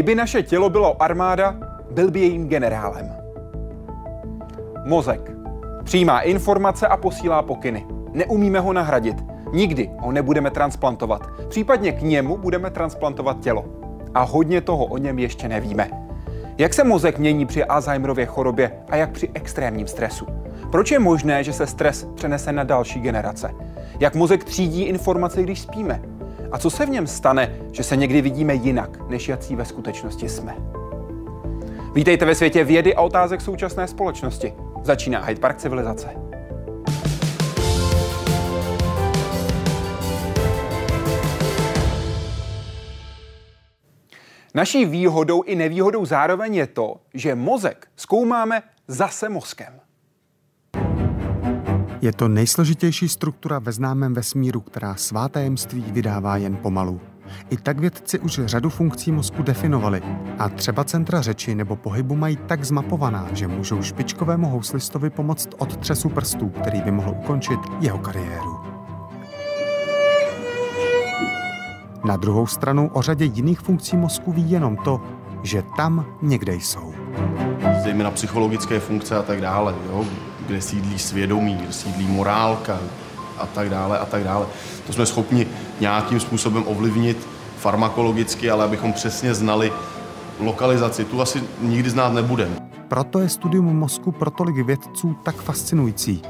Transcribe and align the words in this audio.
Kdyby 0.00 0.14
naše 0.14 0.42
tělo 0.42 0.70
bylo 0.70 1.02
armáda, 1.02 1.56
byl 1.90 2.10
by 2.10 2.20
jejím 2.20 2.48
generálem. 2.48 3.12
Mozek. 4.84 5.32
Přijímá 5.84 6.20
informace 6.20 6.86
a 6.88 6.96
posílá 6.96 7.42
pokyny. 7.42 7.86
Neumíme 8.12 8.60
ho 8.60 8.72
nahradit. 8.72 9.16
Nikdy 9.52 9.90
ho 9.98 10.12
nebudeme 10.12 10.50
transplantovat. 10.50 11.22
Případně 11.48 11.92
k 11.92 12.02
němu 12.02 12.36
budeme 12.36 12.70
transplantovat 12.70 13.40
tělo. 13.40 13.64
A 14.14 14.22
hodně 14.22 14.60
toho 14.60 14.84
o 14.84 14.98
něm 14.98 15.18
ještě 15.18 15.48
nevíme. 15.48 15.90
Jak 16.58 16.74
se 16.74 16.84
mozek 16.84 17.18
mění 17.18 17.46
při 17.46 17.64
Alzheimerově 17.64 18.26
chorobě 18.26 18.72
a 18.88 18.96
jak 18.96 19.10
při 19.10 19.30
extrémním 19.34 19.86
stresu? 19.86 20.26
Proč 20.72 20.90
je 20.90 20.98
možné, 20.98 21.44
že 21.44 21.52
se 21.52 21.66
stres 21.66 22.08
přenese 22.14 22.52
na 22.52 22.64
další 22.64 23.00
generace? 23.00 23.50
Jak 24.00 24.14
mozek 24.14 24.44
třídí 24.44 24.82
informace, 24.82 25.42
když 25.42 25.60
spíme? 25.60 26.02
A 26.52 26.58
co 26.58 26.70
se 26.70 26.86
v 26.86 26.90
něm 26.90 27.06
stane, 27.06 27.56
že 27.72 27.82
se 27.82 27.96
někdy 27.96 28.22
vidíme 28.22 28.54
jinak, 28.54 29.08
než 29.08 29.28
jací 29.28 29.56
ve 29.56 29.64
skutečnosti 29.64 30.28
jsme? 30.28 30.56
Vítejte 31.94 32.24
ve 32.24 32.34
světě 32.34 32.64
vědy 32.64 32.94
a 32.94 33.00
otázek 33.00 33.40
současné 33.40 33.88
společnosti. 33.88 34.54
Začíná 34.82 35.24
Hyde 35.24 35.40
Park 35.40 35.58
civilizace. 35.58 36.08
Naší 44.54 44.84
výhodou 44.84 45.42
i 45.42 45.54
nevýhodou 45.54 46.04
zároveň 46.04 46.54
je 46.54 46.66
to, 46.66 46.96
že 47.14 47.34
mozek 47.34 47.88
zkoumáme 47.96 48.62
zase 48.88 49.28
mozkem. 49.28 49.80
Je 52.02 52.12
to 52.12 52.28
nejsložitější 52.28 53.08
struktura 53.08 53.58
ve 53.58 53.72
známém 53.72 54.14
vesmíru, 54.14 54.60
která 54.60 54.94
svá 54.94 55.28
tajemství 55.28 55.84
vydává 55.92 56.36
jen 56.36 56.56
pomalu. 56.56 57.00
I 57.50 57.56
tak 57.56 57.78
vědci 57.78 58.18
už 58.18 58.40
řadu 58.44 58.70
funkcí 58.70 59.12
mozku 59.12 59.42
definovali 59.42 60.02
a 60.38 60.48
třeba 60.48 60.84
centra 60.84 61.20
řeči 61.22 61.54
nebo 61.54 61.76
pohybu 61.76 62.16
mají 62.16 62.36
tak 62.36 62.64
zmapovaná, 62.64 63.28
že 63.32 63.48
můžou 63.48 63.82
špičkovému 63.82 64.48
houslistovi 64.48 65.10
pomoct 65.10 65.48
od 65.58 65.76
třesu 65.76 66.08
prstů, 66.08 66.48
který 66.48 66.82
by 66.82 66.90
mohl 66.90 67.10
ukončit 67.10 67.60
jeho 67.80 67.98
kariéru. 67.98 68.60
Na 72.04 72.16
druhou 72.16 72.46
stranu 72.46 72.90
o 72.92 73.02
řadě 73.02 73.24
jiných 73.24 73.60
funkcí 73.60 73.96
mozku 73.96 74.32
ví 74.32 74.50
jenom 74.50 74.76
to, 74.76 75.00
že 75.42 75.62
tam 75.76 76.06
někde 76.22 76.54
jsou. 76.54 76.94
Zejména 77.82 78.10
psychologické 78.10 78.80
funkce 78.80 79.16
a 79.16 79.22
tak 79.22 79.40
dále, 79.40 79.74
jo? 79.86 80.04
Kde 80.50 80.60
sídlí 80.60 80.98
svědomí, 80.98 81.54
kde 81.54 81.72
sídlí 81.72 82.06
morálka 82.06 82.78
a 83.38 83.46
tak 83.46 83.70
dále 83.70 83.98
a 83.98 84.06
tak 84.06 84.24
dále. 84.24 84.46
To 84.86 84.92
jsme 84.92 85.06
schopni 85.06 85.46
nějakým 85.80 86.20
způsobem 86.20 86.64
ovlivnit 86.66 87.28
farmakologicky, 87.58 88.50
ale 88.50 88.64
abychom 88.64 88.92
přesně 88.92 89.34
znali 89.34 89.72
lokalizaci, 90.40 91.04
tu 91.04 91.22
asi 91.22 91.42
nikdy 91.60 91.90
znát 91.90 92.12
nebudeme. 92.12 92.56
Proto 92.88 93.18
je 93.18 93.28
studium 93.28 93.78
mozku 93.78 94.12
pro 94.12 94.30
tolik 94.30 94.56
vědců 94.66 95.16
tak 95.22 95.36
fascinující. 95.36 96.22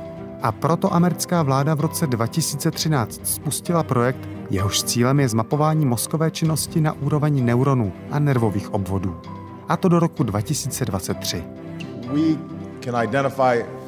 A 0.43 0.53
proto 0.53 0.95
americká 0.95 1.43
vláda 1.43 1.75
v 1.75 1.81
roce 1.81 2.07
2013 2.07 3.21
spustila 3.25 3.83
projekt, 3.83 4.29
jehož 4.51 4.83
cílem 4.83 5.21
je 5.21 5.29
zmapování 5.29 5.87
mozkové 5.87 6.31
činnosti 6.31 6.81
na 6.81 6.93
úroveň 6.93 7.45
neuronů 7.45 7.93
a 8.11 8.19
nervových 8.19 8.75
obvodů. 8.75 9.17
A 9.69 9.77
to 9.77 9.89
do 9.89 9.99
roku 9.99 10.23
2023. 10.23 11.45
We 12.13 12.37
can 12.81 13.05
identify 13.05 13.80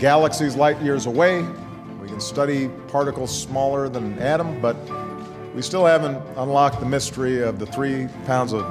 galaxies 0.00 0.56
light 0.56 0.80
years 0.82 1.06
away. 1.06 1.42
We 2.02 2.08
can 2.08 2.20
study 2.20 2.68
particles 2.88 3.30
smaller 3.30 3.88
than 3.88 4.04
an 4.04 4.18
atom, 4.18 4.60
but 4.60 4.76
we 5.54 5.62
still 5.62 5.84
haven't 5.84 6.18
unlocked 6.36 6.80
the 6.80 6.86
mystery 6.86 7.42
of 7.42 7.58
the 7.58 7.66
three 7.66 8.08
pounds 8.26 8.52
of 8.52 8.64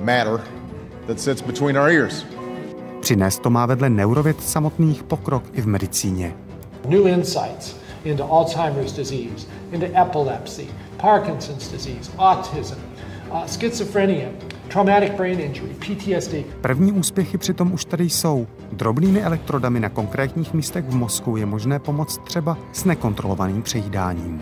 matter 0.00 0.40
that 1.06 1.20
sits 1.20 1.42
between 1.42 1.76
our 1.76 1.90
ears. 1.90 2.24
Přinést 3.00 3.42
to 3.42 3.50
má 3.50 3.66
vedle 3.66 3.90
neurověd 3.90 4.42
samotných 4.42 5.02
pokrok 5.02 5.44
i 5.52 5.60
v 5.60 5.66
medicíně. 5.66 6.34
New 6.88 7.06
insights 7.06 7.76
into 8.04 8.24
Alzheimer's 8.24 8.92
disease, 8.92 9.46
into 9.72 9.86
epilepsy, 10.00 10.68
Parkinson's 10.96 11.68
disease, 11.68 12.10
autism, 12.18 12.78
uh, 13.30 13.46
schizophrenia, 13.46 14.28
traumatic 14.70 15.12
brain 15.16 15.40
injury, 15.40 15.74
PTSD. 15.78 16.34
První 16.60 16.92
úspěchy 16.92 17.38
přitom 17.38 17.72
už 17.72 17.84
tady 17.84 18.04
jsou. 18.04 18.46
Drobnými 18.72 19.22
elektrodami 19.22 19.80
na 19.80 19.88
konkrétních 19.88 20.54
místech 20.54 20.84
v 20.84 20.94
mozku 20.94 21.36
je 21.36 21.46
možné 21.46 21.78
pomoct 21.78 22.18
třeba 22.24 22.58
s 22.72 22.84
nekontrolovaným 22.84 23.62
přejídáním. 23.62 24.40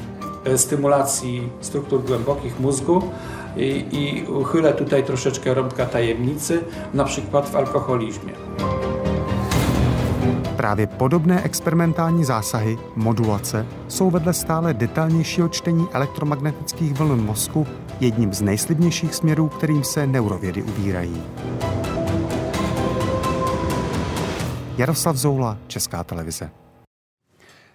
Stymulacji 0.57 1.53
struktur 1.61 2.03
głębokich 2.03 2.61
mózgu 2.61 3.13
i, 3.57 3.85
i 3.91 4.27
uchylę 4.27 4.73
tutaj 4.73 5.03
troszeczkę 5.05 5.55
rąbka 5.55 5.87
tajemnicy, 5.87 6.61
na 6.95 7.05
przykład 7.05 7.49
w 7.49 7.57
alkoholizmie. 7.57 8.33
Právě 10.57 10.87
podobné 10.87 11.43
experimentální 11.43 12.25
zásahy, 12.25 12.79
modulace, 12.97 13.67
jsou 13.89 14.11
vedle 14.11 14.33
stále 14.33 14.75
detailnějšího 14.75 15.49
čtení 15.49 15.87
elektromagnetických 15.93 16.93
vln 16.93 17.25
mozku 17.25 17.67
jedním 18.01 18.33
z 18.33 18.43
nejslibnějších 18.43 19.15
směrů, 19.15 19.49
kterým 19.49 19.85
se 19.85 20.07
neurovědy 20.07 20.63
ubírají. 20.63 21.23
Jaroslav 24.77 25.17
Zoula, 25.17 25.59
Česká 25.67 26.05
televize. 26.05 26.51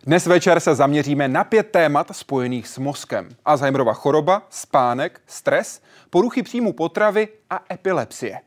Dnes 0.06 0.26
večer 0.26 0.60
se 0.60 0.76
zaměříme 0.76 1.28
na 1.28 1.44
pět 1.44 1.72
témat 1.72 2.08
spojených 2.12 2.68
s 2.68 2.78
mozkem. 2.78 3.30
Alzheimerova 3.46 3.94
choroba, 3.94 4.48
spánek, 4.50 5.22
stres, 5.28 5.82
poruchy 6.10 6.44
příjmu 6.44 6.74
potravy 6.74 7.28
a 7.50 7.60
epilepsie. 7.74 8.40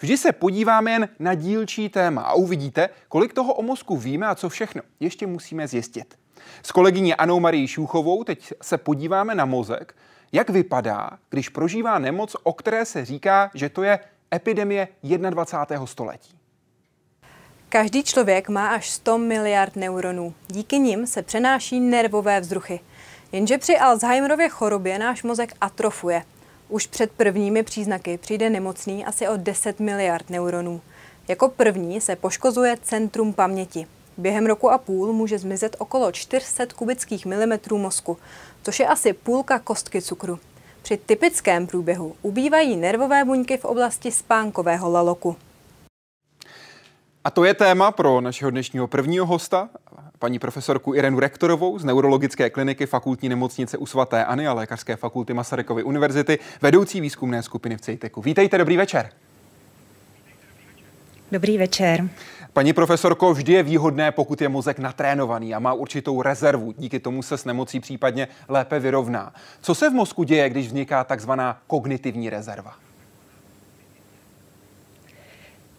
Vždy 0.00 0.16
se 0.16 0.32
podíváme 0.32 0.90
jen 0.90 1.08
na 1.18 1.34
dílčí 1.34 1.88
téma 1.88 2.22
a 2.22 2.34
uvidíte, 2.34 2.88
kolik 3.08 3.32
toho 3.32 3.54
o 3.54 3.62
mozku 3.62 3.96
víme 3.96 4.26
a 4.26 4.34
co 4.34 4.48
všechno 4.48 4.82
ještě 5.00 5.26
musíme 5.26 5.68
zjistit. 5.68 6.14
S 6.62 6.72
kolegyní 6.72 7.14
Anou 7.14 7.40
Marí 7.40 7.68
Šůchovou 7.68 8.24
teď 8.24 8.52
se 8.62 8.78
podíváme 8.78 9.34
na 9.34 9.44
mozek, 9.44 9.94
jak 10.34 10.50
vypadá, 10.50 11.10
když 11.30 11.48
prožívá 11.48 11.98
nemoc, 11.98 12.36
o 12.42 12.52
které 12.52 12.84
se 12.84 13.04
říká, 13.04 13.50
že 13.54 13.68
to 13.68 13.82
je 13.82 13.98
epidemie 14.34 14.88
21. 15.02 15.86
století. 15.86 16.38
Každý 17.68 18.02
člověk 18.02 18.48
má 18.48 18.68
až 18.68 18.90
100 18.90 19.18
miliard 19.18 19.76
neuronů. 19.76 20.34
Díky 20.48 20.78
nim 20.78 21.06
se 21.06 21.22
přenáší 21.22 21.80
nervové 21.80 22.40
vzruchy. 22.40 22.80
Jenže 23.32 23.58
při 23.58 23.78
Alzheimerově 23.78 24.48
chorobě 24.48 24.98
náš 24.98 25.22
mozek 25.22 25.54
atrofuje. 25.60 26.22
Už 26.68 26.86
před 26.86 27.12
prvními 27.12 27.62
příznaky 27.62 28.18
přijde 28.18 28.50
nemocný 28.50 29.04
asi 29.04 29.28
o 29.28 29.36
10 29.36 29.80
miliard 29.80 30.30
neuronů. 30.30 30.80
Jako 31.28 31.48
první 31.48 32.00
se 32.00 32.16
poškozuje 32.16 32.76
centrum 32.82 33.32
paměti. 33.32 33.86
Během 34.16 34.46
roku 34.46 34.70
a 34.70 34.78
půl 34.78 35.12
může 35.12 35.38
zmizet 35.38 35.76
okolo 35.78 36.12
400 36.12 36.66
kubických 36.66 37.26
milimetrů 37.26 37.78
mozku, 37.78 38.18
což 38.62 38.80
je 38.80 38.86
asi 38.86 39.12
půlka 39.12 39.58
kostky 39.58 40.02
cukru. 40.02 40.38
Při 40.82 40.96
typickém 40.96 41.66
průběhu 41.66 42.16
ubývají 42.22 42.76
nervové 42.76 43.24
buňky 43.24 43.56
v 43.56 43.64
oblasti 43.64 44.12
spánkového 44.12 44.90
laloku. 44.90 45.36
A 47.24 47.30
to 47.30 47.44
je 47.44 47.54
téma 47.54 47.90
pro 47.90 48.20
našeho 48.20 48.50
dnešního 48.50 48.86
prvního 48.86 49.26
hosta, 49.26 49.68
paní 50.18 50.38
profesorku 50.38 50.94
Irenu 50.94 51.20
Rektorovou 51.20 51.78
z 51.78 51.84
neurologické 51.84 52.50
kliniky 52.50 52.86
fakultní 52.86 53.28
nemocnice 53.28 53.78
u 53.78 53.86
svatéAny 53.86 54.46
a 54.46 54.52
lékařské 54.52 54.96
fakulty 54.96 55.34
Masarykovy 55.34 55.82
univerzity, 55.82 56.38
vedoucí 56.62 57.00
výzkumné 57.00 57.42
skupiny 57.42 57.76
v 57.76 57.80
CEITECu. 57.80 58.20
Vítejte, 58.20 58.58
dobrý 58.58 58.76
večer. 58.76 59.10
Dobrý 61.32 61.58
večer. 61.58 62.08
Paní 62.54 62.72
profesorko, 62.72 63.34
vždy 63.34 63.52
je 63.52 63.62
výhodné, 63.62 64.12
pokud 64.12 64.40
je 64.40 64.48
mozek 64.48 64.78
natrénovaný 64.78 65.54
a 65.54 65.58
má 65.58 65.72
určitou 65.72 66.22
rezervu. 66.22 66.74
Díky 66.78 67.00
tomu 67.00 67.22
se 67.22 67.38
s 67.38 67.44
nemocí 67.44 67.80
případně 67.80 68.28
lépe 68.48 68.78
vyrovná. 68.78 69.34
Co 69.60 69.74
se 69.74 69.90
v 69.90 69.92
mozku 69.92 70.22
děje, 70.22 70.50
když 70.50 70.66
vzniká 70.66 71.04
takzvaná 71.04 71.58
kognitivní 71.66 72.30
rezerva? 72.30 72.74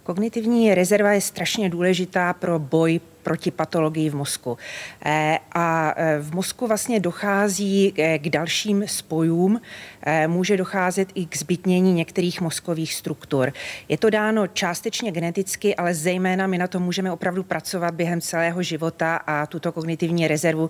Kognitivní 0.03 0.75
rezerva 0.75 1.11
je 1.11 1.21
strašně 1.21 1.69
důležitá 1.69 2.33
pro 2.33 2.59
boj 2.59 2.99
proti 3.25 3.51
patologii 3.51 4.09
v 4.09 4.15
mozku. 4.15 4.57
Eh, 5.05 5.39
a 5.51 5.93
eh, 5.97 6.19
v 6.21 6.35
mozku 6.35 6.67
vlastně 6.67 6.99
dochází 6.99 7.93
eh, 7.97 8.19
k 8.19 8.29
dalším 8.29 8.83
spojům, 8.87 9.61
může 10.27 10.57
docházet 10.57 11.09
i 11.15 11.25
k 11.25 11.37
zbytnění 11.37 11.93
některých 11.93 12.41
mozkových 12.41 12.93
struktur. 12.93 13.53
Je 13.89 13.97
to 13.97 14.09
dáno 14.09 14.47
částečně 14.47 15.11
geneticky, 15.11 15.75
ale 15.75 15.93
zejména 15.93 16.47
my 16.47 16.57
na 16.57 16.67
to 16.67 16.79
můžeme 16.79 17.11
opravdu 17.11 17.43
pracovat 17.43 17.93
během 17.93 18.21
celého 18.21 18.63
života 18.63 19.15
a 19.15 19.45
tuto 19.45 19.71
kognitivní 19.71 20.27
rezervu 20.27 20.69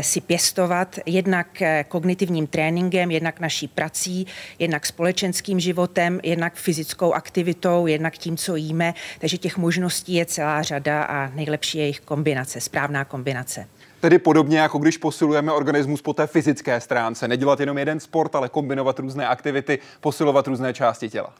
si 0.00 0.20
pěstovat 0.20 0.98
jednak 1.06 1.62
kognitivním 1.88 2.46
tréninkem, 2.46 3.10
jednak 3.10 3.40
naší 3.40 3.68
prací, 3.68 4.26
jednak 4.58 4.86
společenským 4.86 5.60
životem, 5.60 6.20
jednak 6.22 6.54
fyzickou 6.54 7.12
aktivitou, 7.12 7.86
jednak 7.86 8.18
tím, 8.18 8.36
co 8.36 8.56
jíme. 8.56 8.94
Takže 9.18 9.38
těch 9.38 9.56
možností 9.56 10.14
je 10.14 10.26
celá 10.26 10.62
řada 10.62 11.02
a 11.02 11.30
nejlepší 11.34 11.79
jejich 11.80 12.00
kombinace, 12.00 12.60
správná 12.60 13.04
kombinace. 13.04 13.68
Tedy 14.00 14.18
podobně 14.18 14.58
jako 14.58 14.78
když 14.78 14.96
posilujeme 14.96 15.52
organismus 15.52 16.02
po 16.02 16.12
té 16.12 16.26
fyzické 16.26 16.80
stránce. 16.80 17.28
Nedělat 17.28 17.60
jenom 17.60 17.78
jeden 17.78 18.00
sport, 18.00 18.34
ale 18.34 18.48
kombinovat 18.48 18.98
různé 18.98 19.26
aktivity, 19.26 19.78
posilovat 20.00 20.46
různé 20.46 20.74
části 20.74 21.08
těla. 21.08 21.34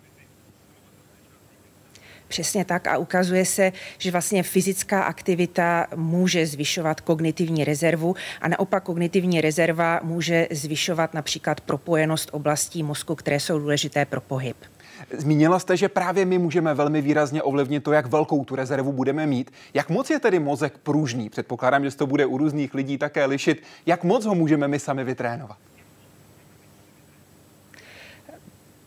Přesně 2.29 2.65
tak 2.65 2.87
a 2.87 2.97
ukazuje 2.97 3.45
se, 3.45 3.73
že 3.99 4.11
vlastně 4.11 4.43
fyzická 4.43 5.03
aktivita 5.03 5.87
může 5.97 6.47
zvyšovat 6.47 7.01
kognitivní 7.01 7.65
rezervu 7.65 8.17
a 8.41 8.49
naopak 8.49 8.83
kognitivní 8.83 9.41
rezerva 9.41 10.01
může 10.03 10.49
zvyšovat 10.51 11.15
například 11.15 11.61
propojenost 11.61 12.29
oblastí 12.33 12.83
mozku, 12.83 13.15
které 13.15 13.41
jsou 13.41 13.59
důležité 13.59 14.05
pro 14.05 14.21
pohyb. 14.21 14.57
Zmínila 15.19 15.59
jste, 15.59 15.77
že 15.77 15.89
právě 15.89 16.25
my 16.25 16.39
můžeme 16.39 16.75
velmi 16.75 17.01
výrazně 17.01 17.43
ovlivnit 17.43 17.85
to, 17.85 17.93
jak 17.93 18.07
velkou 18.07 18.45
tu 18.45 18.57
rezervu 18.57 18.93
budeme 18.93 19.27
mít. 19.27 19.51
Jak 19.75 19.89
moc 19.89 20.11
je 20.11 20.21
tedy 20.21 20.39
mozek 20.39 20.79
pružný? 20.79 21.31
Předpokládám, 21.31 21.85
že 21.85 21.91
se 21.91 21.97
to 21.97 22.07
bude 22.07 22.27
u 22.27 22.39
různých 22.39 22.75
lidí 22.75 22.99
také 22.99 23.25
lišit. 23.25 23.63
Jak 23.87 24.05
moc 24.05 24.25
ho 24.25 24.35
můžeme 24.35 24.69
my 24.69 24.79
sami 24.79 25.05
vytrénovat? 25.05 25.57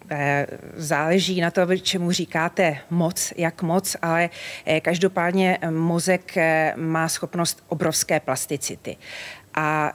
Eh, 0.10 0.48
záleží 0.76 1.42
na 1.42 1.52
to, 1.52 1.78
čemu 1.78 2.12
říkáte 2.12 2.78
moc, 2.90 3.34
jak 3.38 3.62
moc, 3.62 3.96
ale 4.02 4.30
eh, 4.66 4.82
každopádně 4.82 5.60
mozek 5.70 6.38
eh, 6.38 6.74
má 6.78 7.10
schopnost 7.10 7.64
obrovské 7.68 8.20
plasticity. 8.20 8.98
A 9.54 9.94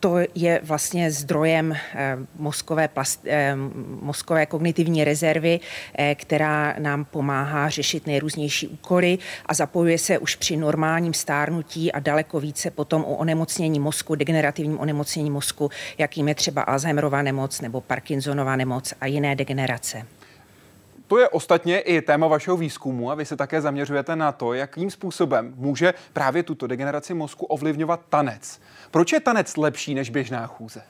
to 0.00 0.18
je 0.34 0.60
vlastně 0.62 1.10
zdrojem 1.10 1.72
eh, 1.72 2.16
mozkové, 2.36 2.88
plast, 2.88 3.20
eh, 3.26 3.56
mozkové 4.00 4.46
kognitivní 4.46 5.04
rezervy, 5.04 5.60
eh, 5.94 6.14
která 6.14 6.74
nám 6.78 7.04
pomáhá 7.04 7.68
řešit 7.68 8.06
nejrůznější 8.06 8.68
úkoly 8.68 9.18
a 9.46 9.54
zapojuje 9.54 9.98
se 9.98 10.18
už 10.18 10.36
při 10.36 10.56
normálním 10.56 11.14
stárnutí 11.14 11.92
a 11.92 11.98
daleko 12.00 12.40
více 12.40 12.70
potom 12.70 13.04
o 13.04 13.16
onemocnění 13.16 13.80
mozku, 13.80 14.14
degenerativním 14.14 14.78
onemocnění 14.78 15.30
mozku, 15.30 15.70
jakým 15.98 16.28
je 16.28 16.34
třeba 16.34 16.62
Alzheimerova 16.62 17.22
nemoc 17.22 17.60
nebo 17.60 17.80
Parkinsonova 17.80 18.56
nemoc 18.56 18.94
a 19.00 19.06
jiné 19.06 19.36
degenerace. 19.36 20.06
To 21.06 21.18
je 21.18 21.28
ostatně 21.28 21.80
i 21.80 22.02
téma 22.02 22.26
vašeho 22.26 22.56
výzkumu 22.56 23.10
a 23.10 23.14
vy 23.14 23.24
se 23.24 23.36
také 23.36 23.60
zaměřujete 23.60 24.16
na 24.16 24.32
to, 24.32 24.52
jakým 24.52 24.90
způsobem 24.90 25.54
může 25.56 25.94
právě 26.12 26.42
tuto 26.42 26.66
degeneraci 26.66 27.14
mozku 27.14 27.46
ovlivňovat 27.46 28.00
tanec. 28.08 28.60
Proč 28.90 29.12
je 29.12 29.20
tanec 29.20 29.56
lepší 29.56 29.94
než 29.94 30.10
běžná 30.10 30.46
chůze? 30.46 30.82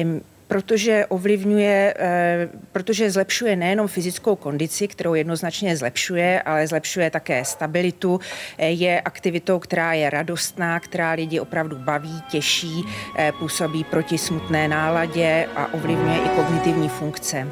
Um 0.00 0.20
protože 0.48 1.06
ovlivňuje, 1.06 1.94
eh, 1.98 2.48
protože 2.72 3.10
zlepšuje 3.10 3.56
nejenom 3.56 3.88
fyzickou 3.88 4.36
kondici, 4.36 4.88
kterou 4.88 5.14
jednoznačně 5.14 5.76
zlepšuje, 5.76 6.42
ale 6.42 6.66
zlepšuje 6.66 7.10
také 7.10 7.44
stabilitu. 7.44 8.20
Eh, 8.58 8.70
je 8.70 9.00
aktivitou, 9.00 9.58
která 9.58 9.92
je 9.92 10.10
radostná, 10.10 10.80
která 10.80 11.12
lidi 11.12 11.40
opravdu 11.40 11.76
baví, 11.76 12.22
těší, 12.30 12.84
eh, 13.18 13.32
působí 13.38 13.84
proti 13.84 14.18
smutné 14.18 14.68
náladě 14.68 15.48
a 15.56 15.74
ovlivňuje 15.74 16.18
i 16.18 16.28
kognitivní 16.28 16.88
funkce. 16.88 17.48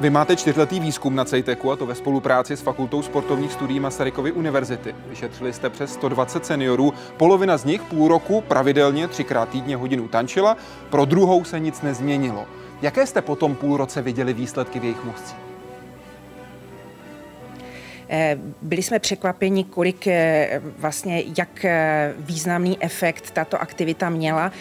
Vy 0.00 0.10
máte 0.10 0.36
čtyřletý 0.36 0.80
výzkum 0.80 1.14
na 1.16 1.24
CEITECu 1.24 1.72
a 1.72 1.76
to 1.76 1.86
ve 1.86 1.94
spolupráci 1.94 2.56
s 2.56 2.60
Fakultou 2.60 3.02
sportovních 3.02 3.52
studií 3.52 3.80
Masarykovy 3.80 4.32
univerzity. 4.32 4.94
Vyšetřili 5.08 5.52
jste 5.52 5.70
přes 5.70 5.92
120 5.92 6.46
seniorů, 6.46 6.94
polovina 7.16 7.56
z 7.56 7.64
nich 7.64 7.82
půl 7.82 8.08
roku 8.08 8.40
pravidelně 8.40 9.08
třikrát 9.08 9.48
týdně 9.48 9.76
hodinu 9.76 10.08
tančila, 10.08 10.56
pro 10.90 11.04
druhou 11.04 11.44
se 11.44 11.60
nic 11.60 11.82
nezměnilo. 11.82 12.46
Jaké 12.82 13.06
jste 13.06 13.22
po 13.22 13.36
tom 13.36 13.54
půl 13.54 13.76
roce 13.76 14.02
viděli 14.02 14.32
výsledky 14.32 14.80
v 14.80 14.84
jejich 14.84 15.04
mozcích? 15.04 15.47
Eh, 18.08 18.38
byli 18.62 18.82
jsme 18.82 18.98
překvapeni, 18.98 19.64
kolik 19.64 20.06
eh, 20.06 20.60
vlastně, 20.78 21.22
jak 21.38 21.64
eh, 21.64 22.14
významný 22.18 22.78
efekt 22.80 23.30
tato 23.30 23.60
aktivita 23.60 24.10
měla. 24.10 24.52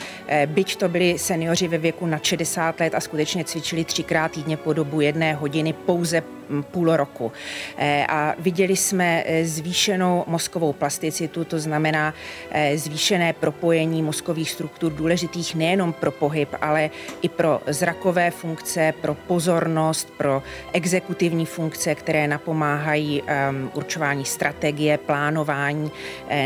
Byť 0.46 0.76
to 0.76 0.90
byli 0.90 1.20
seniori 1.20 1.68
ve 1.68 1.78
věku 1.78 2.06
na 2.06 2.20
60 2.24 2.80
let 2.80 2.96
a 2.96 3.00
skutečně 3.00 3.44
cvičili 3.44 3.86
třikrát 3.86 4.32
týdně 4.32 4.58
po 4.58 4.74
dobu 4.74 5.02
jedné 5.02 5.34
hodiny 5.34 5.74
pouze 5.74 6.24
půl 6.72 6.96
roku. 6.96 7.32
Eh, 7.78 8.06
a 8.10 8.36
viděli 8.40 8.76
jsme 8.76 9.24
eh, 9.26 9.46
zvýšenou 9.46 10.24
mozkovou 10.28 10.74
plasticitu, 10.74 11.44
to 11.44 11.60
znamená 11.60 12.14
eh, 12.52 12.78
zvýšené 12.78 13.34
propojení 13.34 14.04
mozkových 14.04 14.52
struktur 14.52 14.94
důležitých 14.94 15.56
nejenom 15.56 15.94
pro 15.94 16.12
pohyb, 16.12 16.50
ale 16.62 16.90
i 17.22 17.30
pro 17.30 17.62
zrakové 17.68 18.32
funkce, 18.32 18.94
pro 19.02 19.16
pozornost, 19.16 20.14
pro 20.18 20.44
exekutivní 20.74 21.46
funkce, 21.46 21.96
které 21.96 22.28
napomáhají 22.28 23.24
ehm, 23.28 23.72
určování 23.74 24.26
strategie, 24.26 24.98
plánování 24.98 25.92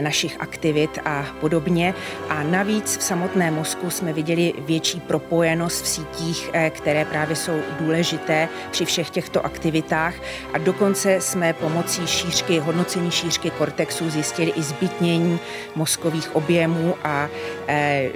našich 0.01 0.41
aktivit 0.41 0.99
a 1.05 1.25
podobně. 1.39 1.93
A 2.29 2.43
navíc 2.43 2.97
v 2.97 3.03
samotném 3.03 3.53
mozku 3.53 3.89
jsme 3.89 4.13
viděli 4.13 4.53
větší 4.57 4.99
propojenost 4.99 5.83
v 5.83 5.87
sítích, 5.87 6.49
které 6.69 7.05
právě 7.05 7.35
jsou 7.35 7.59
důležité 7.79 8.49
při 8.71 8.85
všech 8.85 9.09
těchto 9.09 9.45
aktivitách 9.45 9.90
aktivitách 9.91 10.13
a 10.53 10.57
dokonce 10.57 11.21
jsme 11.21 11.53
pomocí 11.53 12.07
šířky, 12.07 12.59
hodnocení 12.59 13.11
šířky 13.11 13.49
kortexu 13.49 14.09
zjistili 14.09 14.51
i 14.51 14.61
zbytnění 14.61 15.39
mozkových 15.75 16.35
objemů 16.35 16.95
a 17.03 17.27
e, 17.67 18.09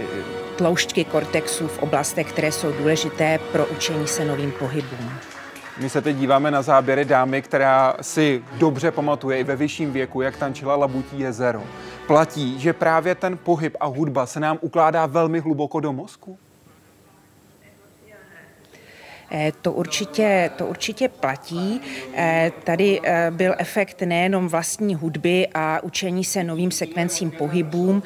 tloušťky 0.56 1.04
kortexu 1.04 1.68
v 1.68 1.80
oblastech, 1.80 2.27
které 2.27 2.51
jsou 2.51 2.72
důležité 2.72 3.39
pro 3.51 3.66
učení 3.66 4.07
se 4.07 4.25
novým 4.25 4.51
pohybům. 4.51 5.12
My 5.81 5.89
se 5.89 6.01
teď 6.01 6.16
díváme 6.16 6.51
na 6.51 6.62
záběry 6.62 7.06
dámy, 7.06 7.42
která 7.42 7.95
si 8.01 8.44
dobře 8.57 8.92
pamatuje 8.92 9.39
i 9.39 9.44
ve 9.44 9.56
vyšším 9.56 9.92
věku, 9.92 10.21
jak 10.21 10.38
tančila 10.38 10.75
Labutí 10.75 11.19
jezero. 11.19 11.63
Platí, 12.07 12.60
že 12.60 12.74
právě 12.74 13.16
ten 13.16 13.38
pohyb 13.38 13.78
a 13.80 13.86
hudba 13.86 14.25
se 14.25 14.39
nám 14.39 14.57
ukládá 14.62 15.06
velmi 15.06 15.39
hluboko 15.39 15.80
do 15.80 15.94
mozku? 15.94 16.38
Eh, 19.37 19.51
to 19.61 19.71
určitě, 19.71 20.51
to 20.57 20.65
určitě 20.65 21.09
platí. 21.09 21.81
Eh, 22.13 22.51
tady 22.63 22.99
eh, 23.03 23.31
byl 23.31 23.55
efekt 23.57 24.01
nejenom 24.01 24.47
vlastní 24.47 24.95
hudby 24.95 25.47
a 25.53 25.83
učení 25.83 26.23
se 26.23 26.43
novým 26.43 26.71
sekvencím 26.71 27.31
pohybům, 27.31 28.03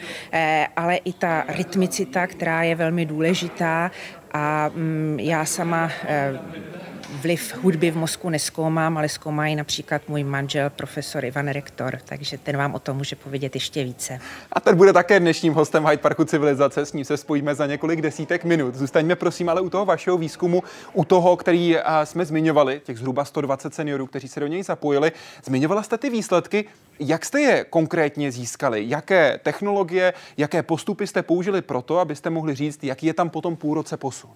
ale 0.76 0.96
i 0.96 1.14
ta 1.14 1.46
rytmicita, 1.48 2.28
která 2.28 2.64
je 2.64 2.76
velmi 2.76 3.06
důležitá. 3.06 3.92
A 4.34 4.70
mm, 4.74 5.18
já 5.20 5.46
sama 5.46 5.92
vliv 7.22 7.56
hudby 7.62 7.92
v 7.92 7.98
mozku 7.98 8.30
neskoumám, 8.30 8.98
ale 8.98 9.10
zkoumají 9.10 9.56
například 9.56 10.02
můj 10.08 10.24
manžel, 10.24 10.70
profesor 10.70 11.26
Ivan 11.26 11.48
Rektor, 11.48 12.00
takže 12.06 12.38
ten 12.38 12.58
vám 12.58 12.76
o 12.76 12.80
tom 12.80 12.98
může 12.98 13.16
povědět 13.16 13.56
ještě 13.56 13.84
více. 13.84 14.20
A 14.54 14.60
ten 14.60 14.78
bude 14.78 14.94
také 14.94 15.20
dnešním 15.20 15.54
hostem 15.54 15.86
Hyde 15.86 15.98
Parku 15.98 16.26
Civilizace, 16.26 16.86
s 16.86 16.94
ním 16.94 17.06
se 17.06 17.18
spojíme 17.18 17.56
za 17.56 17.66
několik 17.66 18.02
desítek 18.02 18.44
minut. 18.44 18.76
Zůstaňme 18.76 19.16
prosím 19.16 19.50
ale 19.50 19.62
u 19.62 19.70
toho 19.70 19.86
vašeho 19.86 20.18
výzkumu, 20.18 20.64
u 20.94 21.06
toho, 21.06 21.38
který 21.38 21.76
jsme 22.04 22.26
zmiňovali, 22.26 22.82
těch 22.84 22.98
zhruba 22.98 23.26
120 23.26 23.76
seniorů, 23.76 24.08
kteří 24.08 24.28
se 24.28 24.40
do 24.40 24.48
něj 24.48 24.64
zapojili. 24.64 25.12
Zmiňovala 25.44 25.84
jste 25.84 25.98
ty 25.98 26.10
výsledky, 26.10 26.66
jak 27.00 27.26
jste 27.26 27.42
je 27.42 27.66
konkrétně 27.70 28.32
získali? 28.32 28.84
Jaké 28.88 29.40
technologie, 29.44 30.14
jaké 30.38 30.64
postupy 30.64 31.08
jste 31.08 31.24
použili 31.24 31.62
pro 31.62 31.82
to, 31.82 32.00
abyste 32.00 32.30
mohli 32.30 32.56
říct, 32.56 32.84
jaký 32.84 33.06
je 33.06 33.14
tam 33.14 33.30
potom 33.30 33.56
půl 33.56 33.76
roce 33.76 33.98
posun? 33.98 34.30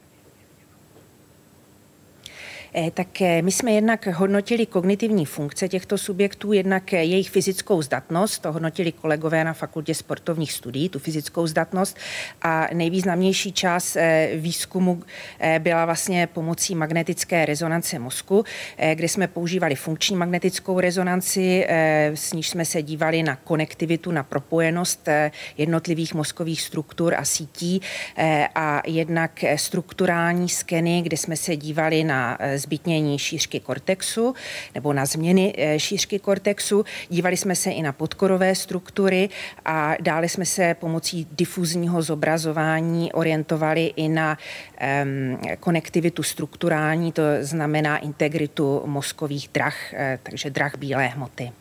Eh, 2.75 2.91
tak 2.91 3.21
eh, 3.21 3.41
my 3.41 3.51
jsme 3.51 3.71
jednak 3.71 4.07
hodnotili 4.07 4.65
kognitivní 4.65 5.25
funkce 5.25 5.69
těchto 5.69 5.97
subjektů, 5.97 6.53
jednak 6.53 6.93
eh, 6.93 7.03
jejich 7.03 7.29
fyzickou 7.29 7.81
zdatnost, 7.81 8.41
to 8.41 8.51
hodnotili 8.51 8.91
kolegové 8.91 9.43
na 9.43 9.53
fakultě 9.53 9.95
sportovních 9.95 10.53
studií, 10.53 10.89
tu 10.89 10.99
fyzickou 10.99 11.47
zdatnost 11.47 11.97
a 12.41 12.67
nejvýznamnější 12.73 13.51
část 13.51 13.97
výzkumu 14.35 15.03
byla 15.59 15.85
vlastně 15.85 16.27
pomocí 16.27 16.75
magnetické 16.75 17.45
rezonance 17.45 17.99
mozku, 17.99 18.45
kde 18.93 19.09
jsme 19.09 19.27
používali 19.27 19.75
funkční 19.75 20.15
magnetickou 20.15 20.79
rezonanci, 20.79 21.65
s 22.13 22.33
níž 22.33 22.49
jsme 22.49 22.65
se 22.65 22.81
dívali 22.81 23.23
na 23.23 23.35
konektivitu, 23.35 24.11
na 24.11 24.23
propojenost 24.23 25.09
jednotlivých 25.57 26.13
mozkových 26.13 26.61
struktur 26.61 27.15
a 27.15 27.25
sítí 27.25 27.81
a 28.55 28.81
jednak 28.87 29.43
strukturální 29.55 30.49
skeny, 30.49 31.01
kde 31.01 31.17
jsme 31.17 31.37
se 31.37 31.55
dívali 31.55 32.03
na 32.03 32.37
zbytnění 32.63 33.19
šířky 33.19 33.59
kortexu 33.59 34.35
nebo 34.75 34.93
na 34.93 35.05
změny 35.05 35.53
eh, 35.57 35.79
šířky 35.79 36.19
kortexu. 36.19 36.85
Dívali 37.09 37.37
jsme 37.37 37.55
se 37.55 37.71
i 37.71 37.81
na 37.81 37.91
podkorové 37.91 38.55
struktury 38.55 39.29
a 39.65 39.95
dále 40.01 40.29
jsme 40.29 40.45
se 40.45 40.75
pomocí 40.79 41.27
difuzního 41.31 42.01
zobrazování 42.01 43.13
orientovali 43.13 43.93
i 43.95 44.09
na 44.09 44.37
um, 45.03 45.39
konektivitu 45.59 46.23
strukturální, 46.23 47.11
to 47.11 47.23
znamená 47.41 47.97
integritu 47.97 48.81
mozkových 48.85 49.49
drah, 49.53 49.93
eh, 49.93 50.19
takže 50.23 50.49
drah 50.49 50.77
bílé 50.77 51.07
hmoty. 51.07 51.51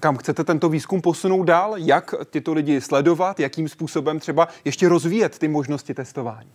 Kam 0.00 0.16
chcete 0.16 0.44
tento 0.44 0.68
výzkum 0.68 1.00
posunout 1.00 1.44
dál? 1.44 1.74
Jak 1.76 2.14
tyto 2.30 2.52
lidi 2.52 2.80
sledovat? 2.80 3.40
Jakým 3.40 3.68
způsobem 3.68 4.20
třeba 4.20 4.48
ještě 4.64 4.88
rozvíjet 4.88 5.38
ty 5.38 5.48
možnosti 5.48 5.94
testování? 5.94 6.50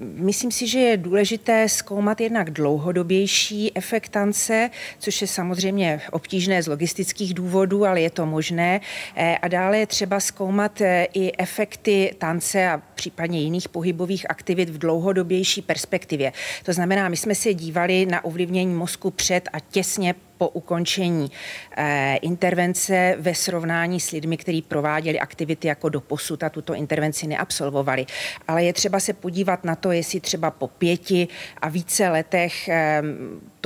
Myslím 0.00 0.52
si, 0.52 0.66
že 0.66 0.78
je 0.78 0.96
důležité 0.96 1.68
zkoumat 1.68 2.20
jednak 2.20 2.50
dlouhodobější 2.50 3.76
efekt 3.76 4.08
tance, 4.08 4.70
což 4.98 5.20
je 5.20 5.26
samozřejmě 5.26 6.00
obtížné 6.10 6.62
z 6.62 6.66
logistických 6.66 7.34
důvodů, 7.34 7.86
ale 7.86 8.00
je 8.00 8.10
to 8.10 8.26
možné. 8.26 8.80
Eh, 9.16 9.38
a 9.38 9.48
dále 9.48 9.78
je 9.78 9.86
třeba 9.86 10.20
zkoumat 10.20 10.80
eh, 10.80 11.06
i 11.14 11.32
efekty 11.38 12.14
tance 12.18 12.68
a 12.68 12.82
případně 12.94 13.40
jiných 13.40 13.68
pohybových 13.68 14.30
aktivit 14.30 14.70
v 14.70 14.78
dlouhodobější 14.78 15.62
perspektivě. 15.62 16.32
To 16.64 16.72
znamená, 16.72 17.08
my 17.08 17.16
jsme 17.16 17.34
se 17.34 17.54
dívali 17.54 18.06
na 18.06 18.24
ovlivnění 18.24 18.74
mozku 18.74 19.10
před 19.10 19.48
a 19.52 19.60
těsně 19.60 20.14
po 20.38 20.48
ukončení 20.48 21.30
eh, 21.76 22.16
intervence 22.16 23.16
ve 23.18 23.34
srovnání 23.34 24.00
s 24.00 24.10
lidmi, 24.10 24.36
kteří 24.36 24.62
prováděli 24.62 25.20
aktivity 25.20 25.68
jako 25.68 25.88
do 25.88 26.00
posud 26.00 26.42
a 26.42 26.48
tuto 26.48 26.74
intervenci 26.74 27.26
neabsolvovali. 27.26 28.06
Ale 28.48 28.64
je 28.64 28.72
třeba 28.72 29.00
se 29.00 29.12
podívat 29.12 29.64
na 29.64 29.76
to, 29.76 29.92
jestli 29.92 30.20
třeba 30.20 30.50
po 30.50 30.68
pěti 30.68 31.28
a 31.62 31.68
více 31.68 32.08
letech 32.08 32.68
eh, 32.68 33.02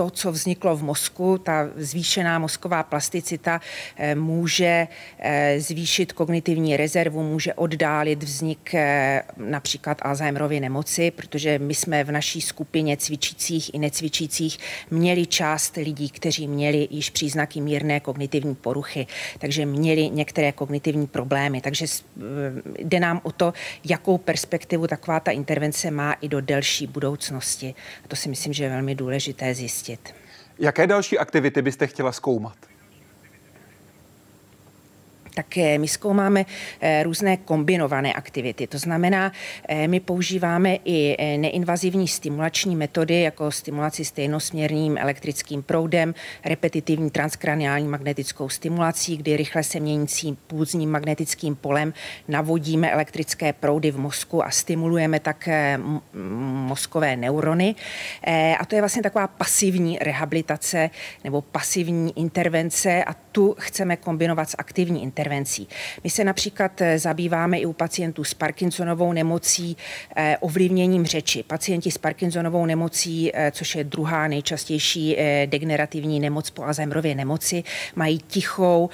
to, 0.00 0.10
co 0.10 0.32
vzniklo 0.32 0.76
v 0.76 0.82
mozku, 0.82 1.38
ta 1.38 1.68
zvýšená 1.76 2.38
mozková 2.38 2.82
plasticita 2.82 3.60
eh, 3.96 4.14
může 4.14 4.88
eh, 5.18 5.60
zvýšit 5.60 6.12
kognitivní 6.12 6.76
rezervu, 6.76 7.22
může 7.22 7.54
oddálit 7.54 8.22
vznik 8.22 8.74
eh, 8.74 9.22
například 9.36 9.98
Alzheimerovy 10.02 10.60
nemoci, 10.60 11.10
protože 11.10 11.58
my 11.58 11.74
jsme 11.74 12.04
v 12.04 12.12
naší 12.12 12.40
skupině 12.40 12.96
cvičících 12.96 13.74
i 13.74 13.78
necvičících 13.78 14.58
měli 14.90 15.26
část 15.26 15.76
lidí, 15.76 16.10
kteří 16.10 16.48
měli 16.48 16.88
již 16.90 17.10
příznaky 17.10 17.60
mírné 17.60 18.00
kognitivní 18.00 18.54
poruchy, 18.54 19.06
takže 19.38 19.66
měli 19.66 20.10
některé 20.10 20.52
kognitivní 20.52 21.06
problémy. 21.06 21.60
Takže 21.60 21.86
jde 22.78 23.00
nám 23.00 23.20
o 23.22 23.32
to, 23.32 23.52
jakou 23.84 24.18
perspektivu 24.18 24.86
taková 24.86 25.20
ta 25.20 25.30
intervence 25.30 25.90
má 25.90 26.12
i 26.12 26.28
do 26.28 26.40
delší 26.40 26.86
budoucnosti. 26.86 27.74
A 28.04 28.08
to 28.08 28.16
si 28.16 28.28
myslím, 28.28 28.52
že 28.52 28.64
je 28.64 28.70
velmi 28.70 28.94
důležité 28.94 29.54
zjistit 29.54 29.89
zjistit. 29.96 30.14
Jaké 30.58 30.86
další 30.86 31.18
aktivity 31.18 31.62
byste 31.62 31.86
chtěla 31.86 32.12
zkoumat? 32.12 32.56
Tak 35.42 35.56
my 35.78 35.88
zkoumáme 35.88 36.44
eh, 36.80 37.02
různé 37.02 37.36
kombinované 37.36 38.12
aktivity. 38.12 38.66
To 38.66 38.78
znamená, 38.78 39.32
eh, 39.68 39.88
my 39.88 40.00
používáme 40.00 40.74
i 40.84 41.16
eh, 41.18 41.38
neinvazivní 41.38 42.08
stimulační 42.08 42.76
metody, 42.76 43.20
jako 43.20 43.50
stimulaci 43.50 44.04
stejnosměrným 44.04 44.98
elektrickým 44.98 45.62
proudem, 45.62 46.14
repetitivní 46.44 47.10
transkraniální 47.10 47.88
magnetickou 47.88 48.48
stimulací, 48.48 49.16
kdy 49.16 49.36
rychle 49.36 49.62
se 49.62 49.80
měnícím 49.80 50.36
půzním 50.46 50.90
magnetickým 50.90 51.56
polem 51.56 51.94
navodíme 52.28 52.90
elektrické 52.90 53.52
proudy 53.52 53.90
v 53.90 53.98
mozku 53.98 54.44
a 54.44 54.50
stimulujeme 54.50 55.20
tak 55.20 55.48
mozkové 56.68 57.16
neurony. 57.16 57.74
A 58.58 58.66
to 58.66 58.74
je 58.74 58.82
vlastně 58.82 59.02
taková 59.02 59.26
pasivní 59.26 59.98
rehabilitace 60.00 60.90
nebo 61.24 61.42
pasivní 61.42 62.18
intervence 62.18 63.04
a 63.04 63.14
tu 63.32 63.56
chceme 63.58 63.96
kombinovat 63.96 64.50
s 64.50 64.56
aktivní 64.58 65.02
intervencí 65.02 65.29
intervencí. 65.30 65.68
My 66.04 66.10
se 66.10 66.24
například 66.24 66.80
eh, 66.80 66.98
zabýváme 66.98 67.58
i 67.58 67.66
u 67.66 67.72
pacientů 67.72 68.24
s 68.24 68.34
Parkinsonovou 68.34 69.12
nemocí 69.12 69.76
eh, 70.16 70.36
ovlivněním 70.40 71.06
řeči. 71.06 71.42
Pacienti 71.42 71.90
s 71.90 71.98
Parkinsonovou 71.98 72.66
nemocí, 72.66 73.30
eh, 73.34 73.50
což 73.50 73.74
je 73.74 73.84
druhá 73.84 74.28
nejčastější 74.28 75.16
degenerativní 75.46 76.20
nemoc 76.20 76.50
po 76.50 76.64
Alzheimerově 76.64 77.14
nemoci, 77.14 77.64
mají 77.94 78.18
tichou 78.18 78.90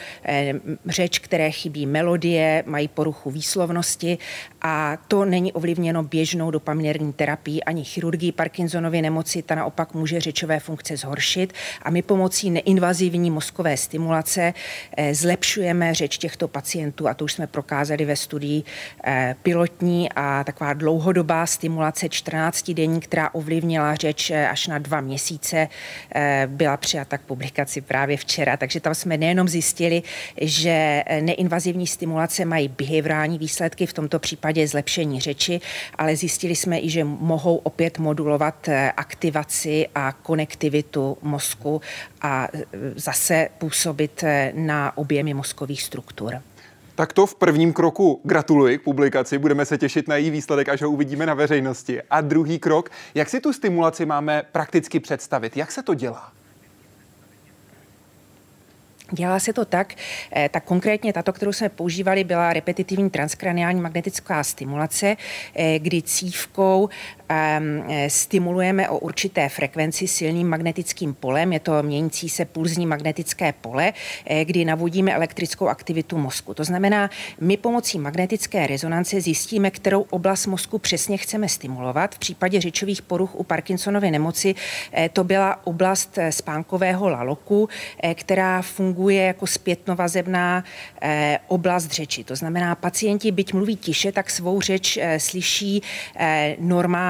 řeč, 0.86 1.18
které 1.18 1.50
chybí 1.50 1.86
melodie, 1.86 2.64
mají 2.66 2.88
poruchu 2.88 3.30
výslovnosti 3.30 4.18
a 4.62 4.98
to 5.08 5.24
není 5.24 5.52
ovlivněno 5.52 6.02
běžnou 6.02 6.50
dopaminerní 6.50 7.12
terapií 7.12 7.64
ani 7.64 7.84
chirurgii 7.84 8.32
Parkinsonovy 8.32 9.02
nemoci, 9.02 9.42
ta 9.42 9.54
naopak 9.54 9.94
může 9.94 10.20
řečové 10.20 10.60
funkce 10.60 10.96
zhoršit 10.96 11.52
a 11.82 11.90
my 11.90 12.02
pomocí 12.02 12.50
neinvazivní 12.50 13.30
mozkové 13.30 13.76
stimulace 13.76 14.54
zlepšujeme 15.12 15.94
řeč 15.94 16.15
těchto 16.18 16.48
pacientů, 16.48 17.08
a 17.08 17.14
to 17.14 17.24
už 17.24 17.32
jsme 17.32 17.46
prokázali 17.46 18.04
ve 18.04 18.16
studii 18.16 18.62
eh, 19.04 19.36
pilotní 19.42 20.08
a 20.16 20.44
taková 20.44 20.72
dlouhodobá 20.72 21.46
stimulace 21.46 22.08
14 22.08 22.70
denní, 22.70 23.00
která 23.00 23.34
ovlivnila 23.34 23.94
řeč 23.94 24.30
eh, 24.30 24.48
až 24.48 24.66
na 24.66 24.78
dva 24.78 25.00
měsíce, 25.00 25.68
eh, 26.14 26.48
byla 26.50 26.76
přijata 26.76 27.18
k 27.18 27.20
publikaci 27.20 27.80
právě 27.80 28.16
včera. 28.16 28.56
Takže 28.56 28.80
tam 28.80 28.94
jsme 28.94 29.16
nejenom 29.16 29.48
zjistili, 29.48 30.02
že 30.40 31.04
neinvazivní 31.20 31.86
stimulace 31.86 32.44
mají 32.44 32.68
behaviorální 32.68 33.38
výsledky, 33.38 33.86
v 33.86 33.92
tomto 33.92 34.18
případě 34.18 34.68
zlepšení 34.68 35.20
řeči, 35.20 35.60
ale 35.98 36.16
zjistili 36.16 36.56
jsme 36.56 36.80
i, 36.80 36.90
že 36.90 37.04
mohou 37.04 37.56
opět 37.56 37.98
modulovat 37.98 38.68
aktivaci 38.96 39.88
a 39.94 40.12
konektivitu 40.12 41.18
mozku 41.22 41.80
a 42.22 42.48
zase 42.96 43.48
působit 43.58 44.24
na 44.52 44.98
objemy 44.98 45.34
mozkových 45.34 45.82
struktur 45.82 46.05
struktur. 46.06 46.42
Tak 46.94 47.12
to 47.12 47.26
v 47.26 47.34
prvním 47.34 47.72
kroku 47.72 48.20
gratuluji 48.24 48.78
k 48.78 48.82
publikaci, 48.82 49.38
budeme 49.38 49.64
se 49.64 49.78
těšit 49.78 50.08
na 50.08 50.16
její 50.16 50.30
výsledek, 50.30 50.68
až 50.68 50.82
ho 50.82 50.90
uvidíme 50.90 51.26
na 51.26 51.34
veřejnosti. 51.34 52.02
A 52.10 52.20
druhý 52.20 52.58
krok, 52.58 52.90
jak 53.14 53.28
si 53.28 53.40
tu 53.40 53.52
stimulaci 53.52 54.06
máme 54.06 54.42
prakticky 54.52 55.00
představit, 55.00 55.56
jak 55.56 55.72
se 55.72 55.82
to 55.82 55.94
dělá? 55.94 56.32
Dělá 59.12 59.38
se 59.38 59.52
to 59.52 59.64
tak, 59.64 59.94
eh, 60.36 60.48
tak 60.48 60.64
konkrétně 60.64 61.12
tato, 61.12 61.32
kterou 61.32 61.52
jsme 61.52 61.68
používali, 61.68 62.24
byla 62.24 62.52
repetitivní 62.52 63.10
transkraniální 63.10 63.80
magnetická 63.80 64.44
stimulace, 64.44 65.16
eh, 65.54 65.78
kdy 65.78 66.02
cívkou 66.02 66.88
stimulujeme 68.08 68.88
o 68.88 68.98
určité 68.98 69.48
frekvenci 69.48 70.08
silným 70.08 70.48
magnetickým 70.48 71.14
polem, 71.14 71.52
je 71.52 71.60
to 71.60 71.82
měnící 71.82 72.28
se 72.28 72.44
pulzní 72.44 72.86
magnetické 72.86 73.52
pole, 73.52 73.92
kdy 74.44 74.64
navodíme 74.64 75.14
elektrickou 75.14 75.68
aktivitu 75.68 76.18
mozku. 76.18 76.54
To 76.54 76.64
znamená, 76.64 77.10
my 77.40 77.56
pomocí 77.56 77.98
magnetické 77.98 78.66
rezonance 78.66 79.20
zjistíme, 79.20 79.70
kterou 79.70 80.00
oblast 80.10 80.46
mozku 80.46 80.78
přesně 80.78 81.16
chceme 81.16 81.48
stimulovat. 81.48 82.14
V 82.14 82.18
případě 82.18 82.60
řečových 82.60 83.02
poruch 83.02 83.34
u 83.34 83.44
Parkinsonovy 83.44 84.10
nemoci 84.10 84.54
to 85.12 85.24
byla 85.24 85.66
oblast 85.66 86.18
spánkového 86.30 87.08
laloku, 87.08 87.68
která 88.14 88.62
funguje 88.62 89.22
jako 89.22 89.46
zpětnovazebná 89.46 90.64
eh, 91.02 91.38
oblast 91.46 91.90
řeči. 91.90 92.24
To 92.24 92.36
znamená, 92.36 92.74
pacienti, 92.74 93.32
byť 93.32 93.52
mluví 93.52 93.76
tiše, 93.76 94.12
tak 94.12 94.30
svou 94.30 94.60
řeč 94.60 94.96
eh, 94.96 95.20
slyší, 95.20 95.82
eh, 96.16 96.56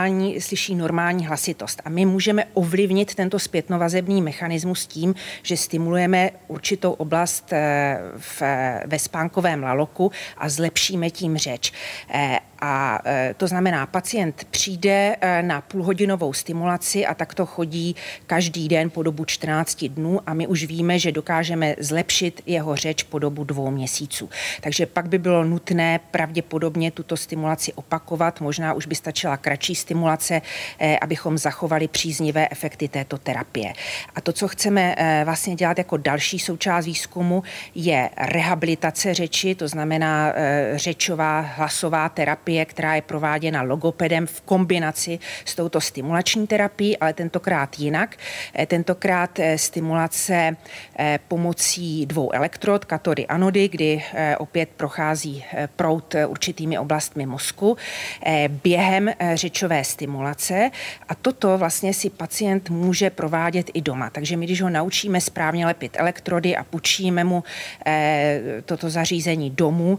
normální, 0.07 0.41
slyší 0.41 0.75
normální 0.75 1.27
hlasitost. 1.27 1.83
A 1.85 1.89
my 1.89 2.07
můžeme 2.07 2.45
ovlivnit 2.55 3.15
tento 3.15 3.39
zpětnovazebný 3.39 4.23
mechanismus 4.23 4.87
tím, 4.87 5.15
že 5.43 5.57
stimulujeme 5.57 6.31
určitou 6.49 6.93
oblast 6.93 7.53
v, 8.17 8.43
ve 8.87 8.99
spánkovém 8.99 9.63
laloku 9.63 10.13
a 10.39 10.49
zlepšíme 10.49 11.11
tím 11.11 11.37
řeč. 11.37 11.73
A 12.61 13.01
e, 13.07 13.35
to 13.37 13.47
znamená, 13.47 13.87
pacient 13.87 14.47
přijde 14.51 15.17
na 15.41 15.61
půlhodinovou 15.61 16.33
stimulaci 16.33 17.07
a 17.07 17.15
takto 17.15 17.47
chodí 17.47 17.97
každý 18.27 18.69
den 18.69 18.91
po 18.91 19.03
dobu 19.03 19.25
14 19.25 19.85
dnů 19.85 20.21
a 20.27 20.35
my 20.35 20.47
už 20.47 20.65
víme, 20.65 20.99
že 20.99 21.13
dokážeme 21.13 21.75
zlepšit 21.79 22.43
jeho 22.47 22.77
řeč 22.77 23.03
po 23.03 23.19
dobu 23.19 23.45
dvou 23.45 23.71
měsíců. 23.71 24.31
Takže 24.61 24.87
pak 24.87 25.09
by 25.09 25.19
bylo 25.19 25.45
nutné 25.45 26.01
pravděpodobně 26.11 26.91
tuto 26.91 27.17
stimulaci 27.17 27.73
opakovat, 27.73 28.41
možná 28.41 28.73
už 28.73 28.87
by 28.87 28.95
stačila 28.95 29.37
kratší 29.37 29.75
stimulace, 29.75 29.96
e, 30.81 30.99
abychom 30.99 31.39
zachovali 31.39 31.89
příznivé 31.89 32.49
efekty 32.51 32.89
této 32.89 33.19
terapie. 33.19 33.73
A 34.15 34.21
to, 34.21 34.33
co 34.33 34.49
chceme 34.49 34.95
vlastně 35.25 35.55
dělat 35.55 35.79
jako 35.79 35.97
další 35.97 36.39
součást 36.39 36.87
výzkumu, 36.87 37.43
je 37.75 38.11
rehabilitace 38.17 39.15
řeči, 39.15 39.55
to 39.55 39.69
znamená 39.69 40.33
řečová 40.75 41.41
hlasová 41.41 42.09
terapie, 42.09 42.65
která 42.65 42.95
je 42.95 43.03
prováděna 43.03 43.63
logopedem 43.63 44.27
v 44.27 44.41
kombinaci 44.41 45.19
s 45.45 45.55
touto 45.55 45.81
stimulační 45.81 46.47
terapií, 46.47 46.97
ale 46.97 47.13
tentokrát 47.13 47.79
jinak. 47.79 48.17
Eh, 48.55 48.67
tentokrát 48.67 49.39
eh, 49.39 49.59
stimulace 49.59 50.57
eh, 50.99 51.19
pomocí 51.29 52.07
dvou 52.07 52.33
elektrod, 52.33 52.85
katody, 52.85 53.27
anody, 53.27 53.69
kdy 53.69 54.03
opět 54.39 54.69
prochází 54.77 55.45
prout 55.77 56.15
určitými 56.27 56.79
oblastmi 56.79 57.27
mozku 57.27 57.77
během 58.63 59.11
řečové 59.35 59.85
stimulace 59.87 60.71
a 61.09 61.15
toto 61.15 61.59
vlastně 61.59 61.95
si 61.95 62.11
pacient 62.11 62.71
může 62.71 63.11
provádět 63.11 63.71
i 63.75 63.81
doma. 63.81 64.11
Takže 64.11 64.37
my, 64.37 64.47
když 64.47 64.63
ho 64.63 64.71
naučíme 64.71 65.21
správně 65.21 65.67
lepit 65.67 65.97
elektrody 65.99 66.57
a 66.57 66.65
půjčíme 66.65 67.25
mu 67.25 67.45
toto 68.65 68.91
zařízení 68.91 69.51
domů, 69.51 69.99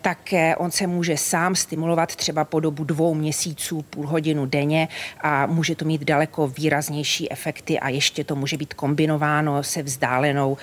tak 0.00 0.18
on 0.56 0.70
se 0.70 0.86
může 0.86 1.16
sám 1.16 1.54
stimulovat 1.54 2.16
třeba 2.16 2.44
po 2.44 2.60
dobu 2.60 2.84
dvou 2.84 3.14
měsíců, 3.14 3.82
půl 3.82 4.06
hodinu 4.06 4.46
denně 4.46 4.88
a 5.20 5.46
může 5.46 5.74
to 5.74 5.84
mít 5.84 6.04
daleko 6.04 6.48
výraznější 6.48 7.32
efekty 7.32 7.80
a 7.80 7.88
ještě 7.88 8.24
to 8.24 8.36
může 8.36 8.56
být 8.56 8.74
kombinováno 8.74 9.62
se 9.62 9.82
vzdálenou 9.82 10.56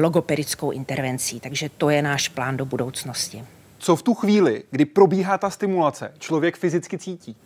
logopedickou 0.00 0.70
intervencí. 0.70 1.40
Takže 1.40 1.68
to 1.68 1.90
je 1.90 2.02
náš 2.02 2.28
plán 2.28 2.56
do 2.56 2.64
budoucnosti. 2.64 3.44
Co 3.78 3.96
v 3.96 4.02
tu 4.02 4.14
chvíli, 4.14 4.62
kdy 4.70 4.84
probíhá 4.84 5.38
ta 5.38 5.50
stimulace, 5.50 6.12
člověk 6.18 6.56
fyzicky 6.56 6.98
cítí? 6.98 7.36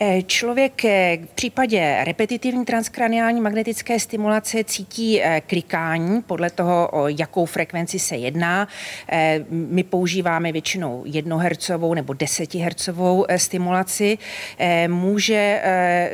Eh, 0.00 0.22
člověk 0.22 0.84
eh, 0.84 1.18
v 1.24 1.34
případě 1.34 2.00
repetitivní 2.04 2.64
transkraniální 2.64 3.40
magnetické 3.40 4.00
stimulace 4.00 4.64
cítí 4.64 5.22
eh, 5.22 5.42
klikání 5.46 6.22
podle 6.22 6.50
toho, 6.50 6.88
o 6.92 7.08
jakou 7.08 7.46
frekvenci 7.46 7.98
se 7.98 8.16
jedná. 8.16 8.68
My 9.50 9.82
používáme 9.82 10.52
většinou 10.52 11.02
1 11.06 11.36
Hz 11.36 11.70
nebo 11.94 12.12
10 12.12 12.54
Hz 12.54 12.88
stimulaci. 13.36 14.18
Může 14.88 15.62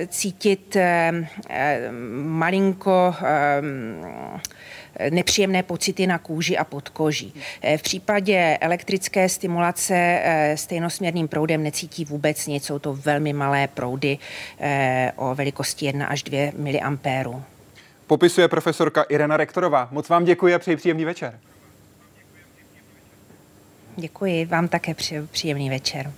cítit 0.08 0.76
malinko 2.22 3.14
nepříjemné 5.10 5.62
pocity 5.62 6.06
na 6.06 6.18
kůži 6.18 6.56
a 6.56 6.64
podkoží. 6.64 7.34
V 7.76 7.82
případě 7.82 8.58
elektrické 8.60 9.28
stimulace 9.28 9.94
eh, 9.94 10.56
stejnosměrným 10.56 11.28
proudem 11.28 11.62
necítí 11.62 12.04
vůbec 12.04 12.46
nic, 12.46 12.64
jsou 12.64 12.78
to 12.78 12.94
velmi 12.94 13.32
malé 13.32 13.68
proudy 13.68 14.18
eh, 14.60 15.12
o 15.16 15.34
velikosti 15.34 15.86
1 15.86 16.06
až 16.06 16.22
2 16.22 16.52
mA. 16.56 17.44
Popisuje 18.06 18.48
profesorka 18.48 19.02
Irena 19.02 19.36
Rektorová. 19.36 19.88
Moc 19.90 20.08
vám 20.08 20.24
děkuji 20.24 20.54
a 20.54 20.58
přeji 20.58 20.76
příjemný 20.76 21.04
večer. 21.04 21.38
Děkuji, 23.96 24.44
vám 24.44 24.68
také 24.68 24.94
příjemný 25.30 25.70
večer. 25.70 26.12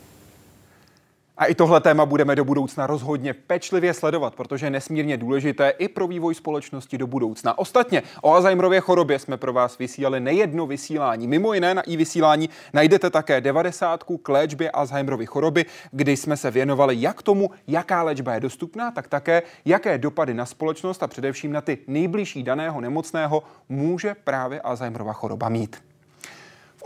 A 1.38 1.44
i 1.44 1.54
tohle 1.54 1.80
téma 1.80 2.06
budeme 2.06 2.36
do 2.36 2.44
budoucna 2.44 2.86
rozhodně 2.86 3.34
pečlivě 3.34 3.94
sledovat, 3.94 4.34
protože 4.34 4.66
je 4.66 4.70
nesmírně 4.70 5.16
důležité 5.16 5.70
i 5.70 5.88
pro 5.88 6.06
vývoj 6.06 6.34
společnosti 6.34 6.98
do 6.98 7.06
budoucna. 7.06 7.58
Ostatně 7.58 8.02
o 8.22 8.32
Alzheimerově 8.34 8.80
chorobě 8.80 9.18
jsme 9.18 9.36
pro 9.36 9.52
vás 9.52 9.78
vysílali 9.78 10.20
nejedno 10.20 10.66
vysílání. 10.66 11.28
Mimo 11.28 11.54
jiné 11.54 11.74
na 11.74 11.82
i 11.82 11.96
vysílání 11.96 12.50
najdete 12.72 13.10
také 13.10 13.40
90 13.40 14.04
k 14.22 14.28
léčbě 14.28 14.70
Alzheimerovy 14.70 15.26
choroby, 15.26 15.64
kdy 15.90 16.16
jsme 16.16 16.36
se 16.36 16.50
věnovali 16.50 16.96
jak 16.98 17.22
tomu, 17.22 17.50
jaká 17.66 18.02
léčba 18.02 18.34
je 18.34 18.40
dostupná, 18.40 18.90
tak 18.90 19.08
také 19.08 19.42
jaké 19.64 19.98
dopady 19.98 20.34
na 20.34 20.46
společnost 20.46 21.02
a 21.02 21.06
především 21.06 21.52
na 21.52 21.60
ty 21.60 21.78
nejbližší 21.86 22.42
daného 22.42 22.80
nemocného 22.80 23.42
může 23.68 24.16
právě 24.24 24.60
Alzheimerova 24.60 25.12
choroba 25.12 25.48
mít 25.48 25.85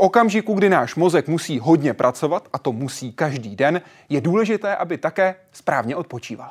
okamžiku, 0.01 0.55
kdy 0.55 0.69
náš 0.69 0.95
mozek 0.95 1.29
musí 1.29 1.59
hodně 1.59 1.95
pracovat, 1.95 2.49
a 2.53 2.59
to 2.59 2.73
musí 2.73 3.13
každý 3.13 3.57
den, 3.57 3.81
je 4.09 4.21
důležité, 4.21 4.77
aby 4.77 4.99
také 4.99 5.35
správně 5.53 5.97
odpočíval. 5.97 6.51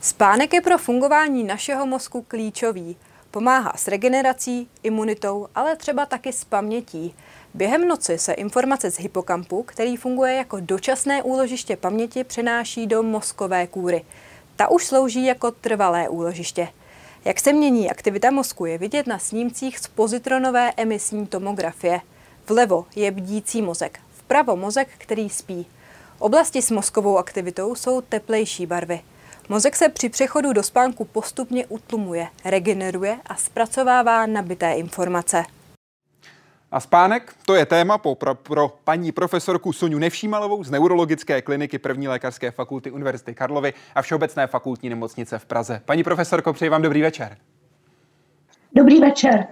Spánek 0.00 0.54
je 0.54 0.60
pro 0.60 0.78
fungování 0.78 1.44
našeho 1.44 1.86
mozku 1.86 2.24
klíčový. 2.28 2.96
Pomáhá 3.30 3.72
s 3.76 3.88
regenerací, 3.88 4.68
imunitou, 4.82 5.48
ale 5.54 5.76
třeba 5.76 6.06
taky 6.06 6.32
s 6.32 6.44
pamětí. 6.44 7.14
Během 7.54 7.88
noci 7.88 8.18
se 8.18 8.32
informace 8.32 8.90
z 8.90 8.98
hypokampu, 8.98 9.62
který 9.62 9.96
funguje 9.96 10.34
jako 10.34 10.60
dočasné 10.60 11.22
úložiště 11.22 11.76
paměti, 11.76 12.24
přenáší 12.24 12.86
do 12.86 13.02
mozkové 13.02 13.66
kůry. 13.66 14.04
Ta 14.56 14.68
už 14.68 14.86
slouží 14.86 15.26
jako 15.26 15.50
trvalé 15.50 16.08
úložiště. 16.08 16.68
Jak 17.24 17.40
se 17.40 17.52
mění 17.52 17.90
aktivita 17.90 18.30
mozku 18.30 18.66
je 18.66 18.78
vidět 18.78 19.06
na 19.06 19.18
snímcích 19.18 19.78
z 19.78 19.86
pozitronové 19.86 20.72
emisní 20.76 21.26
tomografie. 21.26 22.00
Vlevo 22.50 22.86
je 22.96 23.10
bdící 23.10 23.62
mozek, 23.62 24.00
vpravo 24.12 24.56
mozek, 24.56 24.88
který 24.98 25.28
spí. 25.28 25.66
Oblasti 26.18 26.62
s 26.62 26.70
mozkovou 26.70 27.18
aktivitou 27.18 27.74
jsou 27.74 28.00
teplejší 28.00 28.66
barvy. 28.66 29.00
Mozek 29.48 29.76
se 29.76 29.88
při 29.88 30.08
přechodu 30.08 30.52
do 30.52 30.62
spánku 30.62 31.04
postupně 31.04 31.66
utlumuje, 31.66 32.26
regeneruje 32.44 33.18
a 33.26 33.36
zpracovává 33.36 34.26
nabité 34.26 34.72
informace. 34.72 35.44
A 36.70 36.80
spánek, 36.80 37.34
to 37.46 37.54
je 37.54 37.66
téma 37.66 37.98
pro, 37.98 38.14
pro, 38.14 38.34
pro 38.34 38.68
paní 38.84 39.12
profesorku 39.12 39.72
Soniu 39.72 39.98
Nevšímalovou 39.98 40.64
z 40.64 40.70
Neurologické 40.70 41.42
kliniky 41.42 41.78
první 41.78 42.08
lékařské 42.08 42.50
fakulty 42.50 42.90
Univerzity 42.90 43.34
Karlovy 43.34 43.72
a 43.94 44.02
Všeobecné 44.02 44.46
fakultní 44.46 44.88
nemocnice 44.88 45.38
v 45.38 45.44
Praze. 45.44 45.82
Paní 45.84 46.04
profesorko, 46.04 46.52
přeji 46.52 46.68
vám 46.68 46.82
dobrý 46.82 47.02
večer. 47.02 47.36
Dobrý 48.74 49.00
večer. 49.00 49.46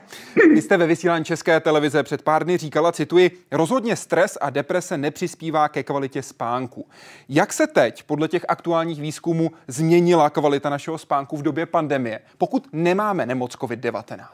Vy 0.54 0.62
jste 0.62 0.76
ve 0.76 0.86
vysílání 0.86 1.24
České 1.24 1.60
televize 1.60 2.02
před 2.02 2.22
pár 2.22 2.44
dny 2.44 2.56
říkala, 2.56 2.92
cituji, 2.92 3.30
rozhodně 3.52 3.96
stres 3.96 4.38
a 4.40 4.50
deprese 4.50 4.98
nepřispívá 4.98 5.68
ke 5.68 5.82
kvalitě 5.82 6.22
spánku. 6.22 6.86
Jak 7.28 7.52
se 7.52 7.66
teď 7.66 8.02
podle 8.02 8.28
těch 8.28 8.44
aktuálních 8.48 9.00
výzkumů 9.00 9.50
změnila 9.68 10.30
kvalita 10.30 10.70
našeho 10.70 10.98
spánku 10.98 11.36
v 11.36 11.42
době 11.42 11.66
pandemie, 11.66 12.20
pokud 12.38 12.68
nemáme 12.72 13.26
nemoc 13.26 13.54
COVID-19? 13.56 14.24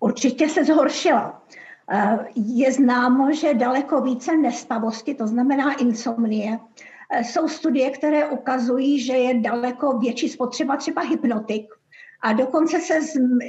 Určitě 0.00 0.48
se 0.48 0.64
zhoršila. 0.64 1.42
Eh, 1.92 2.18
je 2.34 2.72
známo, 2.72 3.32
že 3.32 3.54
daleko 3.54 4.00
více 4.00 4.36
nespavosti, 4.36 5.14
to 5.14 5.26
znamená 5.26 5.74
insomnie, 5.74 6.58
eh, 7.10 7.24
jsou 7.24 7.48
studie, 7.48 7.90
které 7.90 8.28
ukazují, 8.28 9.00
že 9.00 9.12
je 9.12 9.40
daleko 9.40 9.98
větší 9.98 10.28
spotřeba 10.28 10.76
třeba 10.76 11.02
hypnotik, 11.02 11.79
a 12.22 12.32
dokonce 12.32 12.80
se 12.80 13.00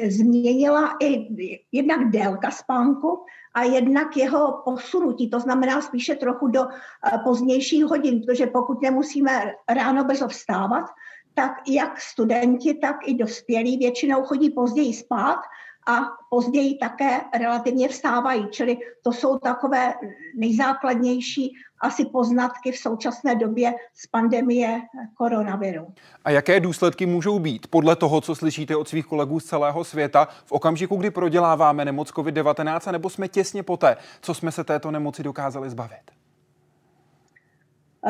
změnila 0.09 0.95
i 1.01 1.27
jednak 1.71 2.09
délka 2.09 2.51
spánku 2.51 3.25
a 3.53 3.63
jednak 3.63 4.17
jeho 4.17 4.61
posunutí, 4.65 5.29
to 5.29 5.39
znamená 5.39 5.81
spíše 5.81 6.15
trochu 6.15 6.47
do 6.47 6.61
eh, 6.63 7.17
pozdějších 7.23 7.85
hodin, 7.85 8.21
protože 8.25 8.47
pokud 8.47 8.81
nemusíme 8.81 9.53
ráno 9.69 10.03
brzo 10.03 10.27
vstávat, 10.27 10.85
tak 11.33 11.51
jak 11.67 12.01
studenti, 12.01 12.73
tak 12.73 12.95
i 13.05 13.13
dospělí 13.13 13.77
většinou 13.77 14.23
chodí 14.23 14.49
později 14.49 14.93
spát 14.93 15.39
a 15.87 15.99
později 16.29 16.77
také 16.77 17.21
relativně 17.39 17.87
vstávají. 17.87 18.47
Čili 18.51 18.77
to 19.03 19.11
jsou 19.13 19.39
takové 19.39 19.93
nejzákladnější 20.35 21.53
asi 21.81 22.05
poznatky 22.05 22.71
v 22.71 22.77
současné 22.77 23.35
době 23.35 23.73
z 23.93 24.07
pandemie 24.07 24.81
koronaviru. 25.17 25.87
A 26.25 26.31
jaké 26.31 26.59
důsledky 26.59 27.05
můžou 27.05 27.39
být 27.39 27.67
podle 27.67 27.95
toho, 27.95 28.21
co 28.21 28.35
slyšíte 28.35 28.75
od 28.75 28.87
svých 28.87 29.05
kolegů 29.05 29.39
z 29.39 29.45
celého 29.45 29.83
světa 29.83 30.27
v 30.45 30.51
okamžiku, 30.51 30.95
kdy 30.95 31.11
proděláváme 31.11 31.85
nemoc 31.85 32.11
COVID-19, 32.11 32.91
nebo 32.91 33.09
jsme 33.09 33.27
těsně 33.27 33.63
poté, 33.63 33.97
co 34.21 34.33
jsme 34.33 34.51
se 34.51 34.63
této 34.63 34.91
nemoci 34.91 35.23
dokázali 35.23 35.69
zbavit? 35.69 36.11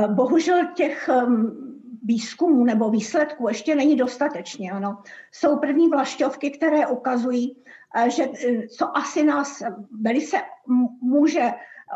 Bohužel 0.08 0.68
těch 0.76 1.10
ehm, 1.10 1.52
výzkumů 2.04 2.64
nebo 2.64 2.90
výsledků 2.90 3.48
ještě 3.48 3.76
není 3.76 3.96
dostatečně. 3.96 4.72
Ano. 4.72 4.98
Jsou 5.32 5.58
první 5.58 5.88
vlašťovky, 5.90 6.52
které 6.52 6.88
ukazují, 6.88 7.58
eh, 7.96 8.10
že 8.10 8.24
eh, 8.24 8.68
co 8.68 8.98
asi 8.98 9.24
nás 9.24 9.64
velice 10.02 10.38
může 11.02 11.52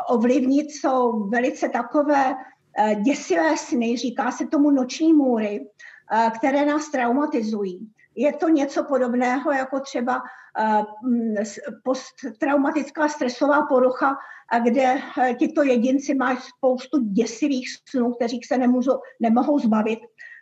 ovlivnit, 0.08 0.70
jsou 0.70 1.28
velice 1.28 1.68
takové 1.68 2.34
eh, 2.78 2.94
děsivé 2.94 3.56
sny, 3.56 3.96
říká 3.96 4.30
se 4.30 4.46
tomu 4.46 4.70
noční 4.70 5.12
můry, 5.12 5.66
které 6.38 6.66
nás 6.66 6.90
traumatizují. 6.90 7.90
Je 8.16 8.32
to 8.32 8.48
něco 8.48 8.84
podobného 8.84 9.52
jako 9.52 9.80
třeba 9.80 10.22
posttraumatická 11.84 13.08
stresová 13.08 13.66
porucha, 13.66 14.16
kde 14.64 15.02
tito 15.38 15.62
jedinci 15.62 16.14
mají 16.14 16.38
spoustu 16.56 16.98
děsivých 16.98 17.68
snů, 17.88 18.12
kterých 18.12 18.46
se 18.46 18.58
nemůžou, 18.58 19.00
nemohou 19.20 19.58
zbavit. 19.58 19.98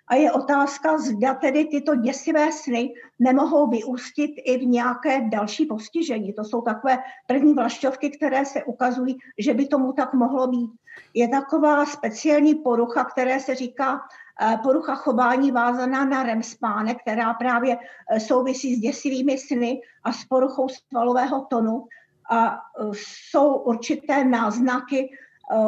A 0.08 0.14
je 0.14 0.32
otázka, 0.32 0.98
zda 0.98 1.34
tedy 1.34 1.64
tyto 1.64 1.94
děsivé 1.94 2.52
sny 2.52 2.94
nemohou 3.18 3.70
vyústit 3.70 4.30
i 4.44 4.58
v 4.58 4.66
nějaké 4.66 5.20
další 5.20 5.66
postižení. 5.66 6.32
To 6.32 6.44
jsou 6.44 6.62
takové 6.62 6.98
první 7.26 7.54
vlašťovky, 7.54 8.10
které 8.10 8.44
se 8.44 8.64
ukazují, 8.64 9.16
že 9.38 9.54
by 9.54 9.66
tomu 9.66 9.92
tak 9.92 10.14
mohlo 10.14 10.46
být. 10.46 10.70
Je 11.14 11.28
taková 11.28 11.86
speciální 11.86 12.54
porucha, 12.54 13.04
které 13.04 13.40
se 13.40 13.54
říká 13.54 14.00
eh, 14.00 14.23
porucha 14.62 14.94
chování 14.94 15.50
vázaná 15.50 16.04
na 16.04 16.22
REM 16.22 16.42
spánek, 16.42 17.00
která 17.00 17.34
právě 17.34 17.76
eh, 17.76 18.20
souvisí 18.20 18.74
s 18.74 18.80
děsivými 18.80 19.38
sny 19.38 19.80
a 20.04 20.12
s 20.12 20.24
poruchou 20.24 20.68
svalového 20.68 21.46
tonu. 21.50 21.86
A 22.30 22.54
eh, 22.54 22.84
jsou 22.92 23.54
určité 23.54 24.24
náznaky 24.24 25.10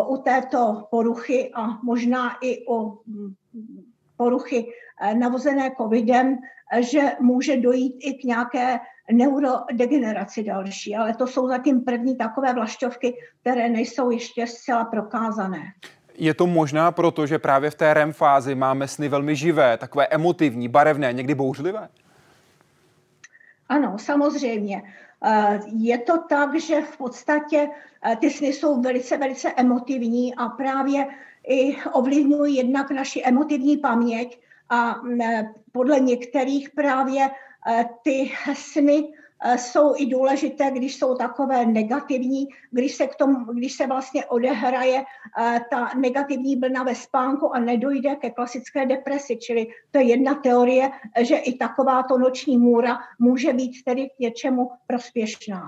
u 0.08 0.16
této 0.16 0.88
poruchy 0.90 1.50
a 1.54 1.66
možná 1.82 2.36
i 2.42 2.66
o 2.66 2.98
mm, 3.06 3.34
poruchy 4.16 4.72
eh, 5.00 5.14
navozené 5.14 5.70
covidem, 5.76 6.38
eh, 6.72 6.82
že 6.82 7.00
může 7.20 7.56
dojít 7.56 7.96
i 8.00 8.14
k 8.14 8.24
nějaké 8.24 8.78
neurodegeneraci 9.12 10.42
další, 10.42 10.96
ale 10.96 11.14
to 11.14 11.26
jsou 11.26 11.48
zatím 11.48 11.84
první 11.84 12.16
takové 12.16 12.54
vlašťovky, 12.54 13.14
které 13.40 13.68
nejsou 13.68 14.10
ještě 14.10 14.46
zcela 14.46 14.84
prokázané. 14.84 15.62
Je 16.18 16.34
to 16.34 16.46
možná 16.46 16.92
proto, 16.92 17.26
že 17.26 17.38
právě 17.38 17.70
v 17.70 17.74
té 17.74 17.94
REM 17.94 18.12
fázi 18.12 18.54
máme 18.54 18.88
sny 18.88 19.08
velmi 19.08 19.36
živé, 19.36 19.76
takové 19.76 20.06
emotivní, 20.06 20.68
barevné, 20.68 21.12
někdy 21.12 21.34
bouřlivé? 21.34 21.88
Ano, 23.68 23.98
samozřejmě. 23.98 24.82
Eh, 25.24 25.60
je 25.66 25.98
to 25.98 26.18
tak, 26.28 26.60
že 26.60 26.80
v 26.80 26.96
podstatě 26.96 27.68
ty 28.20 28.30
sny 28.30 28.48
jsou 28.48 28.80
velice, 28.80 29.16
velice 29.16 29.52
emotivní 29.56 30.34
a 30.34 30.48
právě 30.48 31.06
i 31.48 31.76
ovlivňují 31.92 32.56
jednak 32.56 32.90
naši 32.90 33.22
emotivní 33.24 33.76
paměť 33.76 34.40
a 34.70 35.00
podle 35.72 36.00
některých 36.00 36.70
právě 36.70 37.30
ty 38.02 38.32
sny 38.54 39.08
jsou 39.56 39.94
i 39.96 40.06
důležité, 40.06 40.70
když 40.70 40.96
jsou 40.96 41.14
takové 41.14 41.66
negativní, 41.66 42.48
když 42.70 42.94
se, 42.94 43.06
k 43.06 43.14
tomu, 43.14 43.44
když 43.44 43.72
se 43.72 43.86
vlastně 43.86 44.26
odehraje 44.26 45.04
ta 45.70 45.90
negativní 45.96 46.56
blna 46.56 46.82
ve 46.82 46.94
spánku 46.94 47.54
a 47.54 47.58
nedojde 47.58 48.16
ke 48.16 48.30
klasické 48.30 48.86
depresi. 48.86 49.36
Čili 49.36 49.66
to 49.90 49.98
je 49.98 50.04
jedna 50.04 50.34
teorie, 50.34 50.90
že 51.20 51.36
i 51.36 51.56
takováto 51.56 52.18
noční 52.18 52.58
můra 52.58 52.98
může 53.18 53.52
být 53.52 53.84
tedy 53.84 54.08
k 54.08 54.18
něčemu 54.18 54.70
prospěšná. 54.86 55.62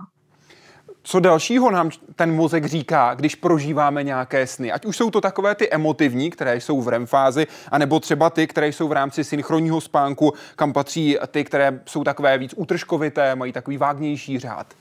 Co 1.10 1.20
dalšího 1.20 1.70
nám 1.70 1.90
ten 2.16 2.34
mozek 2.34 2.64
říká, 2.64 3.14
když 3.14 3.34
prožíváme 3.34 4.02
nějaké 4.02 4.46
sny? 4.46 4.72
Ať 4.72 4.86
už 4.86 4.96
jsou 4.96 5.10
to 5.10 5.20
takové 5.20 5.54
ty 5.54 5.70
emotivní, 5.70 6.30
které 6.30 6.56
jsou 6.56 6.80
v 6.80 6.88
REM 6.88 7.06
fázi, 7.06 7.46
anebo 7.70 8.00
třeba 8.00 8.30
ty, 8.30 8.46
které 8.46 8.68
jsou 8.68 8.88
v 8.88 8.92
rámci 8.92 9.24
synchronního 9.24 9.80
spánku, 9.80 10.32
kam 10.56 10.72
patří 10.72 11.16
ty, 11.30 11.44
které 11.44 11.80
jsou 11.86 12.04
takové 12.04 12.38
víc 12.38 12.54
útržkovité, 12.56 13.34
mají 13.34 13.52
takový 13.52 13.76
vágnější 13.76 14.38
řád. 14.38 14.74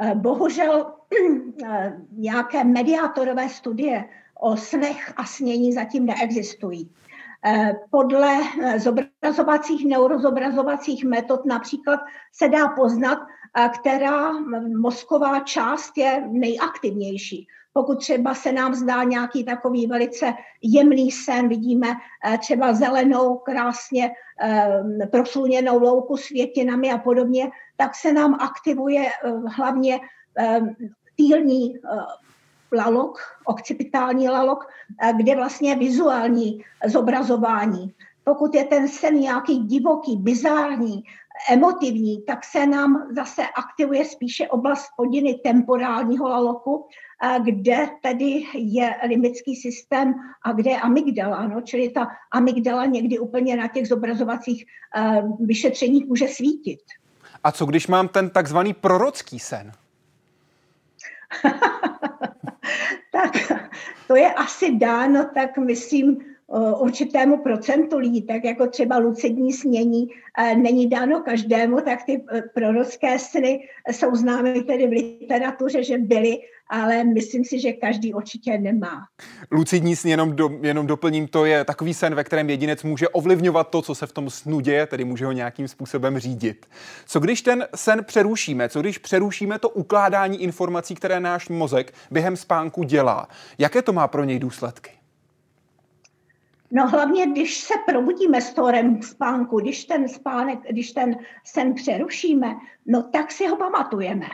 Eh, 0.00 0.14
bohužel 0.14 0.86
eh, 1.66 1.92
nějaké 2.12 2.64
mediátorové 2.64 3.48
studie 3.48 4.04
o 4.40 4.56
snech 4.56 5.12
a 5.16 5.24
snění 5.24 5.72
zatím 5.72 6.06
neexistují. 6.06 6.90
Eh, 7.46 7.74
podle 7.90 8.36
zobrazovacích, 8.76 9.86
neurozobrazovacích 9.86 11.04
metod 11.04 11.44
například 11.46 12.00
se 12.32 12.48
dá 12.48 12.68
poznat, 12.68 13.18
která 13.80 14.32
mozková 14.76 15.40
část 15.40 15.98
je 15.98 16.28
nejaktivnější. 16.30 17.46
Pokud 17.74 17.98
třeba 17.98 18.34
se 18.34 18.52
nám 18.52 18.74
zdá 18.74 19.02
nějaký 19.02 19.44
takový 19.44 19.86
velice 19.86 20.34
jemný 20.62 21.10
sen, 21.10 21.48
vidíme 21.48 21.88
eh, 21.88 22.38
třeba 22.38 22.72
zelenou, 22.72 23.36
krásně 23.36 24.10
eh, 24.42 24.82
prosluněnou 25.10 25.80
louku 25.80 26.16
světinami 26.16 26.92
a 26.92 26.98
podobně, 26.98 27.50
tak 27.76 27.94
se 27.94 28.12
nám 28.12 28.34
aktivuje 28.34 29.06
eh, 29.06 29.30
hlavně 29.56 30.00
týlní 31.16 31.74
lalok, 32.74 33.18
okcipitální 33.44 34.28
lalok, 34.28 34.66
kde 35.16 35.36
vlastně 35.36 35.70
je 35.70 35.76
vizuální 35.76 36.64
zobrazování. 36.86 37.94
Pokud 38.24 38.54
je 38.54 38.64
ten 38.64 38.88
sen 38.88 39.14
nějaký 39.14 39.58
divoký, 39.58 40.16
bizární, 40.16 41.04
emotivní, 41.50 42.22
tak 42.22 42.44
se 42.44 42.66
nám 42.66 43.08
zase 43.16 43.42
aktivuje 43.42 44.04
spíše 44.04 44.48
oblast 44.48 44.88
podiny 44.96 45.34
temporálního 45.34 46.28
laloku, 46.28 46.86
kde 47.44 47.88
tedy 48.02 48.42
je 48.54 48.94
limbický 49.08 49.56
systém 49.56 50.14
a 50.42 50.52
kde 50.52 50.70
je 50.70 50.80
amygdala. 50.80 51.48
No? 51.48 51.60
Čili 51.60 51.88
ta 51.88 52.08
amygdala 52.32 52.86
někdy 52.86 53.18
úplně 53.18 53.56
na 53.56 53.68
těch 53.68 53.88
zobrazovacích 53.88 54.66
vyšetřeních 55.40 56.06
může 56.06 56.28
svítit. 56.28 56.80
A 57.44 57.52
co 57.52 57.66
když 57.66 57.86
mám 57.86 58.08
ten 58.08 58.30
takzvaný 58.30 58.74
prorocký 58.74 59.38
sen? 59.38 59.72
tak 63.24 63.52
to 64.06 64.16
je 64.16 64.32
asi 64.32 64.76
dáno, 64.76 65.24
tak 65.34 65.58
myslím, 65.58 66.33
určitému 66.78 67.42
procentu 67.42 67.98
lidí, 67.98 68.22
tak 68.22 68.44
jako 68.44 68.66
třeba 68.66 68.98
lucidní 68.98 69.52
snění 69.52 70.08
není 70.56 70.88
dáno 70.88 71.20
každému, 71.20 71.80
tak 71.80 72.02
ty 72.02 72.12
e, 72.32 72.42
prorocké 72.54 73.18
sny 73.18 73.68
jsou 73.90 74.14
známy 74.14 74.62
tedy 74.62 74.86
v 74.86 74.90
literatuře, 74.90 75.84
že 75.84 75.98
byly, 75.98 76.38
ale 76.70 77.04
myslím 77.04 77.44
si, 77.44 77.60
že 77.60 77.72
každý 77.72 78.14
určitě 78.14 78.58
nemá. 78.58 79.06
Lucidní 79.52 79.96
sny, 79.96 80.10
jenom, 80.10 80.36
do, 80.36 80.50
jenom 80.62 80.86
doplním, 80.86 81.28
to 81.28 81.44
je 81.44 81.64
takový 81.64 81.94
sen, 81.94 82.14
ve 82.14 82.24
kterém 82.24 82.50
jedinec 82.50 82.82
může 82.82 83.08
ovlivňovat 83.08 83.70
to, 83.70 83.82
co 83.82 83.94
se 83.94 84.06
v 84.06 84.12
tom 84.12 84.30
snu 84.30 84.60
děje, 84.60 84.86
tedy 84.86 85.04
může 85.04 85.26
ho 85.26 85.32
nějakým 85.32 85.68
způsobem 85.68 86.18
řídit. 86.18 86.66
Co 87.06 87.20
když 87.20 87.42
ten 87.42 87.66
sen 87.74 88.04
přerušíme? 88.04 88.68
Co 88.68 88.80
když 88.80 88.98
přerušíme 88.98 89.58
to 89.58 89.68
ukládání 89.68 90.42
informací, 90.42 90.94
které 90.94 91.20
náš 91.20 91.48
mozek 91.48 91.94
během 92.10 92.36
spánku 92.36 92.82
dělá? 92.82 93.28
Jaké 93.58 93.82
to 93.82 93.92
má 93.92 94.08
pro 94.08 94.24
něj 94.24 94.38
důsledky? 94.38 94.90
No 96.76 96.88
hlavně, 96.88 97.26
když 97.26 97.58
se 97.60 97.74
probudíme 97.86 98.40
s 98.40 98.54
torem 98.54 99.02
spánku, 99.02 99.60
když 99.60 99.84
ten 99.84 100.08
spánek, 100.08 100.58
když 100.70 100.92
ten 100.92 101.16
sen 101.44 101.74
přerušíme, 101.74 102.56
no 102.86 103.02
tak 103.02 103.32
si 103.32 103.46
ho 103.46 103.56
pamatujeme. 103.56 104.26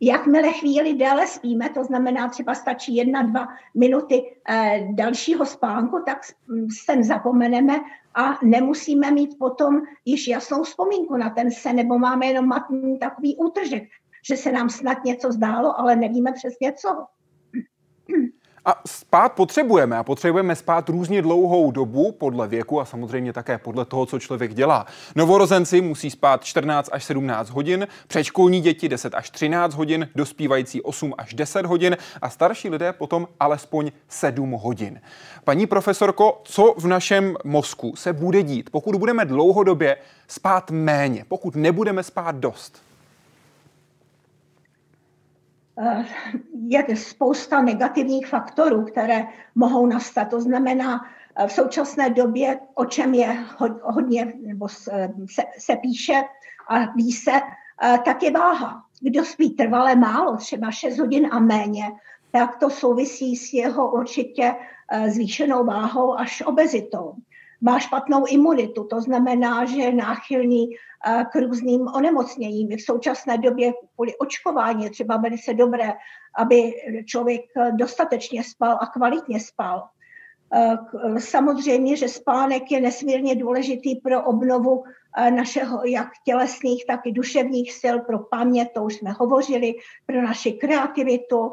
Jakmile 0.00 0.52
chvíli 0.52 0.94
déle 0.94 1.26
spíme, 1.26 1.68
to 1.68 1.84
znamená 1.84 2.28
třeba 2.28 2.54
stačí 2.54 2.96
jedna, 2.96 3.22
dva 3.22 3.48
minuty 3.74 4.36
eh, 4.48 4.88
dalšího 4.90 5.46
spánku, 5.46 6.02
tak 6.06 6.18
sen 6.84 7.04
zapomeneme 7.04 7.80
a 8.14 8.38
nemusíme 8.42 9.10
mít 9.10 9.38
potom 9.38 9.82
již 10.04 10.28
jasnou 10.28 10.62
vzpomínku 10.62 11.16
na 11.16 11.30
ten 11.30 11.50
sen, 11.50 11.76
nebo 11.76 11.98
máme 11.98 12.26
jenom 12.26 12.46
matný 12.46 12.98
takový 12.98 13.36
útržek, 13.36 13.82
že 14.28 14.36
se 14.36 14.52
nám 14.52 14.70
snad 14.70 15.04
něco 15.04 15.32
zdálo, 15.32 15.80
ale 15.80 15.96
nevíme 15.96 16.32
přesně 16.32 16.72
co. 16.72 16.88
A 18.68 18.80
spát 18.86 19.32
potřebujeme 19.32 19.98
a 19.98 20.04
potřebujeme 20.04 20.56
spát 20.56 20.88
různě 20.88 21.22
dlouhou 21.22 21.70
dobu 21.70 22.12
podle 22.12 22.48
věku 22.48 22.80
a 22.80 22.84
samozřejmě 22.84 23.32
také 23.32 23.58
podle 23.58 23.84
toho, 23.84 24.06
co 24.06 24.18
člověk 24.18 24.54
dělá. 24.54 24.86
Novorozenci 25.14 25.80
musí 25.80 26.10
spát 26.10 26.44
14 26.44 26.88
až 26.92 27.04
17 27.04 27.50
hodin, 27.50 27.86
předškolní 28.08 28.60
děti 28.60 28.88
10 28.88 29.14
až 29.14 29.30
13 29.30 29.74
hodin, 29.74 30.08
dospívající 30.14 30.82
8 30.82 31.14
až 31.18 31.34
10 31.34 31.66
hodin 31.66 31.96
a 32.22 32.30
starší 32.30 32.70
lidé 32.70 32.92
potom 32.92 33.28
alespoň 33.40 33.90
7 34.08 34.52
hodin. 34.52 35.00
Paní 35.44 35.66
profesorko, 35.66 36.40
co 36.44 36.74
v 36.78 36.86
našem 36.86 37.36
mozku 37.44 37.96
se 37.96 38.12
bude 38.12 38.42
dít, 38.42 38.70
pokud 38.70 38.96
budeme 38.96 39.24
dlouhodobě 39.24 39.96
spát 40.26 40.70
méně, 40.70 41.24
pokud 41.28 41.56
nebudeme 41.56 42.02
spát 42.02 42.36
dost? 42.36 42.87
Eh, 45.80 46.04
je 46.68 46.96
spousta 46.96 47.62
negativních 47.62 48.26
faktorů, 48.26 48.84
které 48.84 49.26
mohou 49.54 49.86
nastat. 49.86 50.24
To 50.24 50.40
znamená, 50.40 51.00
eh, 51.36 51.46
v 51.46 51.52
současné 51.52 52.10
době, 52.10 52.58
o 52.74 52.84
čem 52.84 53.14
je 53.14 53.44
hodně, 53.82 54.32
nebo 54.40 54.68
se, 54.68 55.10
se 55.58 55.76
píše 55.76 56.22
a 56.68 56.92
ví 56.92 57.12
se, 57.12 57.32
eh, 57.32 57.98
tak 58.04 58.22
je 58.22 58.30
váha. 58.30 58.82
Kdo 59.00 59.24
spí 59.24 59.50
trvale 59.50 59.94
málo, 59.94 60.36
třeba 60.36 60.70
6 60.70 60.98
hodin 60.98 61.28
a 61.30 61.38
méně, 61.38 61.84
tak 62.32 62.56
to 62.56 62.70
souvisí 62.70 63.36
s 63.36 63.52
jeho 63.52 63.92
určitě 63.92 64.54
zvýšenou 65.08 65.64
váhou 65.64 66.18
až 66.18 66.42
obezitou 66.46 67.14
má 67.60 67.78
špatnou 67.78 68.26
imunitu, 68.26 68.84
to 68.84 69.00
znamená, 69.00 69.64
že 69.64 69.76
je 69.76 69.92
náchylný 69.92 70.68
eh, 70.70 71.24
k 71.32 71.36
různým 71.36 71.88
onemocněním. 71.94 72.76
V 72.76 72.82
současné 72.82 73.38
době 73.38 73.72
kvůli 73.94 74.16
očkování 74.16 74.84
je 74.84 74.90
třeba 74.90 75.16
velice 75.16 75.54
dobré, 75.54 75.92
aby 76.38 76.72
člověk 77.06 77.40
dostatečně 77.72 78.44
spal 78.44 78.78
a 78.80 78.86
kvalitně 78.86 79.40
spal. 79.40 79.88
Eh, 80.54 80.76
samozřejmě, 81.18 81.96
že 81.96 82.08
spánek 82.08 82.70
je 82.70 82.80
nesmírně 82.80 83.34
důležitý 83.34 83.96
pro 83.96 84.22
obnovu 84.22 84.84
eh, 85.16 85.30
našeho 85.30 85.84
jak 85.84 86.08
tělesných, 86.24 86.86
tak 86.86 87.00
i 87.06 87.12
duševních 87.12 87.72
sil, 87.80 87.96
pro 88.00 88.18
paměť, 88.18 88.72
to 88.72 88.82
už 88.82 88.94
jsme 88.94 89.10
hovořili, 89.12 89.74
pro 90.06 90.22
naši 90.22 90.52
kreativitu, 90.52 91.52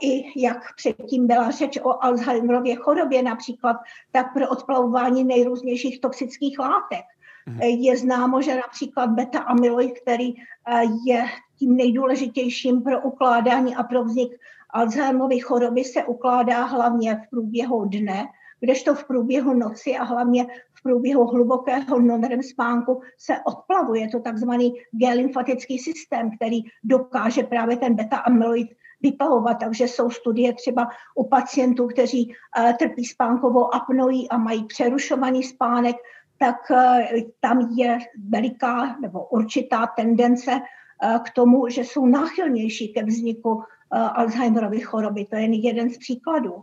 i 0.00 0.40
jak 0.40 0.74
předtím 0.76 1.26
byla 1.26 1.50
řeč 1.50 1.78
o 1.82 2.04
Alzheimerově 2.04 2.76
chorobě 2.76 3.22
například, 3.22 3.76
tak 4.12 4.32
pro 4.32 4.48
odplavování 4.48 5.24
nejrůznějších 5.24 6.00
toxických 6.00 6.58
látek. 6.58 7.04
Mhm. 7.46 7.60
Je 7.60 7.96
známo, 7.96 8.42
že 8.42 8.56
například 8.56 9.10
beta-amyloid, 9.10 9.92
který 10.02 10.34
eh, 10.34 10.82
je 11.06 11.24
tím 11.58 11.76
nejdůležitějším 11.76 12.82
pro 12.82 13.00
ukládání 13.00 13.76
a 13.76 13.82
pro 13.82 14.04
vznik 14.04 14.32
Alzheimerovy 14.70 15.38
choroby, 15.38 15.84
se 15.84 16.04
ukládá 16.04 16.64
hlavně 16.64 17.16
v 17.26 17.30
průběhu 17.30 17.84
dne, 17.84 18.26
kdežto 18.60 18.94
v 18.94 19.04
průběhu 19.04 19.54
noci 19.54 19.96
a 19.96 20.04
hlavně 20.04 20.46
v 20.74 20.82
průběhu 20.82 21.26
hlubokého 21.26 22.00
non 22.00 22.42
spánku 22.42 23.00
se 23.18 23.36
odplavuje 23.44 24.08
to 24.08 24.20
takzvaný 24.20 24.74
G-lymfatický 24.92 25.78
systém, 25.78 26.30
který 26.36 26.60
dokáže 26.84 27.42
právě 27.42 27.76
ten 27.76 27.94
beta-amyloid 27.94 28.68
vypalovat. 29.04 29.56
Takže 29.60 29.84
jsou 29.84 30.10
studie 30.10 30.54
třeba 30.54 30.88
u 31.14 31.28
pacientů, 31.28 31.86
kteří 31.86 32.32
eh, 32.32 32.74
trpí 32.78 33.04
spánkovou 33.04 33.74
apnoí 33.74 34.28
a 34.28 34.38
mají 34.38 34.64
přerušovaný 34.64 35.42
spánek, 35.42 35.96
tak 36.38 36.70
eh, 36.70 37.06
tam 37.40 37.68
je 37.76 37.98
veliká 38.28 38.96
nebo 39.00 39.24
určitá 39.24 39.86
tendence 39.96 40.50
eh, 40.50 41.18
k 41.24 41.30
tomu, 41.30 41.68
že 41.68 41.84
jsou 41.84 42.06
náchylnější 42.06 42.88
ke 42.88 43.04
vzniku 43.04 43.62
Alzheimerovy 43.94 44.80
choroby. 44.80 45.24
To 45.24 45.36
je 45.36 45.46
jeden 45.54 45.90
z 45.90 45.98
příkladů. 45.98 46.62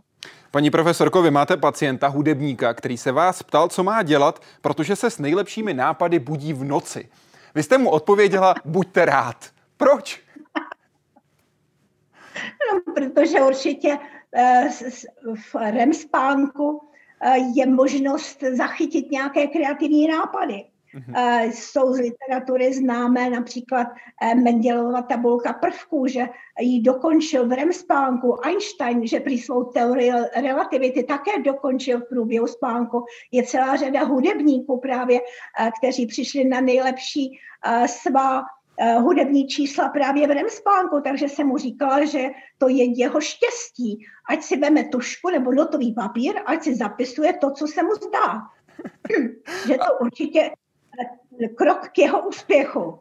Paní 0.50 0.70
profesorko, 0.70 1.22
vy 1.22 1.30
máte 1.30 1.56
pacienta, 1.56 2.08
hudebníka, 2.08 2.74
který 2.74 2.98
se 2.98 3.12
vás 3.12 3.42
ptal, 3.42 3.68
co 3.68 3.82
má 3.82 4.02
dělat, 4.02 4.42
protože 4.60 4.96
se 4.96 5.10
s 5.10 5.18
nejlepšími 5.18 5.74
nápady 5.74 6.18
budí 6.18 6.52
v 6.52 6.64
noci. 6.64 7.08
Vy 7.54 7.62
jste 7.62 7.78
mu 7.78 7.90
odpověděla, 7.90 8.54
buďte 8.64 9.04
rád. 9.04 9.36
Proč? 9.76 10.20
No, 12.72 12.94
protože 12.94 13.40
určitě 13.40 13.98
eh, 14.34 14.68
v 15.34 15.54
REM 15.54 15.92
spánku 15.92 16.80
eh, 17.22 17.38
je 17.54 17.66
možnost 17.66 18.40
zachytit 18.40 19.10
nějaké 19.10 19.46
kreativní 19.46 20.06
nápady. 20.06 20.64
Mm-hmm. 20.94 21.50
Jsou 21.50 21.92
z 21.92 21.98
literatury 21.98 22.72
známé 22.72 23.30
například 23.30 23.86
eh, 24.22 24.34
Mendelova 24.34 25.02
tabulka 25.02 25.52
prvků, 25.52 26.06
že 26.06 26.28
ji 26.60 26.80
dokončil 26.80 27.48
v 27.48 27.52
REM 27.52 27.72
spánku. 27.72 28.46
Einstein, 28.46 29.06
že 29.06 29.20
při 29.20 29.38
svou 29.38 29.64
teorii 29.64 30.12
relativity 30.36 31.02
také 31.02 31.42
dokončil 31.42 32.00
v 32.00 32.08
průběhu 32.08 32.46
spánku. 32.46 33.04
Je 33.32 33.42
celá 33.42 33.76
řada 33.76 34.04
hudebníků 34.04 34.80
právě, 34.80 35.20
eh, 35.20 35.70
kteří 35.78 36.06
přišli 36.06 36.44
na 36.44 36.60
nejlepší 36.60 37.38
svá 37.86 38.42
hudební 38.80 39.48
čísla 39.48 39.88
právě 39.88 40.26
v 40.26 40.30
REM 40.30 40.48
spánku, 40.48 41.00
takže 41.00 41.28
jsem 41.28 41.46
mu 41.46 41.58
říkala, 41.58 42.04
že 42.04 42.28
to 42.58 42.68
je 42.68 42.84
jeho 42.98 43.20
štěstí. 43.20 44.06
Ať 44.28 44.42
si 44.42 44.56
veme 44.56 44.84
tušku 44.84 45.30
nebo 45.30 45.52
notový 45.52 45.94
papír, 45.94 46.34
ať 46.46 46.62
si 46.62 46.74
zapisuje 46.74 47.32
to, 47.32 47.50
co 47.50 47.66
se 47.66 47.82
mu 47.82 47.94
zdá. 47.94 48.42
že 49.66 49.74
to 49.74 49.98
určitě 50.00 50.50
krok 51.56 51.88
k 51.88 51.98
jeho 51.98 52.20
úspěchu. 52.20 52.98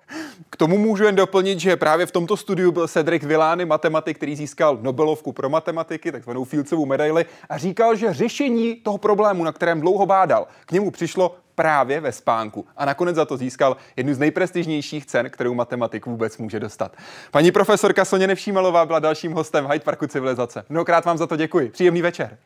K 0.50 0.58
tomu 0.58 0.78
můžu 0.78 1.04
jen 1.04 1.16
doplnit, 1.16 1.60
že 1.60 1.76
právě 1.76 2.06
v 2.06 2.12
tomto 2.12 2.38
studiu 2.38 2.72
byl 2.72 2.88
Cedric 2.88 3.24
Villani, 3.24 3.66
matematik, 3.66 4.18
který 4.18 4.36
získal 4.36 4.78
Nobelovku 4.82 5.32
pro 5.32 5.50
matematiky, 5.50 6.12
takzvanou 6.12 6.44
Fieldsovu 6.44 6.86
medaili, 6.86 7.26
a 7.50 7.58
říkal, 7.58 7.96
že 7.96 8.14
řešení 8.14 8.76
toho 8.76 8.98
problému, 8.98 9.44
na 9.44 9.52
kterém 9.52 9.82
dlouho 9.82 10.06
bádal, 10.06 10.48
k 10.66 10.72
němu 10.72 10.92
přišlo 10.92 11.36
právě 11.56 12.00
ve 12.00 12.12
spánku. 12.12 12.66
A 12.78 12.86
nakonec 12.86 13.16
za 13.16 13.26
to 13.26 13.38
získal 13.38 13.78
jednu 13.96 14.14
z 14.14 14.20
nejprestižnějších 14.20 15.06
cen, 15.06 15.30
kterou 15.30 15.54
matematik 15.54 16.06
vůbec 16.06 16.38
může 16.38 16.60
dostat. 16.60 16.96
Paní 17.32 17.52
profesorka 17.52 18.06
Soně 18.06 18.28
Nevšímalová 18.28 18.86
byla 18.86 19.00
dalším 19.00 19.32
hostem 19.32 19.68
Hyde 19.72 19.86
Parku 19.86 20.08
civilizace. 20.08 20.66
Mnohokrát 20.70 21.06
vám 21.06 21.18
za 21.18 21.28
to 21.28 21.36
děkuji. 21.36 21.70
Příjemný 21.70 22.02
večer. 22.02 22.38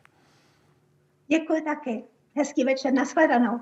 Děkuji 1.28 1.62
taky. 1.62 2.04
Hezký 2.36 2.64
večer, 2.64 2.92
nashledanou. 2.92 3.60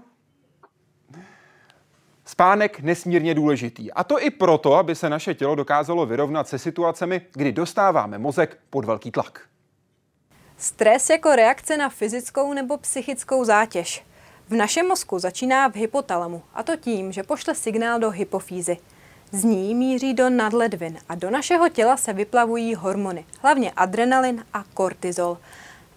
Spánek 2.24 2.80
nesmírně 2.80 3.34
důležitý. 3.34 3.92
A 3.92 4.04
to 4.04 4.22
i 4.22 4.30
proto, 4.30 4.74
aby 4.74 4.94
se 4.94 5.10
naše 5.10 5.34
tělo 5.34 5.54
dokázalo 5.54 6.06
vyrovnat 6.06 6.48
se 6.48 6.58
situacemi, 6.58 7.20
kdy 7.32 7.52
dostáváme 7.52 8.18
mozek 8.18 8.58
pod 8.70 8.84
velký 8.84 9.10
tlak. 9.10 9.40
Stres 10.56 11.10
jako 11.10 11.36
reakce 11.36 11.76
na 11.76 11.88
fyzickou 11.88 12.52
nebo 12.52 12.76
psychickou 12.76 13.44
zátěž. 13.44 14.04
V 14.48 14.54
našem 14.54 14.88
mozku 14.88 15.18
začíná 15.18 15.68
v 15.68 15.76
hypotalamu, 15.76 16.42
a 16.54 16.62
to 16.62 16.76
tím, 16.76 17.12
že 17.12 17.22
pošle 17.22 17.54
signál 17.54 17.98
do 17.98 18.10
hypofýzy. 18.10 18.76
Z 19.32 19.44
ní 19.44 19.74
míří 19.74 20.14
do 20.14 20.30
nadledvin 20.30 20.98
a 21.08 21.14
do 21.14 21.30
našeho 21.30 21.68
těla 21.68 21.96
se 21.96 22.12
vyplavují 22.12 22.74
hormony, 22.74 23.24
hlavně 23.40 23.72
adrenalin 23.76 24.44
a 24.52 24.64
kortizol. 24.74 25.38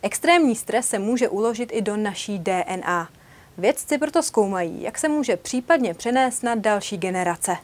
Extrémní 0.01 0.55
stres 0.55 0.87
se 0.87 0.99
může 0.99 1.29
uložit 1.29 1.69
i 1.73 1.81
do 1.81 1.97
naší 1.97 2.39
DNA. 2.39 3.09
Vědci 3.57 3.97
proto 3.97 4.23
zkoumají, 4.23 4.83
jak 4.83 4.97
se 4.97 5.09
může 5.09 5.37
případně 5.37 5.93
přenést 5.93 6.43
na 6.43 6.55
další 6.55 6.97
generace. 6.97 7.57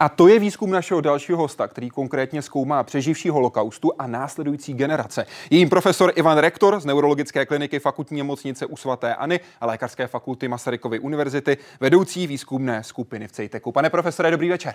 A 0.00 0.08
to 0.08 0.28
je 0.28 0.38
výzkum 0.38 0.70
našeho 0.70 1.00
dalšího 1.00 1.38
hosta, 1.38 1.68
který 1.68 1.90
konkrétně 1.90 2.42
zkoumá 2.42 2.82
přeživší 2.82 3.28
holokaustu 3.28 3.92
a 3.98 4.06
následující 4.06 4.74
generace. 4.74 5.26
Je 5.50 5.58
jim 5.58 5.68
profesor 5.68 6.12
Ivan 6.16 6.38
Rektor 6.38 6.80
z 6.80 6.84
neurologické 6.84 7.46
kliniky 7.46 7.78
fakultní 7.78 8.18
nemocnice 8.18 8.66
u 8.66 8.76
svatéAny 8.76 9.40
a 9.60 9.66
lékařské 9.66 10.06
fakulty 10.06 10.48
Masarykovy 10.48 10.98
univerzity, 10.98 11.56
vedoucí 11.80 12.26
výzkumné 12.26 12.84
skupiny 12.84 13.28
v 13.28 13.32
Cejteku. 13.32 13.72
Pane 13.72 13.90
profesore, 13.90 14.30
dobrý 14.30 14.48
večer. 14.48 14.74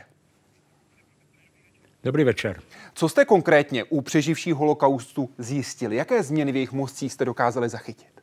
Dobrý 2.04 2.24
večer. 2.24 2.62
Co 2.94 3.10
jste 3.10 3.26
konkrétně 3.26 3.84
u 3.84 4.02
přeživší 4.02 4.52
holokaustu 4.52 5.30
zjistili? 5.38 5.96
Jaké 5.96 6.24
změny 6.24 6.52
v 6.52 6.56
jejich 6.56 6.72
mozcích 6.72 7.14
jste 7.14 7.26
dokázali 7.26 7.70
zachytit? 7.70 8.19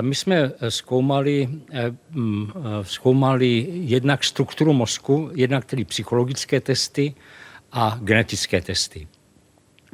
My 0.00 0.14
jsme 0.14 0.36
eh, 0.36 0.70
zkoumali, 0.70 1.48
eh, 1.72 1.94
mm, 2.10 2.52
eh, 2.56 2.60
zkoumali 2.82 3.66
jednak 3.70 4.24
strukturu 4.24 4.72
mozku, 4.72 5.30
jednak 5.34 5.64
tedy 5.64 5.84
psychologické 5.84 6.60
testy 6.60 7.14
a 7.72 7.98
genetické 8.02 8.60
testy. 8.60 9.08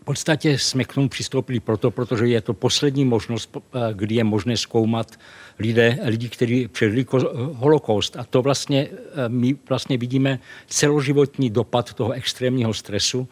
V 0.00 0.04
podstatě 0.04 0.58
jsme 0.58 0.84
k 0.84 0.94
tomu 0.94 1.08
přistoupili 1.08 1.60
proto, 1.60 1.90
protože 1.90 2.26
je 2.26 2.40
to 2.40 2.54
poslední 2.54 3.04
možnost, 3.04 3.56
kdy 3.92 4.14
je 4.14 4.24
možné 4.24 4.56
zkoumat 4.56 5.18
lidé, 5.58 5.98
lidi, 6.04 6.28
kteří 6.28 6.68
přežili 6.68 7.06
holokaust. 7.54 8.16
A 8.16 8.24
to 8.24 8.42
vlastně 8.42 8.88
my 9.28 9.56
vlastně 9.68 9.98
vidíme 9.98 10.38
celoživotní 10.66 11.50
dopad 11.50 11.94
toho 11.94 12.12
extrémního 12.12 12.74
stresu, 12.74 13.28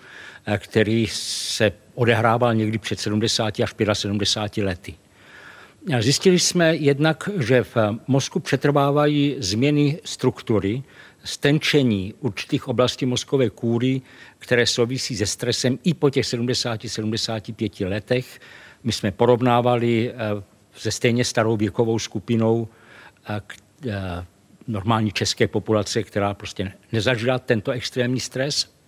který 0.59 1.07
se 1.11 1.73
odehrával 1.95 2.55
někdy 2.55 2.79
před 2.79 3.01
70 3.01 3.61
až 3.61 3.75
75 3.93 4.65
lety. 4.65 4.95
Zjistili 6.01 6.39
jsme 6.39 6.77
jednak, 6.77 7.29
že 7.39 7.65
v 7.65 7.77
mozku 8.07 8.41
přetrvávají 8.41 9.37
změny 9.39 9.99
struktury, 10.05 10.83
stenčení 11.25 12.15
určitých 12.21 12.69
oblastí 12.69 13.07
mozkové 13.07 13.51
kůry, 13.51 14.03
které 14.39 14.67
souvisí 14.67 15.17
se 15.17 15.27
stresem 15.27 15.79
i 15.83 15.95
po 15.95 16.11
těch 16.11 16.25
70-75 16.25 17.89
letech. 17.89 18.41
My 18.85 18.93
jsme 18.93 19.13
porovnávali 19.13 20.13
eh, 20.13 20.17
se 20.77 20.91
stejně 20.91 21.25
starou 21.25 21.57
věkovou 21.57 21.99
skupinou 21.99 22.69
eh, 23.29 23.41
eh, 23.89 24.27
normální 24.67 25.13
české 25.13 25.49
populace, 25.49 26.03
která 26.03 26.35
prostě 26.35 26.73
nezažila 26.93 27.39
tento 27.39 27.71
extrémní 27.71 28.21
stres. 28.21 28.80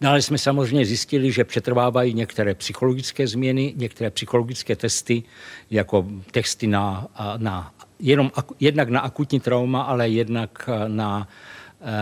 Dále 0.00 0.22
jsme 0.22 0.38
samozřejmě 0.38 0.86
zjistili, 0.86 1.32
že 1.32 1.44
přetrvávají 1.44 2.14
některé 2.14 2.54
psychologické 2.54 3.26
změny, 3.26 3.74
některé 3.76 4.10
psychologické 4.10 4.76
testy, 4.76 5.22
jako 5.70 6.06
testy 6.30 6.66
na, 6.66 7.08
na 7.36 7.74
jenom, 7.98 8.32
jednak 8.60 8.88
na 8.88 9.00
akutní 9.00 9.40
trauma, 9.40 9.82
ale 9.82 10.08
jednak 10.08 10.70
na, 10.88 11.28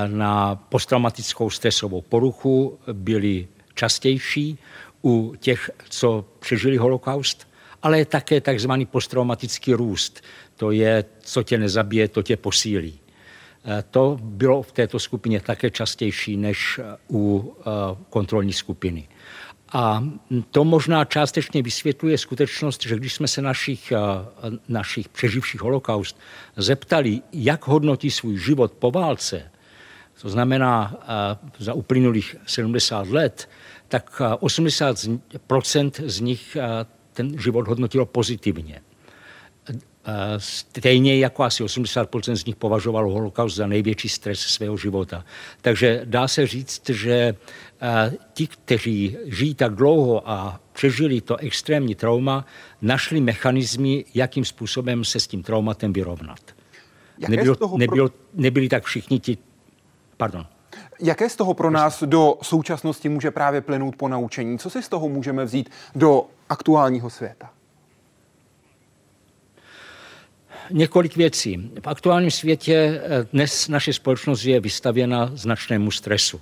na 0.07 0.55
posttraumatickou 0.55 1.50
stresovou 1.50 2.00
poruchu 2.00 2.78
byly 2.92 3.48
častější 3.74 4.59
u 5.05 5.35
těch, 5.40 5.70
co 5.88 6.24
přežili 6.38 6.76
holokaust, 6.76 7.48
ale 7.83 8.05
také 8.05 8.40
takzvaný 8.40 8.87
posttraumatický 8.87 9.74
růst. 9.74 10.20
To 10.57 10.70
je, 10.70 11.05
co 11.20 11.42
tě 11.42 11.59
nezabije, 11.59 12.09
to 12.09 12.22
tě 12.22 12.37
posílí. 12.37 13.02
Eh, 13.64 13.85
to 13.90 14.18
bylo 14.22 14.62
v 14.62 14.72
této 14.72 14.98
skupině 14.98 15.40
také 15.40 15.70
častější 15.70 16.37
než 16.37 16.81
eh, 16.83 16.96
u 17.11 17.55
eh, 17.61 17.62
kontrolní 18.11 18.53
skupiny. 18.53 19.09
A 19.72 20.05
to 20.51 20.64
možná 20.64 21.05
částečně 21.05 21.62
vysvětluje 21.62 22.18
skutečnost, 22.18 22.83
že 22.83 22.96
když 22.96 23.14
jsme 23.14 23.29
se 23.29 23.42
našich, 23.42 23.92
našich 24.68 25.09
přeživších 25.09 25.61
holokaust 25.61 26.20
zeptali, 26.57 27.20
jak 27.33 27.66
hodnotí 27.66 28.11
svůj 28.11 28.38
život 28.38 28.72
po 28.72 28.90
válce, 28.90 29.51
to 30.22 30.29
znamená 30.29 30.94
za 31.59 31.75
uplynulých 31.75 32.37
70 32.46 33.09
let, 33.09 33.48
tak 33.88 34.20
80% 34.20 35.90
z 36.07 36.20
nich 36.20 36.57
ten 37.12 37.38
život 37.38 37.68
hodnotilo 37.68 38.07
pozitivně. 38.07 38.81
Eh, 40.05 40.35
stejně 40.38 41.19
jako 41.19 41.43
asi 41.43 41.65
80% 41.65 42.37
z 42.37 42.45
nich 42.45 42.57
považovalo 42.57 43.12
holokaust 43.12 43.57
za 43.57 43.67
největší 43.67 44.09
stres 44.09 44.41
svého 44.41 44.77
života. 44.77 45.25
Takže 45.61 46.03
dá 46.05 46.29
se 46.29 46.47
říct, 46.47 46.91
že 46.91 47.35
eh, 47.83 48.12
ti, 48.33 48.47
kteří 48.47 49.17
žijí 49.25 49.55
tak 49.55 49.75
dlouho 49.75 50.31
a 50.31 50.61
přežili 50.73 51.21
to 51.21 51.37
extrémní 51.37 51.95
trauma, 51.95 52.47
našli 52.83 53.21
mechanizmy, 53.21 54.05
jakým 54.15 54.45
způsobem 54.45 55.05
se 55.05 55.21
s 55.21 55.27
tím 55.27 55.43
traumatem 55.43 55.93
vyrovnat. 55.93 56.41
Nebylo, 57.29 57.57
pro... 57.57 57.71
nebylo, 57.77 58.11
nebyli 58.35 58.69
tak 58.69 58.85
všichni 58.85 59.21
ti... 59.21 59.38
Pardon. 60.17 60.47
Jaké 61.01 61.29
z 61.29 61.37
toho 61.37 61.55
pro 61.55 61.71
nás 61.71 62.03
do 62.03 62.38
současnosti 62.43 63.09
může 63.09 63.31
právě 63.31 63.61
plynout 63.61 63.97
po 63.97 64.09
naučení? 64.09 64.59
Co 64.59 64.71
si 64.71 64.83
z 64.83 64.88
toho 64.88 65.09
můžeme 65.09 65.45
vzít 65.45 65.71
do 65.95 66.27
aktuálního 66.49 67.11
světa? 67.11 67.51
Několik 70.70 71.16
věcí. 71.16 71.70
V 71.83 71.87
aktuálním 71.87 72.31
světě 72.31 72.75
eh, 72.75 73.27
dnes 73.33 73.68
naše 73.68 73.92
společnost 73.92 74.44
je 74.44 74.61
vystavěna 74.61 75.31
značnému 75.35 75.90
stresu. 75.90 76.40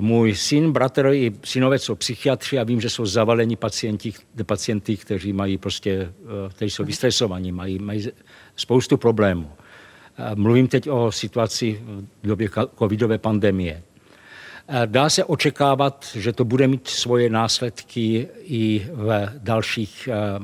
Můj 0.00 0.34
syn, 0.34 0.72
bratr 0.72 1.06
i 1.06 1.32
synové 1.44 1.78
jsou 1.78 1.94
psychiatři 1.94 2.58
a 2.58 2.64
vím, 2.64 2.80
že 2.80 2.90
jsou 2.90 3.06
zavaleni 3.06 3.56
pacienti, 3.56 4.12
pacienty, 4.46 4.96
kteří 4.96 5.32
mají 5.32 5.58
prostě, 5.58 5.92
eh, 5.92 6.50
kteří 6.50 6.70
jsou 6.70 6.84
vystresovaní, 6.84 7.52
mají, 7.52 7.78
mají 7.78 8.08
spoustu 8.56 8.96
problémů. 8.96 9.50
Eh, 10.18 10.34
mluvím 10.34 10.68
teď 10.68 10.90
o 10.90 11.12
situaci 11.12 11.80
v 12.22 12.26
době 12.26 12.48
covidové 12.78 13.18
pandemie. 13.18 13.82
Dá 14.86 15.10
se 15.10 15.24
očekávat, 15.24 16.06
že 16.14 16.32
to 16.32 16.44
bude 16.44 16.68
mít 16.68 16.88
svoje 16.88 17.30
následky 17.30 18.28
i 18.44 18.86
v 18.92 19.30
dalších, 19.38 20.08
eh, 20.12 20.38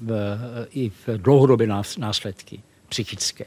v, 0.00 0.38
i 0.70 0.88
v 0.90 1.08
dlouhodobě 1.16 1.66
následky 1.98 2.62
psychické. 2.88 3.44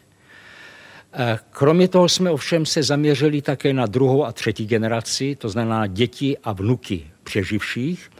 Eh, 1.14 1.40
kromě 1.50 1.88
toho 1.88 2.10
jsme 2.10 2.32
ovšem 2.32 2.66
se 2.66 2.84
zaměřili 2.84 3.42
také 3.42 3.74
na 3.74 3.86
druhou 3.86 4.26
a 4.26 4.32
třetí 4.32 4.66
generaci, 4.66 5.36
to 5.36 5.50
znamená 5.50 5.88
děti 5.88 6.38
a 6.44 6.54
vnuky 6.54 7.08
přeživších. 7.24 8.12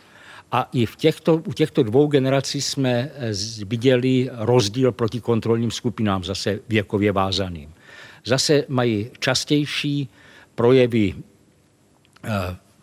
A 0.52 0.70
i 0.74 0.86
v 0.86 0.96
těchto, 0.96 1.36
u 1.36 1.54
těchto 1.54 1.84
dvou 1.84 2.08
generací 2.08 2.62
jsme 2.62 3.12
eh, 3.16 3.32
viděli 3.66 4.30
rozdíl 4.34 4.92
proti 4.92 5.22
kontrolním 5.22 5.72
skupinám, 5.72 6.24
zase 6.24 6.60
věkově 6.70 7.12
vázaným. 7.12 7.74
Zase 8.26 8.66
mají 8.68 9.12
častější 9.20 10.10
projevy 10.56 11.14
eh, 11.18 11.35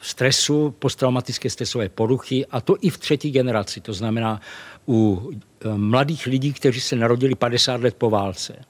stresu, 0.00 0.74
posttraumatické 0.78 1.50
stresové 1.50 1.88
poruchy, 1.88 2.46
a 2.46 2.61
to 2.61 2.76
i 2.81 2.90
v 2.90 2.98
třetí 2.98 3.31
generaci, 3.31 3.81
to 3.81 3.92
znamená 3.92 4.40
u 4.88 5.31
mladých 5.76 6.26
lidí, 6.26 6.52
kteří 6.52 6.81
se 6.81 6.96
narodili 6.96 7.35
50 7.35 7.81
let 7.81 7.94
po 7.94 8.11
válce. 8.11 8.64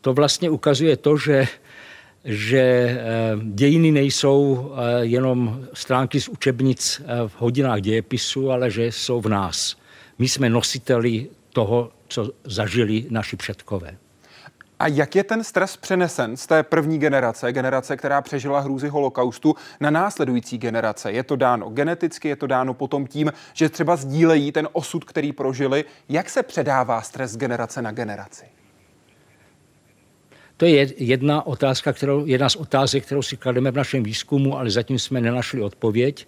To 0.00 0.12
vlastně 0.12 0.50
ukazuje 0.50 0.96
to, 0.96 1.16
že 1.16 1.48
že 2.24 2.60
eh, 2.60 2.98
dějiny 3.42 3.90
nejsou 3.90 4.70
eh, 4.72 5.04
jenom 5.04 5.66
stránky 5.74 6.20
z 6.20 6.28
učebnic 6.28 7.02
eh, 7.04 7.28
v 7.28 7.32
hodinách 7.36 7.80
dějepisu, 7.80 8.50
ale 8.50 8.70
že 8.70 8.86
jsou 8.86 9.20
v 9.20 9.28
nás. 9.28 9.76
My 10.18 10.28
jsme 10.28 10.50
nositeli 10.50 11.28
toho, 11.52 11.92
co 12.08 12.30
zažili 12.44 13.06
naši 13.10 13.36
předkové. 13.36 13.96
A 14.80 14.86
jak 14.86 15.16
je 15.16 15.24
ten 15.24 15.44
stres 15.44 15.76
přenesen 15.76 16.36
z 16.36 16.46
té 16.46 16.62
první 16.62 16.98
generace, 16.98 17.52
generace, 17.52 17.96
která 17.96 18.22
přežila 18.22 18.60
hrůzy 18.60 18.88
holokaustu, 18.88 19.54
na 19.80 19.90
následující 19.90 20.58
generace? 20.58 21.12
Je 21.12 21.22
to 21.22 21.36
dáno 21.36 21.70
geneticky, 21.70 22.28
je 22.28 22.36
to 22.36 22.46
dáno 22.46 22.74
potom 22.74 23.06
tím, 23.06 23.32
že 23.52 23.68
třeba 23.68 23.96
sdílejí 23.96 24.52
ten 24.52 24.68
osud, 24.72 25.04
který 25.04 25.32
prožili. 25.32 25.84
Jak 26.08 26.30
se 26.30 26.42
předává 26.42 27.02
stres 27.02 27.30
z 27.30 27.36
generace 27.36 27.82
na 27.82 27.92
generaci? 27.92 28.44
To 30.56 30.66
je 30.66 30.92
jedna 30.96 31.46
otázka, 31.46 31.92
kterou, 31.92 32.26
jedna 32.26 32.48
z 32.48 32.56
otázek, 32.56 33.04
kterou 33.04 33.22
si 33.22 33.36
klademe 33.36 33.70
v 33.70 33.76
našem 33.76 34.02
výzkumu, 34.02 34.58
ale 34.58 34.70
zatím 34.70 34.98
jsme 34.98 35.20
nenašli 35.20 35.62
odpověď. 35.62 36.26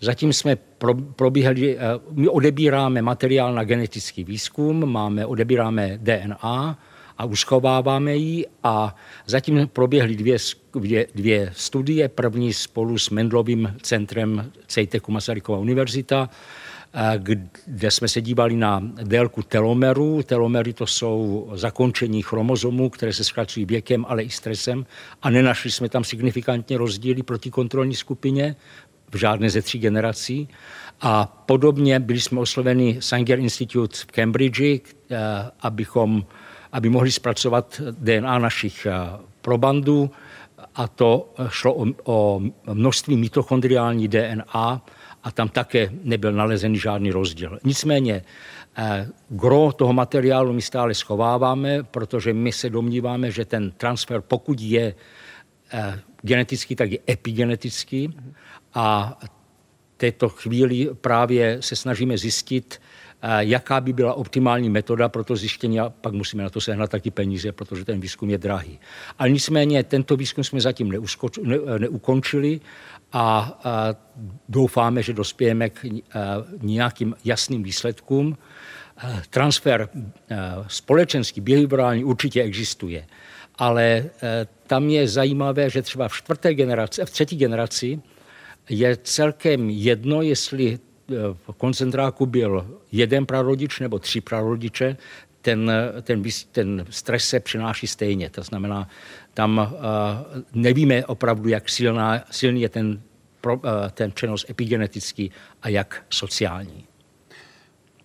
Zatím 0.00 0.32
jsme 0.32 0.56
pro, 0.56 0.94
probíhali, 0.94 1.78
eh, 1.78 1.80
my 2.10 2.28
odebíráme 2.28 3.02
materiál 3.02 3.54
na 3.54 3.64
genetický 3.64 4.24
výzkum, 4.24 4.92
máme, 4.92 5.26
odebíráme 5.26 5.98
DNA 6.02 6.78
a 7.22 7.24
uschováváme 7.24 8.16
ji 8.16 8.46
a 8.62 8.94
zatím 9.26 9.68
proběhly 9.72 10.16
dvě, 10.16 10.36
dvě, 10.74 11.06
dvě 11.14 11.52
studie. 11.56 12.08
První 12.08 12.52
spolu 12.52 12.98
s 12.98 13.10
Mendlovým 13.10 13.76
centrem 13.82 14.52
CEITECu 14.66 15.12
Masarykova 15.12 15.58
univerzita, 15.58 16.30
kde 17.16 17.90
jsme 17.90 18.08
se 18.08 18.20
dívali 18.20 18.56
na 18.56 18.82
délku 19.02 19.42
telomeru. 19.42 20.22
Telomery 20.22 20.72
to 20.72 20.86
jsou 20.86 21.50
zakončení 21.54 22.22
chromozomů, 22.22 22.90
které 22.90 23.12
se 23.12 23.24
zkracují 23.24 23.66
věkem, 23.66 24.04
ale 24.08 24.22
i 24.22 24.30
stresem 24.30 24.86
a 25.22 25.30
nenašli 25.30 25.70
jsme 25.70 25.88
tam 25.88 26.04
signifikantně 26.04 26.78
rozdíly 26.78 27.22
proti 27.22 27.50
kontrolní 27.50 27.94
skupině 27.94 28.56
v 29.10 29.16
žádné 29.16 29.50
ze 29.50 29.62
tří 29.62 29.78
generací. 29.78 30.48
A 31.00 31.26
podobně 31.46 32.00
byli 32.00 32.20
jsme 32.20 32.40
osloveni 32.40 32.96
Sanger 33.00 33.38
Institute 33.38 33.96
v 33.96 34.06
Cambridge, 34.06 34.60
eh, 34.60 34.80
abychom, 35.60 36.24
aby 36.72 36.88
mohli 36.88 37.12
zpracovat 37.12 37.80
DNA 37.90 38.38
našich 38.38 38.86
eh, 38.86 38.92
probandů 39.40 40.10
a 40.74 40.88
to 40.88 41.34
šlo 41.48 41.74
o, 41.74 41.86
o 42.04 42.40
množství 42.72 43.16
mitochondriální 43.16 44.08
DNA, 44.08 44.82
a 45.22 45.30
tam 45.30 45.48
také 45.48 45.90
nebyl 46.02 46.32
nalezen 46.32 46.76
žádný 46.76 47.10
rozdíl. 47.10 47.58
Nicméně 47.64 48.24
eh, 48.76 49.08
gro 49.28 49.72
toho 49.72 49.92
materiálu 49.92 50.52
my 50.52 50.62
stále 50.62 50.94
schováváme, 50.94 51.82
protože 51.82 52.32
my 52.32 52.52
se 52.52 52.70
domníváme, 52.70 53.30
že 53.30 53.44
ten 53.44 53.70
transfer, 53.70 54.20
pokud 54.20 54.60
je 54.60 54.94
eh, 55.72 56.00
genetický, 56.22 56.76
tak 56.76 56.90
je 56.90 56.98
epigenetický 57.10 58.14
a 58.74 59.18
této 59.96 60.28
chvíli 60.28 60.88
právě 61.00 61.62
se 61.62 61.76
snažíme 61.76 62.18
zjistit, 62.18 62.80
eh, 62.80 62.91
jaká 63.38 63.80
by 63.80 63.92
byla 63.92 64.14
optimální 64.14 64.70
metoda 64.70 65.08
pro 65.08 65.24
to 65.24 65.36
zjištění 65.36 65.80
a 65.80 65.90
pak 65.90 66.12
musíme 66.12 66.42
na 66.42 66.50
to 66.50 66.60
sehnat 66.60 66.90
taky 66.90 67.10
peníze, 67.10 67.52
protože 67.52 67.84
ten 67.84 68.00
výzkum 68.00 68.30
je 68.30 68.38
drahý. 68.38 68.78
Ale 69.18 69.30
nicméně 69.30 69.84
tento 69.84 70.16
výzkum 70.16 70.44
jsme 70.44 70.60
zatím 70.60 70.92
neuskoč, 70.92 71.38
ne, 71.42 71.56
neukončili 71.78 72.60
a 73.12 73.60
doufáme, 74.48 75.02
že 75.02 75.12
dospějeme 75.12 75.70
k 75.70 75.84
nějakým 76.62 77.14
jasným 77.24 77.62
výsledkům. 77.62 78.38
Transfer 79.30 79.88
společenský, 80.66 81.40
behaviorální 81.40 82.04
určitě 82.04 82.42
existuje, 82.42 83.06
ale 83.58 84.04
tam 84.66 84.88
je 84.88 85.08
zajímavé, 85.08 85.70
že 85.70 85.82
třeba 85.82 86.08
v 86.08 86.16
čtvrté 86.16 86.54
generaci, 86.54 87.04
v 87.04 87.10
třetí 87.10 87.36
generaci 87.36 88.00
je 88.68 88.96
celkem 88.96 89.70
jedno, 89.70 90.22
jestli 90.22 90.78
v 91.32 91.52
koncentráku 91.56 92.26
byl 92.26 92.80
jeden 92.92 93.26
prarodič 93.26 93.80
nebo 93.80 93.98
tři 93.98 94.20
prarodiče, 94.20 94.96
ten, 95.42 95.72
ten, 96.02 96.22
ten 96.52 96.86
stres 96.90 97.28
se 97.28 97.40
přináší 97.40 97.86
stejně. 97.86 98.30
To 98.30 98.42
znamená, 98.42 98.88
tam 99.34 99.58
uh, 99.58 99.72
nevíme 100.52 101.06
opravdu, 101.06 101.48
jak 101.48 101.68
silná, 101.68 102.24
silný 102.30 102.62
je 102.62 102.68
ten, 102.68 103.02
pro, 103.40 103.54
uh, 103.54 103.62
ten 103.94 104.10
přenos 104.10 104.46
epigenetický 104.50 105.30
a 105.62 105.68
jak 105.68 106.04
sociální. 106.10 106.84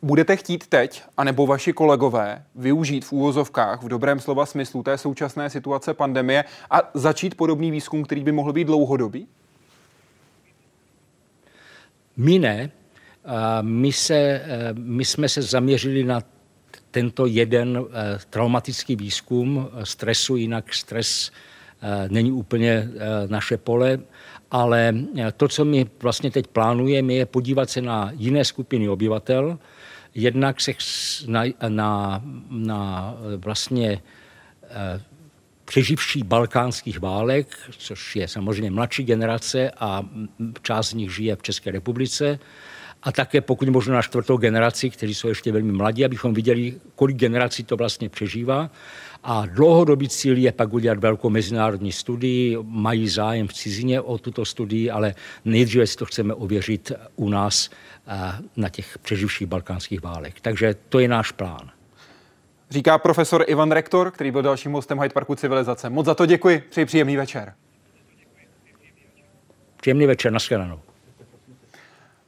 Budete 0.01 0.35
chtít 0.35 0.67
teď, 0.67 1.03
anebo 1.17 1.47
vaši 1.47 1.73
kolegové, 1.73 2.43
využít 2.55 3.05
v 3.05 3.11
úvozovkách 3.11 3.83
v 3.83 3.87
dobrém 3.87 4.19
slova 4.19 4.45
smyslu 4.45 4.83
té 4.83 4.97
současné 4.97 5.49
situace 5.49 5.93
pandemie 5.93 6.45
a 6.71 6.91
začít 6.93 7.35
podobný 7.35 7.71
výzkum, 7.71 8.03
který 8.03 8.23
by 8.23 8.31
mohl 8.31 8.53
být 8.53 8.67
dlouhodobý? 8.67 9.27
My 12.17 12.39
ne. 12.39 12.71
My, 13.61 13.93
se, 13.93 14.41
my 14.73 15.05
jsme 15.05 15.29
se 15.29 15.41
zaměřili 15.41 16.03
na 16.03 16.21
tento 16.91 17.25
jeden 17.25 17.77
eh, 17.77 18.19
traumatický 18.29 18.95
výzkum. 18.95 19.69
Stresu, 19.83 20.35
jinak 20.35 20.73
stres 20.73 21.31
eh, 21.81 22.07
není 22.09 22.31
úplně 22.31 22.89
naše 23.27 23.57
pole, 23.57 23.99
ale 24.51 24.93
to, 25.37 25.47
co 25.47 25.65
my 25.65 25.85
vlastně 26.01 26.31
teď 26.31 26.47
plánujeme, 26.47 27.13
je 27.13 27.25
podívat 27.25 27.69
se 27.69 27.81
na 27.81 28.11
jiné 28.15 28.45
skupiny 28.45 28.89
obyvatel, 28.89 29.59
jednak 30.15 30.61
se 30.61 30.71
na, 31.27 31.43
na, 31.67 32.21
na 32.49 33.13
vlastně 33.37 34.01
přeživší 35.65 36.23
balkánských 36.23 36.99
válek, 36.99 37.47
což 37.77 38.15
je 38.15 38.27
samozřejmě 38.27 38.71
mladší 38.71 39.03
generace 39.03 39.71
a 39.79 40.05
část 40.61 40.89
z 40.89 40.93
nich 40.93 41.15
žije 41.15 41.35
v 41.35 41.41
České 41.41 41.71
republice, 41.71 42.39
a 43.07 43.11
také 43.11 43.41
pokud 43.41 43.69
možno 43.69 43.93
na 43.93 44.01
čtvrtou 44.01 44.37
generaci, 44.37 44.89
kteří 44.89 45.15
jsou 45.15 45.27
ještě 45.27 45.51
velmi 45.51 45.71
mladí, 45.71 46.05
abychom 46.05 46.33
viděli, 46.33 46.73
kolik 46.95 47.17
generací 47.17 47.63
to 47.63 47.77
vlastně 47.77 48.09
přežívá. 48.09 48.69
A 49.23 49.45
dlouhodobý 49.45 50.09
cíl 50.09 50.37
je 50.37 50.51
pak 50.51 50.73
udělat 50.73 50.97
velkou 50.99 51.29
mezinárodní 51.29 51.91
studii, 51.91 52.57
mají 52.63 53.07
zájem 53.07 53.47
v 53.47 53.53
cizině 53.53 54.01
o 54.01 54.17
tuto 54.17 54.45
studii, 54.45 54.89
ale 54.89 55.15
nejdříve 55.45 55.87
si 55.87 55.97
to 55.97 56.05
chceme 56.05 56.33
ověřit 56.33 56.91
u 57.15 57.29
nás 57.29 57.69
na 58.55 58.69
těch 58.69 58.97
přeživších 58.97 59.47
balkánských 59.47 60.01
válek. 60.01 60.35
Takže 60.41 60.75
to 60.89 60.99
je 60.99 61.07
náš 61.07 61.31
plán. 61.31 61.69
Říká 62.69 62.97
profesor 62.97 63.43
Ivan 63.47 63.71
Rektor, 63.71 64.11
který 64.11 64.31
byl 64.31 64.41
dalším 64.41 64.71
hostem 64.71 64.99
Hyde 64.99 65.13
Parku 65.13 65.35
Civilizace. 65.35 65.89
Moc 65.89 66.05
za 66.05 66.15
to 66.15 66.25
děkuji, 66.25 66.63
přeji 66.69 66.85
příjemný 66.85 67.17
večer. 67.17 67.53
Příjemný 69.81 70.05
večer, 70.05 70.31
nashledanou. 70.31 70.79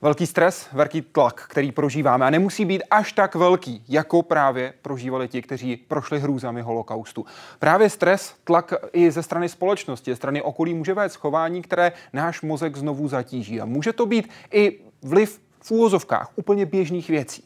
Velký 0.02 0.28
stres, 0.28 0.68
velký 0.72 1.02
tlak, 1.02 1.46
který 1.48 1.72
prožíváme 1.72 2.26
a 2.26 2.30
nemusí 2.30 2.66
být 2.66 2.84
až 2.92 3.14
tak 3.14 3.36
velký, 3.36 3.84
jako 3.90 4.24
právě 4.24 4.74
prožívali 4.82 5.28
ti, 5.28 5.42
kteří 5.42 5.78
prošli 5.78 6.20
hrůzami 6.20 6.62
holokaustu. 6.62 7.26
Právě 7.60 7.90
stres, 7.90 8.34
tlak 8.44 8.74
i 8.94 9.12
ze 9.12 9.24
strany 9.24 9.50
společnosti, 9.50 10.12
ze 10.12 10.16
strany 10.16 10.42
okolí 10.42 10.74
může 10.74 10.94
vést 10.94 11.16
chování, 11.16 11.62
které 11.62 11.92
náš 12.14 12.42
mozek 12.42 12.78
znovu 12.78 13.08
zatíží. 13.08 13.62
A 13.62 13.66
může 13.66 13.94
to 13.94 14.06
být 14.06 14.30
i 14.52 14.80
vliv 15.02 15.42
v 15.62 15.72
úvozovkách 15.72 16.32
úplně 16.36 16.66
běžných 16.66 17.10
věcí. 17.10 17.44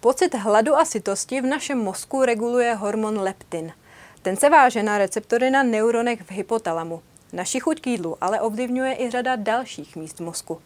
Pocit 0.00 0.34
hladu 0.34 0.76
a 0.76 0.84
sytosti 0.84 1.40
v 1.40 1.46
našem 1.46 1.78
mozku 1.78 2.24
reguluje 2.24 2.74
hormon 2.74 3.18
leptin. 3.18 3.72
Ten 4.22 4.36
se 4.36 4.50
váže 4.50 4.82
na 4.82 4.98
receptory 4.98 5.50
na 5.50 5.62
neuronech 5.62 6.22
v 6.22 6.30
hypotalamu. 6.30 7.02
Naši 7.32 7.60
chuť 7.60 7.80
k 7.80 7.86
jídlu 7.86 8.16
ale 8.20 8.40
ovlivňuje 8.40 9.02
i 9.02 9.10
řada 9.10 9.36
dalších 9.36 9.96
míst 9.96 10.20
mozku. 10.20 10.60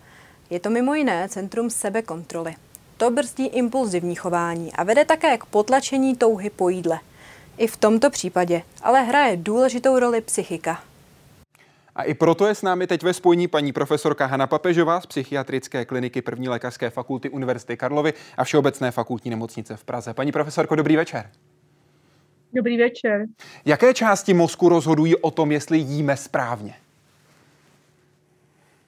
Je 0.50 0.60
to 0.60 0.70
mimo 0.70 0.94
jiné 0.94 1.28
centrum 1.28 1.70
sebekontroly. 1.70 2.54
To 2.96 3.10
brzdí 3.10 3.46
impulzivní 3.46 4.14
chování 4.14 4.72
a 4.72 4.82
vede 4.84 5.04
také 5.04 5.38
k 5.38 5.44
potlačení 5.44 6.16
touhy 6.16 6.50
po 6.50 6.68
jídle. 6.68 6.98
I 7.58 7.66
v 7.66 7.76
tomto 7.76 8.10
případě 8.10 8.62
ale 8.82 9.02
hraje 9.02 9.36
důležitou 9.36 9.98
roli 9.98 10.20
psychika. 10.20 10.82
A 11.96 12.02
i 12.02 12.14
proto 12.14 12.46
je 12.46 12.54
s 12.54 12.62
námi 12.62 12.86
teď 12.86 13.02
ve 13.02 13.14
spojení 13.14 13.48
paní 13.48 13.72
profesorka 13.72 14.26
Hana 14.26 14.46
Papežová 14.46 15.00
z 15.00 15.06
psychiatrické 15.06 15.84
kliniky 15.84 16.22
první 16.22 16.48
lékařské 16.48 16.90
fakulty 16.90 17.30
Univerzity 17.30 17.76
Karlovy 17.76 18.12
a 18.36 18.44
Všeobecné 18.44 18.90
fakultní 18.90 19.30
nemocnice 19.30 19.76
v 19.76 19.84
Praze. 19.84 20.14
Paní 20.14 20.32
profesorko, 20.32 20.74
dobrý 20.74 20.96
večer. 20.96 21.30
Dobrý 22.52 22.78
večer. 22.78 23.26
Jaké 23.64 23.94
části 23.94 24.34
mozku 24.34 24.68
rozhodují 24.68 25.16
o 25.16 25.30
tom, 25.30 25.52
jestli 25.52 25.78
jíme 25.78 26.16
správně? 26.16 26.74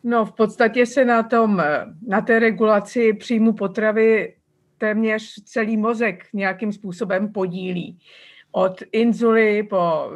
No, 0.05 0.25
v 0.25 0.33
podstatě 0.33 0.87
se 0.87 1.05
na, 1.05 1.23
tom, 1.23 1.63
na 2.07 2.21
té 2.21 2.39
regulaci 2.39 3.13
příjmu 3.13 3.53
potravy 3.53 4.35
téměř 4.79 5.43
celý 5.45 5.77
mozek 5.77 6.25
nějakým 6.33 6.73
způsobem 6.73 7.33
podílí. 7.33 7.99
Od 8.53 8.83
inzuly 8.93 9.63
po 9.63 10.11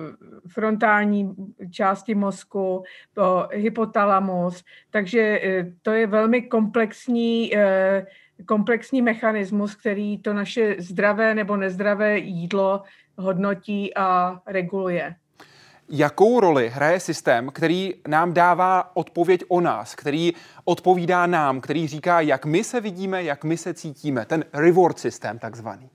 frontální 0.48 1.34
části 1.70 2.14
mozku, 2.14 2.84
po 3.14 3.48
hypotalamus. 3.52 4.64
Takže 4.90 5.40
eh, 5.42 5.72
to 5.82 5.90
je 5.90 6.06
velmi 6.06 6.42
komplexní, 6.42 7.56
eh, 7.56 8.06
komplexní 8.46 9.02
mechanismus, 9.02 9.74
který 9.74 10.18
to 10.18 10.32
naše 10.32 10.76
zdravé 10.78 11.34
nebo 11.34 11.56
nezdravé 11.56 12.18
jídlo 12.18 12.82
hodnotí 13.18 13.96
a 13.96 14.40
reguluje. 14.46 15.14
Jakou 15.88 16.40
roli 16.40 16.68
hraje 16.68 17.00
systém, 17.00 17.50
který 17.50 17.94
nám 18.08 18.32
dává 18.32 18.96
odpověď 18.96 19.44
o 19.48 19.60
nás, 19.60 19.94
který 19.94 20.32
odpovídá 20.64 21.26
nám, 21.26 21.60
který 21.60 21.86
říká, 21.86 22.20
jak 22.20 22.46
my 22.46 22.64
se 22.64 22.80
vidíme, 22.80 23.24
jak 23.24 23.44
my 23.44 23.56
se 23.56 23.74
cítíme, 23.74 24.24
ten 24.24 24.44
reward 24.52 24.98
systém 24.98 25.38
takzvaný? 25.38 25.90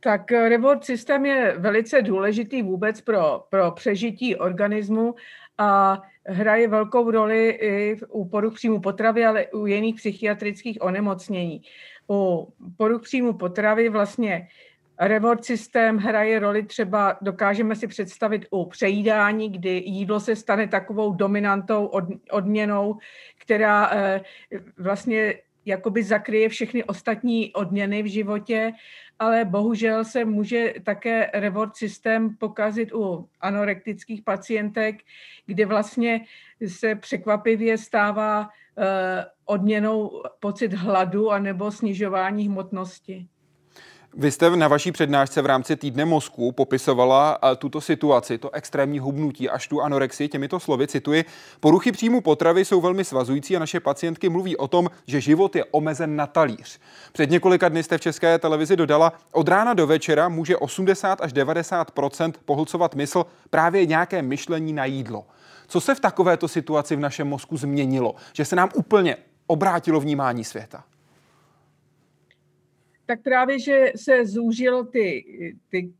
Tak 0.00 0.30
reward 0.32 0.84
systém 0.84 1.26
je 1.26 1.54
velice 1.58 2.02
důležitý 2.02 2.62
vůbec 2.62 3.00
pro, 3.00 3.44
pro 3.50 3.70
přežití 3.70 4.36
organismu 4.36 5.14
a 5.58 6.02
hraje 6.26 6.68
velkou 6.68 7.10
roli 7.10 7.50
i 7.50 7.96
u 8.08 8.24
poruch 8.24 8.54
příjmu 8.54 8.80
potravy, 8.80 9.26
ale 9.26 9.46
u 9.46 9.66
jiných 9.66 9.94
psychiatrických 9.94 10.78
onemocnění. 10.80 11.62
U 12.10 12.48
poruch 12.76 13.02
příjmu 13.02 13.32
potravy 13.32 13.88
vlastně 13.88 14.48
Reward 15.00 15.44
systém 15.44 15.98
hraje 15.98 16.38
roli 16.38 16.62
třeba, 16.62 17.18
dokážeme 17.20 17.76
si 17.76 17.86
představit 17.86 18.46
u 18.50 18.64
přejídání, 18.64 19.52
kdy 19.52 19.82
jídlo 19.86 20.20
se 20.20 20.36
stane 20.36 20.68
takovou 20.68 21.14
dominantou 21.14 21.86
od, 21.86 22.04
odměnou, 22.30 22.98
která 23.38 23.90
eh, 23.92 24.20
vlastně 24.78 25.34
jakoby 25.64 26.02
zakryje 26.02 26.48
všechny 26.48 26.84
ostatní 26.84 27.52
odměny 27.52 28.02
v 28.02 28.06
životě, 28.06 28.72
ale 29.18 29.44
bohužel 29.44 30.04
se 30.04 30.24
může 30.24 30.74
také 30.84 31.30
reward 31.34 31.76
systém 31.76 32.36
pokazit 32.36 32.92
u 32.94 33.28
anorektických 33.40 34.22
pacientek, 34.22 34.96
kde 35.46 35.66
vlastně 35.66 36.20
se 36.66 36.94
překvapivě 36.94 37.78
stává 37.78 38.48
eh, 38.78 39.24
odměnou 39.44 40.22
pocit 40.40 40.72
hladu 40.72 41.30
anebo 41.30 41.70
snižování 41.70 42.48
hmotnosti. 42.48 43.28
Vy 44.14 44.30
jste 44.30 44.56
na 44.56 44.68
vaší 44.68 44.92
přednášce 44.92 45.42
v 45.42 45.46
rámci 45.46 45.76
týdne 45.76 46.04
mozku 46.04 46.52
popisovala 46.52 47.38
eh, 47.42 47.56
tuto 47.56 47.80
situaci, 47.80 48.38
to 48.38 48.54
extrémní 48.54 48.98
hubnutí 48.98 49.48
až 49.48 49.68
tu 49.68 49.80
anorexii 49.80 50.28
těmito 50.28 50.60
slovy, 50.60 50.86
cituji, 50.86 51.24
poruchy 51.60 51.92
příjmu 51.92 52.20
potravy 52.20 52.64
jsou 52.64 52.80
velmi 52.80 53.04
svazující 53.04 53.56
a 53.56 53.58
naše 53.58 53.80
pacientky 53.80 54.28
mluví 54.28 54.56
o 54.56 54.68
tom, 54.68 54.90
že 55.06 55.20
život 55.20 55.56
je 55.56 55.64
omezen 55.64 56.16
na 56.16 56.26
talíř. 56.26 56.80
Před 57.12 57.30
několika 57.30 57.68
dny 57.68 57.82
jste 57.82 57.98
v 57.98 58.00
české 58.00 58.38
televizi 58.38 58.76
dodala, 58.76 59.12
od 59.32 59.48
rána 59.48 59.74
do 59.74 59.86
večera 59.86 60.28
může 60.28 60.56
80 60.56 61.20
až 61.20 61.32
90% 61.32 62.32
pohlcovat 62.44 62.94
mysl 62.94 63.26
právě 63.50 63.86
nějaké 63.86 64.22
myšlení 64.22 64.72
na 64.72 64.84
jídlo. 64.84 65.26
Co 65.68 65.80
se 65.80 65.94
v 65.94 66.00
takovéto 66.00 66.48
situaci 66.48 66.96
v 66.96 67.00
našem 67.00 67.28
mozku 67.28 67.56
změnilo, 67.56 68.14
že 68.32 68.44
se 68.44 68.56
nám 68.56 68.68
úplně 68.74 69.16
obrátilo 69.46 70.00
vnímání 70.00 70.44
světa? 70.44 70.84
Tak 73.10 73.22
právě, 73.22 73.58
že 73.58 73.92
se 73.96 74.26
zúžil 74.26 74.84
ty, 74.84 75.24
ty 75.68 75.92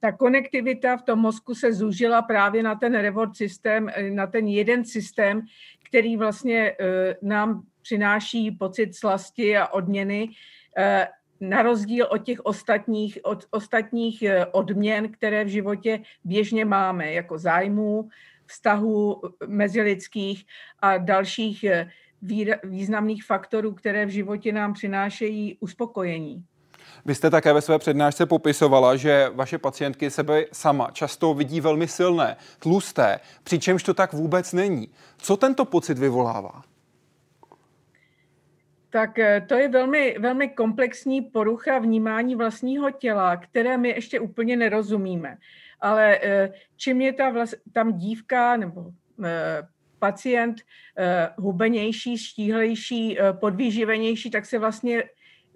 ta 0.00 0.12
konektivita 0.12 0.96
v 0.96 1.02
tom 1.02 1.18
mozku 1.18 1.54
se 1.54 1.72
zúžila 1.72 2.22
právě 2.22 2.62
na 2.62 2.74
ten 2.74 2.92
reward 2.92 3.36
systém, 3.36 3.90
na 4.10 4.26
ten 4.26 4.46
jeden 4.46 4.84
systém, 4.84 5.40
který 5.84 6.16
vlastně 6.16 6.72
uh, 6.72 7.28
nám 7.28 7.62
přináší 7.82 8.50
pocit 8.50 8.94
slasti 8.94 9.56
a 9.56 9.68
odměny, 9.68 10.28
uh, 10.28 11.48
na 11.48 11.62
rozdíl 11.62 12.06
od 12.10 12.18
těch 12.18 12.40
ostatních, 12.40 13.18
od 13.22 13.44
ostatních 13.50 14.24
odměn, 14.52 15.12
které 15.12 15.44
v 15.44 15.48
životě 15.48 16.00
běžně 16.24 16.64
máme, 16.64 17.12
jako 17.12 17.38
zájmů, 17.38 18.08
vztahů 18.46 19.22
mezilidských 19.46 20.44
a 20.78 20.98
dalších 20.98 21.64
významných 22.64 23.24
faktorů, 23.24 23.74
které 23.74 24.06
v 24.06 24.08
životě 24.08 24.52
nám 24.52 24.72
přinášejí 24.72 25.56
uspokojení. 25.60 26.44
Vy 27.04 27.14
jste 27.14 27.30
také 27.30 27.52
ve 27.52 27.60
své 27.60 27.78
přednášce 27.78 28.26
popisovala, 28.26 28.96
že 28.96 29.30
vaše 29.34 29.58
pacientky 29.58 30.10
sebe 30.10 30.44
sama 30.52 30.90
často 30.92 31.34
vidí 31.34 31.60
velmi 31.60 31.88
silné, 31.88 32.36
tlusté, 32.58 33.20
přičemž 33.44 33.82
to 33.82 33.94
tak 33.94 34.12
vůbec 34.12 34.52
není. 34.52 34.88
Co 35.18 35.36
tento 35.36 35.64
pocit 35.64 35.98
vyvolává? 35.98 36.62
Tak 38.90 39.18
eh, 39.18 39.40
to 39.40 39.54
je 39.54 39.68
velmi, 39.68 40.16
velmi 40.18 40.48
komplexní 40.48 41.22
porucha 41.22 41.78
vnímání 41.78 42.34
vlastního 42.34 42.90
těla, 42.90 43.36
které 43.36 43.78
my 43.78 43.88
ještě 43.88 44.20
úplně 44.20 44.56
nerozumíme. 44.56 45.36
Ale 45.80 46.18
eh, 46.22 46.52
čím 46.76 47.00
je 47.00 47.12
ta 47.12 47.30
vlast, 47.30 47.54
tam 47.72 47.92
dívka 47.92 48.56
nebo 48.56 48.90
eh, 49.24 49.62
pacient 49.98 50.56
hubenější, 51.36 52.18
štíhlejší, 52.18 53.18
podvýživenější, 53.40 54.30
tak 54.30 54.46
se 54.46 54.58
vlastně 54.58 55.02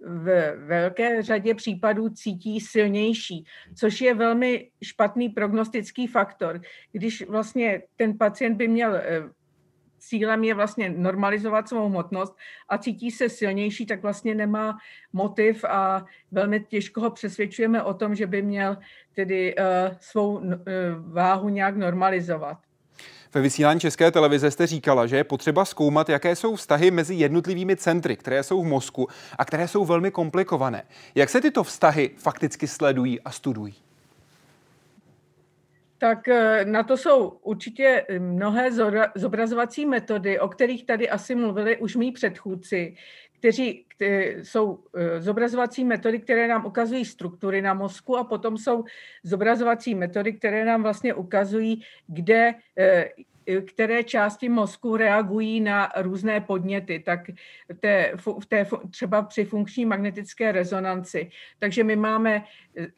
v 0.07 0.57
velké 0.57 1.23
řadě 1.23 1.55
případů 1.55 2.09
cítí 2.09 2.61
silnější, 2.61 3.45
což 3.75 4.01
je 4.01 4.15
velmi 4.15 4.71
špatný 4.83 5.29
prognostický 5.29 6.07
faktor. 6.07 6.61
Když 6.93 7.27
vlastně 7.29 7.83
ten 7.97 8.19
pacient 8.19 8.55
by 8.55 8.69
měl 8.69 8.95
eh, 8.97 9.23
cílem 10.03 10.45
je 10.45 10.55
vlastně 10.55 10.91
normalizovat 10.91 11.69
svou 11.69 11.89
hmotnost 11.89 12.37
a 12.69 12.79
cítí 12.79 13.11
se 13.11 13.29
silnější, 13.29 13.87
tak 13.87 14.03
vlastně 14.03 14.35
nemá 14.35 14.79
motiv 15.13 15.65
a 15.65 16.05
velmi 16.31 16.61
těžko 16.61 17.01
ho 17.01 17.11
přesvědčujeme 17.11 17.83
o 17.83 17.95
tom, 17.95 18.15
že 18.15 18.27
by 18.27 18.43
měl 18.43 18.77
tedy 19.15 19.55
uh, 19.55 19.65
svou 20.01 20.39
uh, 20.39 20.55
váhu 21.13 21.49
nějak 21.49 21.77
normalizovat. 21.77 22.59
Ve 23.35 23.41
vysílání 23.41 23.81
České 23.81 24.11
televize 24.11 24.51
jste 24.51 24.67
říkala, 24.67 25.07
že 25.07 25.17
je 25.17 25.25
potřeba 25.25 25.65
zkoumat, 25.65 26.09
jaké 26.09 26.37
jsou 26.37 26.57
vztahy 26.57 26.91
mezi 26.91 27.15
jednotlivými 27.15 27.77
centry, 27.77 28.17
které 28.17 28.43
jsou 28.43 28.63
v 28.63 28.67
mozku 28.67 29.09
a 29.39 29.45
které 29.45 29.69
jsou 29.69 29.85
velmi 29.85 30.11
komplikované. 30.11 30.83
Jak 31.15 31.31
se 31.31 31.41
tyto 31.41 31.65
vztahy 31.65 32.11
fakticky 32.17 32.67
sledují 32.67 33.21
a 33.21 33.31
studují? 33.31 33.75
Tak 35.99 36.29
eh, 36.29 36.65
na 36.65 36.83
to 36.83 36.97
jsou 36.97 37.29
určitě 37.29 38.07
mnohé 38.19 38.71
zobrazovací 39.15 39.87
metody, 39.87 40.41
o 40.41 40.49
kterých 40.49 40.87
tady 40.87 41.11
asi 41.11 41.35
mluvili 41.35 41.77
už 41.77 41.97
mý 41.97 42.13
předchůdci, 42.13 42.97
kteří, 43.43 43.87
jsou 44.43 44.79
eh, 44.97 45.21
zobrazovací 45.21 45.85
metody, 45.85 46.19
které 46.19 46.49
nám 46.49 46.67
ukazují 46.67 47.05
struktury 47.05 47.63
na 47.63 47.75
mozku 47.75 48.17
a 48.17 48.25
potom 48.25 48.59
jsou 48.59 48.85
zobrazovací 49.23 49.95
metody, 49.95 50.33
které 50.33 50.65
nám 50.65 50.83
vlastně 50.83 51.15
ukazují, 51.15 51.83
kde 52.07 52.55
eh, 52.79 53.09
které 53.67 54.05
části 54.05 54.49
mozku 54.49 54.97
reagují 54.97 55.61
na 55.61 55.93
různé 55.97 56.41
podněty, 56.41 56.99
tak 56.99 57.21
té, 57.81 58.13
v 58.17 58.47
té, 58.49 58.67
třeba 58.91 59.23
při 59.23 59.45
funkční 59.45 59.85
magnetické 59.85 60.53
rezonanci. 60.53 61.31
Takže 61.59 61.85
my 61.85 61.97
máme, 61.97 62.45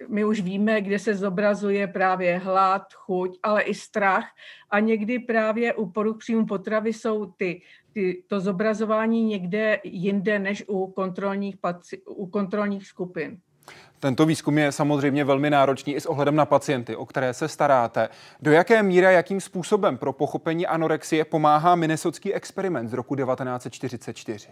my 0.09 0.25
už 0.25 0.41
víme, 0.41 0.81
kde 0.81 0.99
se 0.99 1.15
zobrazuje 1.15 1.87
právě 1.87 2.39
hlad, 2.39 2.93
chuť, 2.93 3.39
ale 3.43 3.63
i 3.63 3.75
strach 3.75 4.29
a 4.71 4.81
někdy 4.81 5.19
právě 5.19 5.75
u 5.75 5.91
poruch 5.91 6.19
příjmu 6.19 6.47
potravy 6.47 6.93
jsou 6.93 7.27
ty, 7.27 7.63
ty, 7.95 8.23
to 8.27 8.41
zobrazování 8.41 9.25
někde 9.25 9.81
jinde 9.85 10.39
než 10.39 10.65
u 10.69 10.87
kontrolních, 10.87 11.57
u 12.07 12.27
kontrolních 12.27 12.87
skupin. 12.87 13.39
Tento 14.01 14.27
výzkum 14.27 14.59
je 14.59 14.73
samozřejmě 14.73 15.25
velmi 15.25 15.51
náročný 15.51 15.95
i 15.95 16.01
s 16.01 16.07
ohledem 16.07 16.37
na 16.37 16.47
pacienty, 16.47 16.97
o 16.97 17.07
které 17.07 17.35
se 17.35 17.49
staráte. 17.49 18.09
Do 18.41 18.53
jaké 18.53 18.83
míry 18.83 19.07
a 19.07 19.11
jakým 19.11 19.41
způsobem 19.41 19.99
pro 19.99 20.13
pochopení 20.13 20.67
anorexie 20.67 21.25
pomáhá 21.25 21.75
Minnesotský 21.75 22.35
experiment 22.35 22.91
z 22.91 22.93
roku 22.93 23.17
1944? 23.17 24.49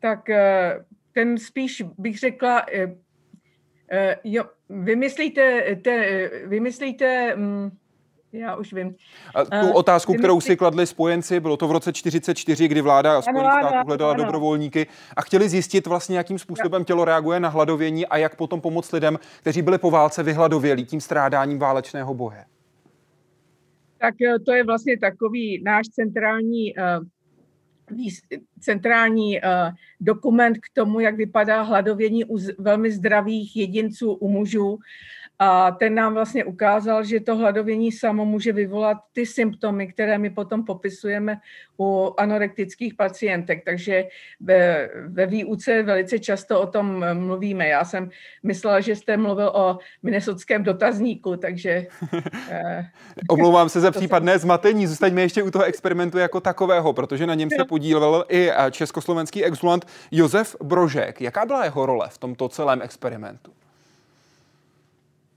Tak 0.00 0.30
eh, 0.30 0.84
ten 1.12 1.38
spíš 1.38 1.82
bych 1.98 2.18
řekla, 2.18 2.66
eh, 2.72 2.94
eh, 3.90 4.16
jo, 4.24 4.44
vymyslíte, 4.68 5.76
te, 5.76 6.28
vymyslíte 6.46 7.36
mm, 7.36 7.70
já 8.32 8.56
už 8.56 8.72
vím. 8.72 8.94
A 9.34 9.44
tu 9.44 9.66
uh, 9.66 9.76
otázku, 9.76 10.14
kterou 10.14 10.40
si 10.40 10.56
kladli 10.56 10.86
spojenci, 10.86 11.40
bylo 11.40 11.56
to 11.56 11.68
v 11.68 11.72
roce 11.72 11.92
44, 11.92 12.68
kdy 12.68 12.80
vláda 12.80 13.22
Spojených 13.22 13.52
států 13.52 13.86
hledala 13.86 14.12
ano. 14.12 14.24
dobrovolníky 14.24 14.86
a 15.16 15.22
chtěli 15.22 15.48
zjistit 15.48 15.86
vlastně, 15.86 16.16
jakým 16.16 16.38
způsobem 16.38 16.84
tělo 16.84 17.04
reaguje 17.04 17.40
na 17.40 17.48
hladovění 17.48 18.06
a 18.06 18.16
jak 18.16 18.36
potom 18.36 18.60
pomoct 18.60 18.92
lidem, 18.92 19.18
kteří 19.40 19.62
byli 19.62 19.78
po 19.78 19.90
válce 19.90 20.22
vyhladovělí 20.22 20.84
tím 20.84 21.00
strádáním 21.00 21.58
válečného 21.58 22.14
boje. 22.14 22.44
Tak 23.98 24.14
eh, 24.22 24.38
to 24.38 24.52
je 24.52 24.64
vlastně 24.64 24.98
takový 24.98 25.62
náš 25.62 25.86
centrální 25.88 26.74
uh, 26.74 27.06
centrální 28.60 29.40
uh, 29.40 29.44
dokument 30.00 30.58
k 30.58 30.66
tomu, 30.72 31.00
jak 31.00 31.16
vypadá 31.16 31.62
hladovění 31.62 32.24
u 32.24 32.38
z, 32.38 32.54
velmi 32.58 32.92
zdravých 32.92 33.56
jedinců, 33.56 34.12
u 34.12 34.28
mužů. 34.28 34.78
A 35.44 35.70
ten 35.70 35.94
nám 35.94 36.14
vlastně 36.14 36.44
ukázal, 36.44 37.04
že 37.04 37.20
to 37.20 37.36
hladovění 37.36 37.92
samo 37.92 38.24
může 38.24 38.52
vyvolat 38.52 38.98
ty 39.12 39.26
symptomy, 39.26 39.86
které 39.86 40.18
my 40.18 40.30
potom 40.30 40.64
popisujeme 40.64 41.40
u 41.78 42.14
anorektických 42.18 42.94
pacientek. 42.94 43.64
Takže 43.64 44.04
ve, 44.40 44.90
ve 45.06 45.26
výuce 45.26 45.82
velice 45.82 46.18
často 46.18 46.60
o 46.60 46.66
tom 46.66 47.04
mluvíme. 47.14 47.68
Já 47.68 47.84
jsem 47.84 48.10
myslela, 48.42 48.80
že 48.80 48.96
jste 48.96 49.16
mluvil 49.16 49.48
o 49.54 49.78
minnesotském 50.02 50.62
dotazníku, 50.62 51.36
takže... 51.36 51.86
Eh, 52.50 52.84
Omlouvám 53.28 53.68
se 53.68 53.80
za 53.80 53.90
případné 53.90 54.38
zmatení. 54.38 54.86
Zůstaňme 54.86 55.20
ještě 55.22 55.42
u 55.42 55.50
toho 55.50 55.64
experimentu 55.64 56.18
jako 56.18 56.40
takového, 56.40 56.92
protože 56.92 57.26
na 57.26 57.34
něm 57.34 57.48
se 57.50 57.64
podílel 57.64 58.24
i 58.28 58.50
eh, 58.50 58.70
československý 58.70 59.44
exulant 59.44 59.86
Josef 60.10 60.56
Brožek. 60.62 61.20
Jaká 61.20 61.46
byla 61.46 61.64
jeho 61.64 61.86
role 61.86 62.08
v 62.10 62.18
tomto 62.18 62.48
celém 62.48 62.82
experimentu? 62.82 63.52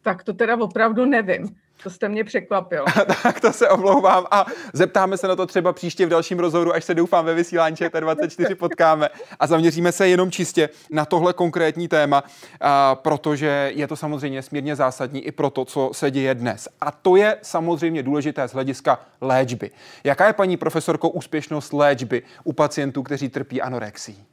Tak 0.05 0.23
to 0.23 0.33
teda 0.33 0.57
opravdu 0.57 1.05
nevím. 1.05 1.55
To 1.83 1.89
jste 1.89 2.09
mě 2.09 2.23
překvapil. 2.23 2.85
tak 3.23 3.39
to 3.39 3.53
se 3.53 3.69
omlouvám 3.69 4.25
a 4.31 4.45
zeptáme 4.73 5.17
se 5.17 5.27
na 5.27 5.35
to 5.35 5.45
třeba 5.45 5.73
příště 5.73 6.05
v 6.05 6.09
dalším 6.09 6.39
rozhovoru, 6.39 6.73
až 6.73 6.83
se 6.83 6.93
doufám 6.93 7.25
ve 7.25 7.33
vysílání 7.33 7.75
ČT24 7.75 8.55
potkáme 8.59 9.09
a 9.39 9.47
zaměříme 9.47 9.91
se 9.91 10.07
jenom 10.07 10.31
čistě 10.31 10.69
na 10.89 11.05
tohle 11.05 11.33
konkrétní 11.33 11.87
téma, 11.87 12.23
a, 12.61 12.95
protože 12.95 13.71
je 13.75 13.87
to 13.87 13.95
samozřejmě 13.95 14.41
smírně 14.41 14.75
zásadní 14.75 15.21
i 15.21 15.31
pro 15.31 15.49
to, 15.49 15.65
co 15.65 15.89
se 15.93 16.11
děje 16.11 16.35
dnes. 16.35 16.67
A 16.81 16.91
to 16.91 17.15
je 17.15 17.37
samozřejmě 17.41 18.03
důležité 18.03 18.47
z 18.47 18.53
hlediska 18.53 18.99
léčby. 19.21 19.71
Jaká 20.03 20.27
je, 20.27 20.33
paní 20.33 20.57
profesorko, 20.57 21.09
úspěšnost 21.09 21.73
léčby 21.73 22.23
u 22.43 22.53
pacientů, 22.53 23.03
kteří 23.03 23.29
trpí 23.29 23.61
anorexí? 23.61 24.25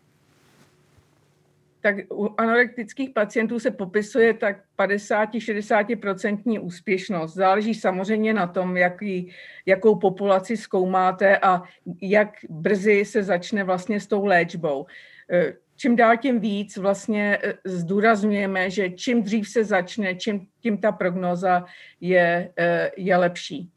Tak 1.82 1.96
u 2.12 2.34
anorektických 2.38 3.10
pacientů 3.10 3.58
se 3.58 3.70
popisuje 3.70 4.34
tak 4.34 4.56
50-60% 4.78 6.64
úspěšnost. 6.64 7.34
Záleží 7.34 7.74
samozřejmě 7.74 8.34
na 8.34 8.46
tom, 8.46 8.76
jaký, 8.76 9.32
jakou 9.66 9.96
populaci 9.96 10.56
zkoumáte 10.56 11.38
a 11.38 11.62
jak 12.02 12.28
brzy 12.48 13.04
se 13.04 13.22
začne 13.22 13.64
vlastně 13.64 14.00
s 14.00 14.06
tou 14.06 14.24
léčbou. 14.24 14.86
E, 15.30 15.54
čím 15.76 15.96
dál 15.96 16.16
tím 16.16 16.40
víc 16.40 16.76
vlastně 16.76 17.38
e, 17.42 17.54
zdůrazňujeme, 17.64 18.70
že 18.70 18.90
čím 18.90 19.22
dřív 19.22 19.48
se 19.48 19.64
začne, 19.64 20.14
čím 20.14 20.46
tím 20.60 20.78
ta 20.78 20.92
prognoza 20.92 21.64
je, 22.00 22.52
e, 22.58 22.90
je 22.96 23.16
lepší. 23.16 23.70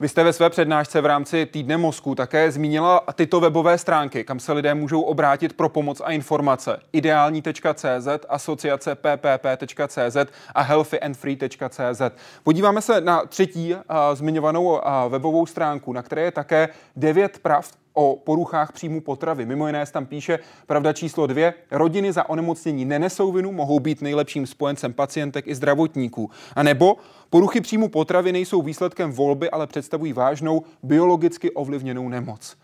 Vy 0.00 0.08
jste 0.08 0.24
ve 0.24 0.32
své 0.32 0.50
přednášce 0.50 1.00
v 1.00 1.06
rámci 1.06 1.46
Týdne 1.46 1.76
mozku 1.76 2.14
také 2.14 2.50
zmínila 2.50 3.00
tyto 3.14 3.40
webové 3.40 3.78
stránky, 3.78 4.24
kam 4.24 4.40
se 4.40 4.52
lidé 4.52 4.74
můžou 4.74 5.00
obrátit 5.00 5.52
pro 5.52 5.68
pomoc 5.68 6.00
a 6.04 6.10
informace. 6.10 6.80
Ideální.cz, 6.92 8.08
asociace 8.28 8.94
ppp.cz 8.94 10.16
a 10.54 10.62
healthyandfree.cz. 10.62 12.02
Podíváme 12.42 12.82
se 12.82 13.00
na 13.00 13.26
třetí 13.26 13.74
a, 13.88 14.14
zmiňovanou 14.14 14.86
a, 14.86 15.08
webovou 15.08 15.46
stránku, 15.46 15.92
na 15.92 16.02
které 16.02 16.22
je 16.22 16.30
také 16.30 16.68
devět 16.96 17.38
pravd 17.38 17.79
o 17.92 18.16
poruchách 18.16 18.72
příjmu 18.72 19.00
potravy. 19.00 19.46
Mimo 19.46 19.66
jiné 19.66 19.86
tam 19.86 20.06
píše 20.06 20.38
pravda 20.66 20.92
číslo 20.92 21.26
dvě. 21.26 21.54
Rodiny 21.70 22.12
za 22.12 22.28
onemocnění 22.28 22.84
nenesou 22.84 23.32
vinu, 23.32 23.52
mohou 23.52 23.80
být 23.80 24.02
nejlepším 24.02 24.46
spojencem 24.46 24.92
pacientek 24.92 25.46
i 25.46 25.54
zdravotníků. 25.54 26.30
A 26.56 26.62
nebo 26.62 26.96
poruchy 27.30 27.60
příjmu 27.60 27.88
potravy 27.88 28.32
nejsou 28.32 28.62
výsledkem 28.62 29.12
volby, 29.12 29.50
ale 29.50 29.66
představují 29.66 30.12
vážnou 30.12 30.62
biologicky 30.82 31.50
ovlivněnou 31.50 32.08
nemoc. 32.08 32.56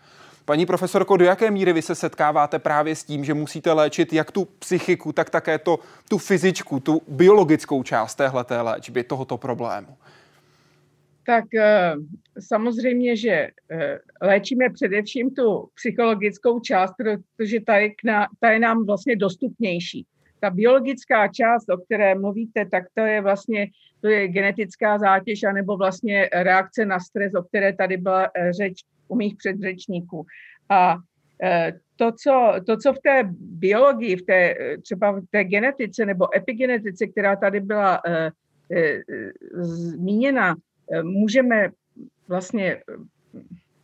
Paní 0.45 0.65
profesorko, 0.65 1.17
do 1.17 1.25
jaké 1.25 1.51
míry 1.51 1.73
vy 1.73 1.81
se 1.81 1.95
setkáváte 1.95 2.59
právě 2.59 2.95
s 2.95 3.03
tím, 3.03 3.25
že 3.25 3.33
musíte 3.33 3.71
léčit 3.71 4.13
jak 4.13 4.31
tu 4.31 4.45
psychiku, 4.45 5.11
tak 5.11 5.29
také 5.29 5.57
to, 5.57 5.79
tu 6.09 6.17
fyzičku, 6.17 6.79
tu 6.79 7.01
biologickou 7.07 7.83
část 7.83 8.15
téhleté 8.15 8.61
léčby, 8.61 9.03
tohoto 9.03 9.37
problému? 9.37 9.97
Tak 11.27 11.53
eh, 11.53 11.93
samozřejmě, 12.39 13.15
že 13.15 13.49
eh, 13.71 13.99
léčíme 14.21 14.69
především 14.69 15.35
tu 15.35 15.69
psychologickou 15.75 16.59
část, 16.59 16.93
protože 16.97 17.59
ta 17.61 17.77
je, 17.77 17.89
ta 18.39 18.51
je 18.51 18.59
nám 18.59 18.85
vlastně 18.85 19.15
dostupnější. 19.15 20.05
Ta 20.39 20.49
biologická 20.49 21.27
část, 21.27 21.69
o 21.69 21.77
které 21.77 22.15
mluvíte, 22.15 22.65
tak 22.65 22.83
to 22.93 23.01
je 23.01 23.21
vlastně 23.21 23.67
to 24.01 24.07
je 24.07 24.27
genetická 24.27 24.97
zátěž 24.97 25.43
anebo 25.43 25.77
vlastně 25.77 26.29
reakce 26.33 26.85
na 26.85 26.99
stres, 26.99 27.33
o 27.33 27.43
které 27.43 27.73
tady 27.73 27.97
byla 27.97 28.29
eh, 28.35 28.53
řeč 28.53 28.83
u 29.07 29.15
mých 29.15 29.35
předřečníků. 29.35 30.25
A 30.69 30.97
to 31.95 32.11
co, 32.11 32.53
to, 32.65 32.77
co 32.77 32.93
v 32.93 32.99
té 32.99 33.29
biologii, 33.39 34.15
v 34.15 34.21
té, 34.21 34.55
třeba 34.83 35.11
v 35.11 35.21
té 35.31 35.43
genetice 35.43 36.05
nebo 36.05 36.37
epigenetice, 36.37 37.07
která 37.07 37.35
tady 37.35 37.59
byla 37.59 38.01
zmíněna, 39.53 40.55
můžeme 41.03 41.69
vlastně 42.27 42.81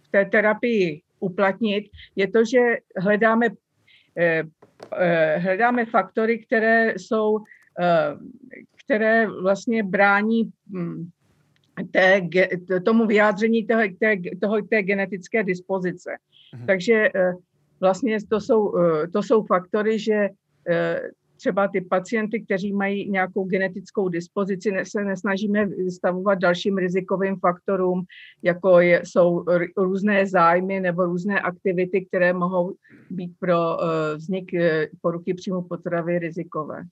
v 0.04 0.12
té 0.12 0.26
terapii 0.26 1.02
uplatnit, 1.20 1.86
je 2.16 2.28
to, 2.28 2.46
že 2.46 2.60
hledáme, 2.98 3.48
eh, 4.18 4.44
eh, 4.98 5.38
hledáme 5.38 5.86
faktory, 5.86 6.40
které 6.40 6.94
jsou, 6.98 7.40
eh, 7.80 8.16
které 8.86 9.28
vlastně 9.28 9.84
brání 9.84 10.52
hm, 10.68 11.10
té, 11.92 12.22
tomu 12.86 13.08
vyjádření 13.08 13.66
toho, 13.66 13.82
té, 14.00 14.16
toho, 14.42 14.62
té 14.62 14.84
genetické 14.84 15.44
dispozice. 15.44 16.12
Mhm. 16.56 16.66
Takže 16.66 17.10
vlastně 17.80 18.18
to 18.30 18.40
jsou, 18.40 18.74
to 19.14 19.24
jsou 19.24 19.44
faktory, 19.44 20.00
že 20.00 20.30
třeba 21.44 21.68
ty 21.68 21.82
pacienty, 21.82 22.42
kteří 22.42 22.74
mají 22.74 23.12
nějakou 23.12 23.44
genetickou 23.44 24.10
dispozici, 24.10 24.72
se 24.84 25.04
nesnažíme 25.04 25.66
vystavovat 25.66 26.40
dalším 26.40 26.78
rizikovým 26.78 27.36
faktorům, 27.40 28.04
jako 28.44 28.80
je, 28.80 29.02
jsou 29.04 29.46
různé 29.78 30.28
zájmy 30.28 30.80
nebo 30.80 31.06
různé 31.06 31.40
aktivity, 31.40 32.06
které 32.06 32.34
mohou 32.34 32.74
být 33.10 33.32
pro 33.40 33.58
uh, 33.58 33.84
vznik 34.16 34.52
uh, 34.54 34.60
poruchy 35.02 35.34
příjmu 35.34 35.62
potravy 35.62 36.20
rizikové. 36.20 36.84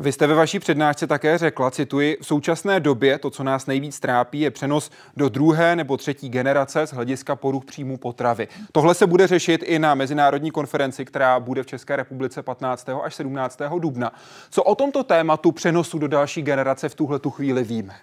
Vy 0.00 0.12
jste 0.12 0.26
ve 0.26 0.34
vaší 0.34 0.58
přednášce 0.58 1.06
také 1.06 1.38
řekla, 1.38 1.70
cituji, 1.70 2.16
v 2.20 2.26
současné 2.26 2.80
době 2.80 3.18
to, 3.18 3.30
co 3.30 3.44
nás 3.44 3.66
nejvíc 3.66 4.00
trápí, 4.00 4.40
je 4.40 4.50
přenos 4.50 4.90
do 5.16 5.28
druhé 5.28 5.76
nebo 5.76 5.96
třetí 5.96 6.28
generace 6.28 6.86
z 6.86 6.92
hlediska 6.92 7.36
poruch 7.36 7.64
příjmu 7.64 7.96
potravy. 7.96 8.48
Tohle 8.72 8.94
se 8.94 9.06
bude 9.06 9.26
řešit 9.26 9.62
i 9.62 9.78
na 9.78 9.94
mezinárodní 9.94 10.50
konferenci, 10.50 11.04
která 11.04 11.40
bude 11.40 11.62
v 11.62 11.66
České 11.66 11.96
republice 11.96 12.42
15. 12.42 12.88
až 12.88 13.14
17. 13.14 13.60
dubna. 13.78 14.12
Co 14.50 14.62
o 14.62 14.74
tomto 14.74 15.04
tématu 15.04 15.52
přenosu 15.52 15.98
do 15.98 16.08
další 16.08 16.42
generace 16.42 16.88
v 16.88 16.94
tuhle 16.94 17.18
tu 17.18 17.30
chvíli 17.30 17.64
víme? 17.64 17.94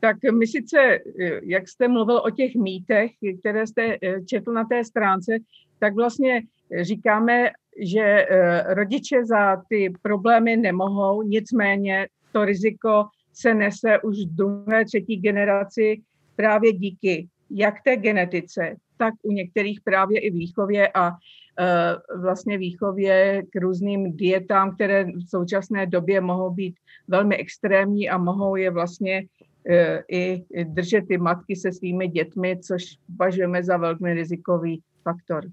Tak 0.00 0.16
my 0.38 0.46
sice, 0.46 0.98
jak 1.42 1.68
jste 1.68 1.88
mluvil 1.88 2.22
o 2.26 2.30
těch 2.30 2.54
mýtech, 2.54 3.10
které 3.40 3.66
jste 3.66 3.96
eh, 4.02 4.22
četl 4.24 4.52
na 4.52 4.64
té 4.64 4.84
stránce, 4.84 5.32
tak 5.78 5.94
vlastně 5.94 6.42
říkáme, 6.82 7.50
že 7.82 8.00
eh, 8.00 8.74
rodiče 8.74 9.24
za 9.24 9.62
ty 9.68 9.92
problémy 10.02 10.56
nemohou, 10.56 11.22
nicméně 11.22 12.08
to 12.32 12.44
riziko 12.44 13.04
se 13.32 13.54
nese 13.54 13.98
už 14.00 14.16
v 14.16 14.34
druhé, 14.34 14.84
třetí 14.84 15.16
generaci 15.16 16.02
právě 16.36 16.72
díky 16.72 17.28
jak 17.50 17.82
té 17.82 17.96
genetice, 17.96 18.76
tak 18.96 19.14
u 19.22 19.32
některých 19.32 19.80
právě 19.80 20.20
i 20.20 20.30
výchově 20.30 20.88
a 20.94 21.10
eh, 21.10 22.18
vlastně 22.20 22.58
výchově 22.58 23.42
k 23.52 23.60
různým 23.60 24.16
dietám, 24.16 24.74
které 24.74 25.04
v 25.04 25.28
současné 25.28 25.86
době 25.86 26.20
mohou 26.20 26.50
být 26.50 26.74
velmi 27.08 27.36
extrémní 27.36 28.10
a 28.10 28.18
mohou 28.18 28.56
je 28.56 28.70
vlastně 28.70 29.22
eh, 29.70 30.02
i 30.10 30.44
držet 30.64 31.08
ty 31.08 31.18
matky 31.18 31.56
se 31.56 31.72
svými 31.72 32.08
dětmi, 32.08 32.58
což 32.60 32.82
považujeme 33.16 33.62
za 33.62 33.76
velmi 33.76 34.14
rizikový 34.14 34.82
faktor. 35.02 35.44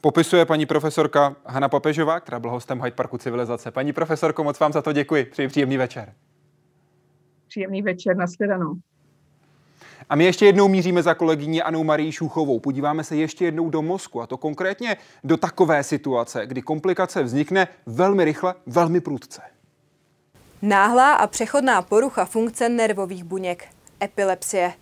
Popisuje 0.00 0.44
paní 0.44 0.66
profesorka 0.66 1.36
Hanna 1.46 1.68
Papežová, 1.68 2.20
která 2.20 2.40
byla 2.40 2.52
hostem 2.52 2.82
Hyde 2.82 2.96
Parku 2.96 3.18
civilizace. 3.18 3.70
Paní 3.70 3.92
profesorko, 3.92 4.44
moc 4.44 4.60
vám 4.60 4.72
za 4.72 4.82
to 4.82 4.92
děkuji. 4.92 5.24
Přeji 5.24 5.48
příjemný 5.48 5.76
večer. 5.76 6.12
Příjemný 7.48 7.82
večer, 7.82 8.16
nashledanou. 8.16 8.74
A 10.08 10.16
my 10.16 10.24
ještě 10.24 10.46
jednou 10.46 10.68
míříme 10.68 11.02
za 11.02 11.14
kolegyní 11.14 11.62
Anou 11.62 11.84
Marii 11.84 12.12
Šuchovou. 12.12 12.60
Podíváme 12.60 13.04
se 13.04 13.16
ještě 13.16 13.44
jednou 13.44 13.70
do 13.70 13.82
mozku, 13.82 14.22
a 14.22 14.26
to 14.26 14.36
konkrétně 14.36 14.96
do 15.24 15.36
takové 15.36 15.84
situace, 15.84 16.46
kdy 16.46 16.62
komplikace 16.62 17.22
vznikne 17.22 17.68
velmi 17.86 18.24
rychle, 18.24 18.54
velmi 18.66 19.00
prudce. 19.00 19.42
Náhlá 20.62 21.14
a 21.14 21.26
přechodná 21.26 21.82
porucha 21.82 22.24
funkce 22.24 22.68
nervových 22.68 23.24
buněk, 23.24 23.68
epilepsie. 24.02 24.72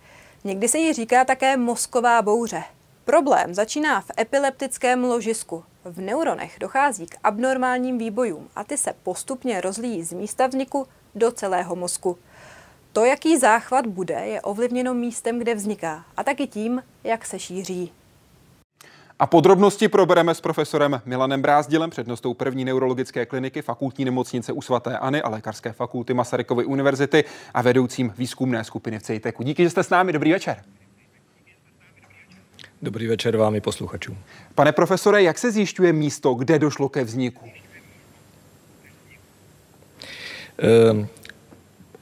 Někdy 0.43 0.67
se 0.67 0.77
jí 0.77 0.93
říká 0.93 1.25
také 1.25 1.57
mozková 1.57 2.21
bouře. 2.21 2.63
Problém 3.09 3.53
začíná 3.53 4.01
v 4.01 4.11
epileptickém 4.19 5.03
ložisku. 5.03 5.63
V 5.85 6.01
neuronech 6.01 6.57
dochází 6.59 7.07
k 7.07 7.15
abnormálním 7.23 7.97
výbojům 7.97 8.47
a 8.55 8.63
ty 8.63 8.77
se 8.77 8.93
postupně 9.03 9.61
rozlíjí 9.61 10.03
z 10.03 10.13
místa 10.13 10.47
vzniku 10.47 10.87
do 11.15 11.31
celého 11.31 11.75
mozku. 11.75 12.17
To, 12.93 13.05
jaký 13.05 13.37
záchvat 13.37 13.87
bude, 13.87 14.13
je 14.13 14.41
ovlivněno 14.41 14.93
místem, 14.93 15.39
kde 15.39 15.55
vzniká 15.55 16.05
a 16.17 16.23
taky 16.23 16.47
tím, 16.47 16.83
jak 17.03 17.25
se 17.25 17.39
šíří. 17.39 17.91
A 19.19 19.27
podrobnosti 19.27 19.87
probereme 19.87 20.35
s 20.35 20.41
profesorem 20.41 21.01
Milanem 21.05 21.41
Brázdilem, 21.41 21.89
přednostou 21.89 22.33
první 22.33 22.65
neurologické 22.65 23.25
kliniky 23.25 23.61
fakultní 23.61 24.05
nemocnice 24.05 24.53
u 24.53 24.61
svatéAny 24.61 25.21
a 25.21 25.29
lékařské 25.29 25.71
fakulty 25.71 26.13
Masarykovy 26.13 26.65
univerzity 26.65 27.23
a 27.53 27.61
vedoucím 27.61 28.13
výzkumné 28.17 28.63
skupiny 28.63 28.99
v 28.99 29.03
CEITECu. 29.03 29.43
Díky, 29.43 29.63
že 29.63 29.69
jste 29.69 29.83
s 29.83 29.89
námi. 29.89 30.13
Dobrý 30.13 30.31
večer. 30.31 30.63
Dobrý 32.81 33.07
večer 33.07 33.37
vám 33.37 33.55
i 33.55 33.61
posluchačům. 33.61 34.17
Pane 34.55 34.71
profesore, 34.71 35.23
jak 35.23 35.37
se 35.37 35.51
zjišťuje 35.51 35.93
místo, 35.93 36.33
kde 36.33 36.59
došlo 36.59 36.89
ke 36.89 37.03
vzniku? 37.03 37.51
Um, 40.91 41.07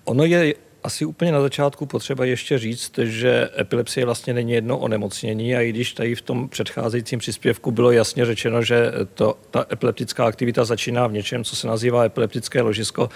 ono 0.03 0.25
je 0.25 0.55
asi 0.87 1.05
úplně 1.05 1.31
na 1.31 1.41
začátku 1.41 1.85
potřeba 1.85 2.25
ještě 2.25 2.57
říct, 2.57 2.99
že 3.03 3.49
epilepsie 3.59 4.05
vlastně 4.05 4.33
není 4.33 4.51
jedno 4.51 4.77
onemocnění 4.77 5.55
a 5.55 5.61
i 5.61 5.69
když 5.69 5.93
tady 5.93 6.15
v 6.15 6.21
tom 6.21 6.49
předcházejícím 6.49 7.19
příspěvku 7.19 7.71
bylo 7.71 7.91
jasně 7.91 8.25
řečeno, 8.25 8.61
že 8.61 8.91
to, 9.13 9.37
ta 9.51 9.65
epileptická 9.71 10.25
aktivita 10.25 10.65
začíná 10.65 11.07
v 11.07 11.11
něčem, 11.11 11.43
co 11.43 11.55
se 11.55 11.67
nazývá 11.67 12.03
epileptické 12.03 12.61
ložisko, 12.61 13.09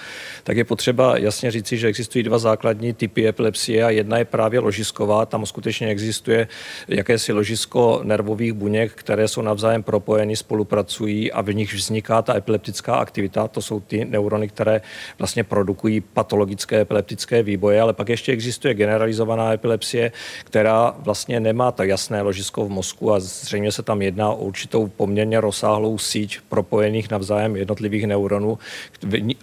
tak 0.43 0.57
je 0.57 0.63
potřeba 0.63 1.17
jasně 1.17 1.51
říci, 1.51 1.77
že 1.77 1.87
existují 1.87 2.23
dva 2.23 2.37
základní 2.37 2.93
typy 2.93 3.27
epilepsie 3.27 3.83
a 3.83 3.89
jedna 3.89 4.17
je 4.17 4.25
právě 4.25 4.59
ložisková. 4.59 5.25
Tam 5.25 5.45
skutečně 5.45 5.87
existuje 5.87 6.47
jakési 6.87 7.33
ložisko 7.33 8.01
nervových 8.03 8.53
buněk, 8.53 8.91
které 8.95 9.27
jsou 9.27 9.41
navzájem 9.41 9.83
propojeny, 9.83 10.35
spolupracují 10.35 11.31
a 11.31 11.41
v 11.41 11.53
nich 11.53 11.73
vzniká 11.73 12.21
ta 12.21 12.35
epileptická 12.35 12.95
aktivita. 12.95 13.47
To 13.47 13.61
jsou 13.61 13.79
ty 13.79 14.05
neurony, 14.05 14.47
které 14.47 14.81
vlastně 15.19 15.43
produkují 15.43 16.01
patologické 16.01 16.81
epileptické 16.81 17.43
výboje 17.43 17.60
vývoje, 17.61 17.81
ale 17.81 17.93
pak 17.93 18.09
ještě 18.09 18.31
existuje 18.31 18.73
generalizovaná 18.73 19.53
epilepsie, 19.53 20.11
která 20.43 20.95
vlastně 20.97 21.39
nemá 21.39 21.71
tak 21.71 21.89
jasné 21.89 22.21
ložisko 22.21 22.65
v 22.65 22.69
mozku 22.69 23.13
a 23.13 23.19
zřejmě 23.19 23.71
se 23.71 23.83
tam 23.83 24.01
jedná 24.01 24.29
o 24.29 24.35
určitou 24.35 24.87
poměrně 24.87 25.41
rozsáhlou 25.41 25.97
síť 25.97 26.39
propojených 26.49 27.11
navzájem 27.11 27.55
jednotlivých 27.55 28.07
neuronů 28.07 28.57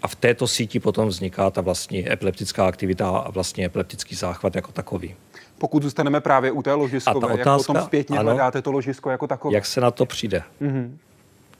a 0.02 0.08
v 0.08 0.14
této 0.14 0.46
síti 0.46 0.80
potom 0.80 1.08
vzniká 1.08 1.50
ta 1.50 1.60
vlastní 1.60 2.12
epileptická 2.12 2.66
aktivita 2.66 3.08
a 3.08 3.30
vlastně 3.30 3.64
epileptický 3.64 4.14
záchvat 4.14 4.56
jako 4.56 4.72
takový. 4.72 5.14
Pokud 5.58 5.82
zůstaneme 5.82 6.20
právě 6.20 6.52
u 6.52 6.62
té 6.62 6.74
ložiskové, 6.74 7.16
a 7.16 7.20
ta 7.20 7.34
otázka, 7.34 7.50
jak 7.50 7.66
potom 7.66 7.82
zpětně 7.82 8.18
ano, 8.18 8.30
hledáte 8.30 8.62
to 8.62 8.72
ložisko 8.72 9.10
jako 9.10 9.26
takové? 9.26 9.54
Jak 9.54 9.66
se 9.66 9.80
na 9.80 9.90
to 9.90 10.06
přijde? 10.06 10.42
Mm-hmm. 10.62 10.90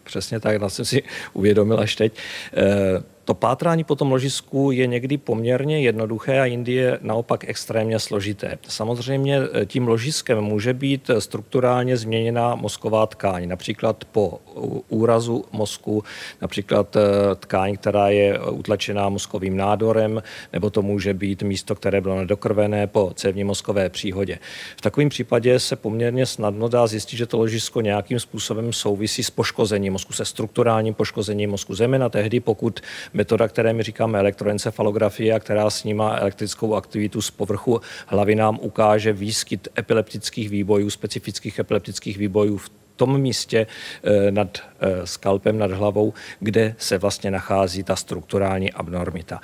Přesně 0.05 0.41
tak, 0.41 0.61
na 0.61 0.69
jsem 0.69 0.85
si 0.85 1.03
uvědomil 1.33 1.81
až 1.81 1.97
teď. 1.97 2.13
E, 2.57 3.18
to 3.29 3.35
pátrání 3.35 3.85
po 3.85 3.97
tom 3.97 4.13
ložisku 4.13 4.71
je 4.71 4.87
někdy 4.87 5.19
poměrně 5.19 5.81
jednoduché 5.81 6.41
a 6.41 6.45
jindy 6.45 6.73
je 6.73 6.99
naopak 7.03 7.45
extrémně 7.49 7.99
složité. 7.99 8.59
Samozřejmě 8.69 9.41
eh, 9.53 9.67
tím 9.67 9.89
ložiskem 9.89 10.41
může 10.41 10.75
být 10.75 11.11
strukturálně 11.19 11.97
změněná 11.97 12.55
mozková 12.55 13.07
tkáň, 13.07 13.49
například 13.49 14.05
po 14.05 14.41
úrazu 14.89 15.45
mozku, 15.53 16.05
například 16.41 16.97
eh, 16.97 17.01
tkáň, 17.35 17.77
která 17.77 18.09
je 18.09 18.41
utlačená 18.41 19.09
mozkovým 19.09 19.57
nádorem, 19.57 20.23
nebo 20.53 20.71
to 20.71 20.83
může 20.83 21.15
být 21.15 21.43
místo, 21.43 21.75
které 21.75 22.01
bylo 22.01 22.17
nedokrvené 22.17 22.87
po 22.87 23.13
cévní 23.15 23.45
mozkové 23.45 23.89
příhodě. 23.89 24.39
V 24.77 24.81
takovém 24.81 25.09
případě 25.09 25.61
se 25.61 25.77
poměrně 25.77 26.27
snadno 26.27 26.69
dá 26.69 26.87
zjistit, 26.87 27.17
že 27.17 27.27
to 27.27 27.39
ložisko 27.39 27.81
nějakým 27.81 28.21
způsobem 28.21 28.73
souvisí 28.73 29.23
s 29.25 29.31
poškozením 29.31 29.93
mozku, 29.93 30.13
se 30.13 30.25
strukturálním 30.25 30.95
poškozením 30.95 31.51
mozku, 31.51 31.75
zejména 31.75 32.09
tehdy, 32.09 32.41
pokud 32.41 32.81
metoda, 33.19 33.49
které 33.49 33.73
my 33.73 33.83
říkáme 33.83 34.19
elektroencefalografie 34.19 35.41
která 35.41 35.71
snímá 35.71 36.17
elektrickou 36.17 36.75
aktivitu 36.75 37.23
z 37.23 37.31
povrchu 37.31 37.81
hlavy, 38.07 38.35
nám 38.35 38.59
ukáže 38.63 39.13
výskyt 39.13 39.69
epileptických 39.79 40.51
výbojů, 40.51 40.91
specifických 40.91 41.59
epileptických 41.59 42.19
výbojů 42.19 42.57
v 42.57 42.78
tom 42.99 43.21
místě 43.21 43.67
eh, 43.67 44.31
nad 44.31 44.59
eh, 44.59 45.07
skalpem, 45.07 45.59
nad 45.59 45.71
hlavou, 45.71 46.13
kde 46.41 46.75
se 46.79 46.99
vlastně 46.99 47.31
nachází 47.31 47.83
ta 47.83 47.97
strukturální 47.97 48.73
abnormita. 48.73 49.41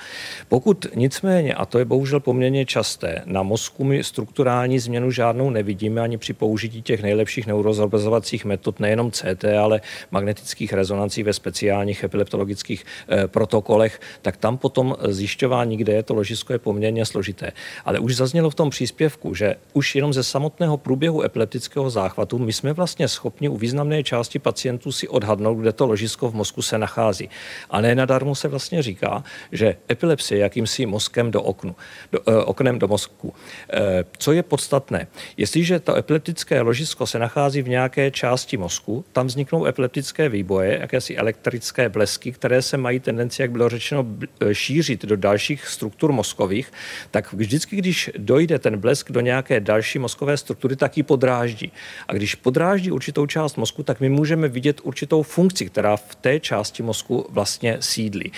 Pokud 0.48 0.86
nicméně, 0.94 1.55
a 1.55 1.66
to 1.66 1.78
je 1.78 1.84
bohužel 1.84 2.20
poměrně 2.20 2.66
časté, 2.66 3.22
na 3.24 3.42
mozku 3.42 3.84
my 3.84 4.05
strukturální 4.05 4.78
změnu 4.78 5.11
žádnou 5.11 5.50
nevidíme 5.50 6.00
ani 6.00 6.18
při 6.18 6.32
použití 6.32 6.82
těch 6.82 7.02
nejlepších 7.02 7.46
neurozobrazovacích 7.46 8.44
metod, 8.44 8.80
nejenom 8.80 9.11
CT, 9.11 9.44
ale 9.44 9.80
magnetických 10.11 10.72
rezonancí 10.72 11.22
ve 11.22 11.32
speciálních 11.32 12.05
epileptologických 12.05 12.84
eh, 12.84 13.26
protokolech, 13.26 14.00
tak 14.22 14.36
tam 14.36 14.59
potom 14.59 14.96
zjišťování, 15.09 15.76
kde 15.76 15.92
je 15.92 16.02
to 16.02 16.14
ložisko, 16.14 16.52
je 16.52 16.59
poměrně 16.59 17.07
složité. 17.07 17.52
Ale 17.84 17.98
už 17.98 18.16
zaznělo 18.16 18.50
v 18.50 18.55
tom 18.55 18.70
příspěvku, 18.70 19.34
že 19.34 19.55
už 19.72 19.94
jenom 19.94 20.12
ze 20.12 20.22
samotného 20.22 20.76
průběhu 20.76 21.22
epileptického 21.22 21.90
záchvatu 21.90 22.38
my 22.38 22.52
jsme 22.52 22.72
vlastně 22.72 23.09
schopni 23.09 23.43
schopni 23.45 23.49
u 23.49 23.57
významné 23.57 24.03
části 24.03 24.38
pacientů 24.38 24.92
si 24.92 25.09
odhadnout, 25.09 25.61
kde 25.61 25.72
to 25.72 25.86
ložisko 25.86 26.30
v 26.30 26.34
mozku 26.34 26.62
se 26.62 26.78
nachází. 26.78 27.28
A 27.70 27.80
ne 27.80 27.95
nadarmo 27.95 28.34
se 28.34 28.49
vlastně 28.49 28.82
říká, 28.82 29.24
že 29.53 29.76
epilepsie 29.90 30.38
je 30.38 30.42
jakýmsi 30.42 30.86
mozkem 30.86 31.30
do 31.30 31.42
oknu, 31.42 31.76
do, 32.12 32.20
eh, 32.26 32.45
oknem 32.45 32.78
do 32.78 32.88
mozku. 32.88 33.34
Eh, 33.72 34.05
co 34.18 34.32
je 34.32 34.42
podstatné? 34.42 35.07
Jestliže 35.36 35.80
to 35.80 35.97
epileptické 35.97 36.61
ložisko 36.62 37.07
se 37.07 37.18
nachází 37.18 37.62
v 37.62 37.68
nějaké 37.68 38.11
části 38.11 38.57
mozku, 38.57 39.05
tam 39.12 39.26
vzniknou 39.26 39.66
epileptické 39.66 40.28
výboje, 40.28 40.78
jakési 40.80 41.16
elektrické 41.16 41.88
blesky, 41.88 42.32
které 42.32 42.62
se 42.62 42.76
mají 42.76 43.01
tendenci, 43.01 43.42
jak 43.42 43.51
bylo 43.51 43.68
řečeno, 43.68 44.07
eh, 44.40 44.55
šířit 44.55 45.05
do 45.05 45.16
dalších 45.16 45.66
struktur 45.66 46.12
mozkových, 46.12 46.72
tak 47.11 47.32
vždycky, 47.32 47.76
když 47.76 48.11
dojde 48.18 48.59
ten 48.59 48.78
blesk 48.78 49.12
do 49.12 49.20
nějaké 49.20 49.61
další 49.61 49.99
mozkové 49.99 50.36
struktury, 50.36 50.76
tak 50.76 50.97
ji 50.97 51.03
podráždí. 51.03 51.72
A 52.09 52.12
když 52.12 52.34
podráždí 52.34 52.90
určitou 52.90 53.26
část 53.35 53.57
mozku, 53.57 53.82
tak 53.82 54.01
my 54.01 54.09
můžeme 54.09 54.49
vidět 54.49 54.80
určitou 54.87 55.22
funkci, 55.22 55.66
která 55.66 55.97
v 55.97 56.14
té 56.14 56.41
části 56.41 56.82
mozku 56.82 57.26
vlastně 57.30 57.76
sídlí. 57.80 58.32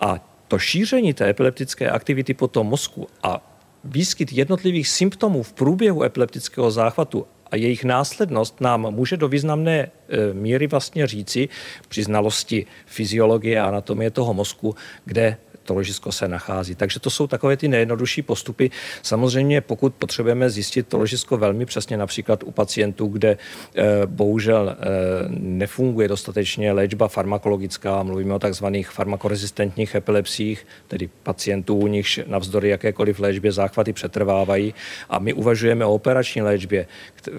A 0.00 0.20
to 0.48 0.58
šíření 0.58 1.14
té 1.14 1.28
epileptické 1.28 1.90
aktivity 1.90 2.34
po 2.34 2.48
tom 2.48 2.66
mozku 2.66 3.08
a 3.22 3.40
výskyt 3.84 4.32
jednotlivých 4.32 4.88
symptomů 4.88 5.42
v 5.42 5.52
průběhu 5.52 6.04
epileptického 6.04 6.70
záchvatu 6.70 7.26
a 7.50 7.56
jejich 7.56 7.84
následnost 7.84 8.60
nám 8.60 8.92
může 8.92 9.16
do 9.16 9.28
významné 9.28 9.78
e, 9.80 9.90
míry 10.32 10.66
vlastně 10.66 11.06
říci 11.06 11.48
při 11.88 12.02
znalosti 12.04 12.66
fyziologie 12.86 13.60
a 13.60 13.68
anatomie 13.72 14.10
toho 14.10 14.34
mozku, 14.34 14.76
kde 15.04 15.36
to 15.62 15.74
ložisko 15.74 16.12
se 16.12 16.28
nachází. 16.28 16.74
Takže 16.74 17.00
to 17.00 17.10
jsou 17.10 17.26
takové 17.26 17.56
ty 17.56 17.68
nejjednodušší 17.68 18.22
postupy. 18.22 18.70
Samozřejmě, 19.02 19.60
pokud 19.60 19.94
potřebujeme 19.94 20.50
zjistit 20.50 20.88
to 20.88 20.98
ložisko 20.98 21.36
velmi 21.36 21.66
přesně, 21.66 21.96
například 21.96 22.42
u 22.42 22.50
pacientů, 22.50 23.06
kde 23.06 23.38
eh, 23.74 23.82
bohužel 24.06 24.76
eh, 24.78 24.84
nefunguje 25.28 26.08
dostatečně 26.08 26.72
léčba 26.72 27.08
farmakologická, 27.08 28.02
mluvíme 28.02 28.34
o 28.34 28.38
takzvaných 28.38 28.90
farmakorezistentních 28.90 29.94
epilepsích, 29.94 30.66
tedy 30.88 31.10
pacientů, 31.22 31.76
u 31.76 31.86
nichž 31.86 32.20
navzdory 32.26 32.68
jakékoliv 32.68 33.18
léčbě 33.18 33.52
záchvaty 33.52 33.92
přetrvávají. 33.92 34.74
A 35.08 35.18
my 35.18 35.32
uvažujeme 35.32 35.84
o 35.84 35.94
operační 35.94 36.42
léčbě, 36.42 36.86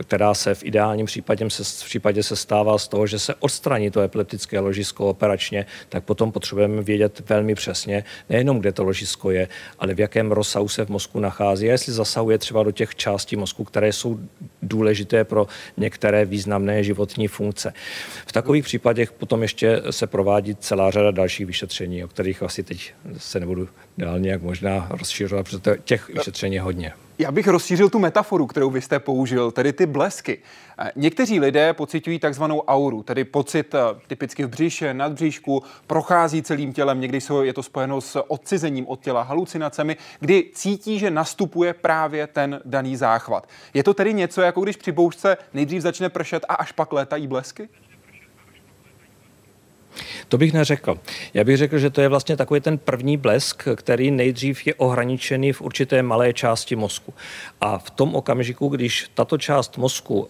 která 0.02 0.34
se 0.34 0.56
v 0.56 0.64
ideálním 0.64 1.06
případě 1.06 1.50
se, 1.50 1.64
v 1.64 1.86
případě 1.86 2.24
se 2.24 2.36
stává 2.36 2.78
z 2.78 2.88
toho, 2.88 3.08
že 3.08 3.20
se 3.20 3.36
odstraní 3.36 3.92
to 3.92 4.02
epileptické 4.02 4.60
ložisko 4.60 5.10
operačně, 5.10 5.66
tak 5.90 6.04
potom 6.04 6.32
potřebujeme 6.32 6.82
vědět 6.82 7.30
velmi 7.30 7.56
přesně, 7.56 8.04
nejenom 8.30 8.60
kde 8.60 8.72
to 8.72 8.84
ložisko 8.84 9.32
je, 9.32 9.48
ale 9.80 9.94
v 9.94 10.00
jakém 10.00 10.32
rozsahu 10.32 10.68
se 10.68 10.86
v 10.86 10.90
mozku 10.90 11.20
nachází 11.20 11.70
a 11.70 11.72
jestli 11.72 11.94
zasahuje 11.94 12.38
třeba 12.38 12.64
do 12.64 12.72
těch 12.72 12.96
částí 12.96 13.36
mozku, 13.36 13.64
které 13.64 13.94
jsou 13.94 14.20
důležité 14.62 15.24
pro 15.24 15.48
některé 15.78 16.26
významné 16.26 16.84
životní 16.84 17.28
funkce. 17.28 17.74
V 18.28 18.32
takových 18.32 18.64
případech 18.64 19.12
potom 19.12 19.42
ještě 19.42 19.82
se 19.90 20.08
provádí 20.08 20.56
celá 20.56 20.92
řada 20.92 21.12
dalších 21.12 21.46
vyšetření, 21.46 22.04
o 22.04 22.08
kterých 22.08 22.44
asi 22.44 22.64
teď 22.64 22.94
se 23.18 23.40
nebudu 23.40 23.70
dál 23.98 24.20
nějak 24.20 24.42
možná 24.42 24.88
rozšiřovat, 24.90 25.50
protože 25.50 25.78
těch 25.84 26.10
vyšetření 26.10 26.56
je 26.56 26.62
hodně. 26.62 26.94
Já 27.18 27.32
bych 27.32 27.48
rozšířil 27.48 27.90
tu 27.90 28.00
metaforu, 28.00 28.48
kterou 28.48 28.70
vy 28.70 28.82
jste 28.82 29.00
použil, 29.00 29.52
tedy 29.52 29.74
ty 29.74 29.86
blesky. 29.86 30.40
Eh, 30.80 30.92
někteří 30.96 31.40
lidé 31.40 31.74
pocitují 31.74 32.20
takzvanou 32.20 32.62
auru, 32.62 33.04
tedy 33.04 33.24
pocit 33.24 33.76
eh, 33.76 33.80
typicky 34.08 34.46
v 34.46 34.48
břiše, 34.48 34.94
nad 34.94 35.12
bříšku, 35.12 35.64
prochází 35.88 36.42
celým 36.42 36.74
tělem, 36.74 37.00
někdy 37.00 37.20
je 37.42 37.54
to 37.54 37.64
spojeno 37.64 38.02
s 38.02 38.24
odcizením 38.28 38.88
od 38.88 39.00
těla, 39.00 39.22
halucinacemi, 39.22 39.98
kdy 40.20 40.50
cítí, 40.54 41.00
že 41.00 41.12
nastupuje 41.12 41.74
právě 41.74 42.28
ten 42.28 42.62
daný 42.66 42.96
záchvat. 42.96 43.48
Je 43.74 43.84
to 43.84 43.94
tedy 43.94 44.14
něco, 44.14 44.42
jako 44.42 44.62
když 44.62 44.78
při 44.78 44.92
bouřce 44.92 45.38
nejdřív 45.54 45.82
začne 45.82 46.10
pršet 46.10 46.46
a 46.50 46.56
až 46.56 46.72
pak 46.72 46.94
létají 46.94 47.28
blesky? 47.28 47.70
To 50.28 50.38
bych 50.38 50.54
neřekl. 50.54 50.98
Já 51.34 51.44
bych 51.44 51.58
řekl, 51.58 51.78
že 51.78 51.90
to 51.90 52.02
je 52.02 52.08
vlastně 52.08 52.38
takový 52.38 52.62
ten 52.62 52.78
první 52.78 53.18
blesk, 53.18 53.68
který 53.76 54.12
nejdřív 54.12 54.68
je 54.68 54.74
ohraničený 54.76 55.54
v 55.54 55.62
určité 55.62 56.04
malé 56.04 56.34
části 56.34 56.76
mozku. 56.76 57.14
A 57.62 57.78
v 57.78 57.90
tom 57.90 58.16
okamžiku, 58.16 58.68
když 58.68 59.12
tato 59.14 59.38
část 59.38 59.78
mozku 59.78 60.20
uh, 60.20 60.28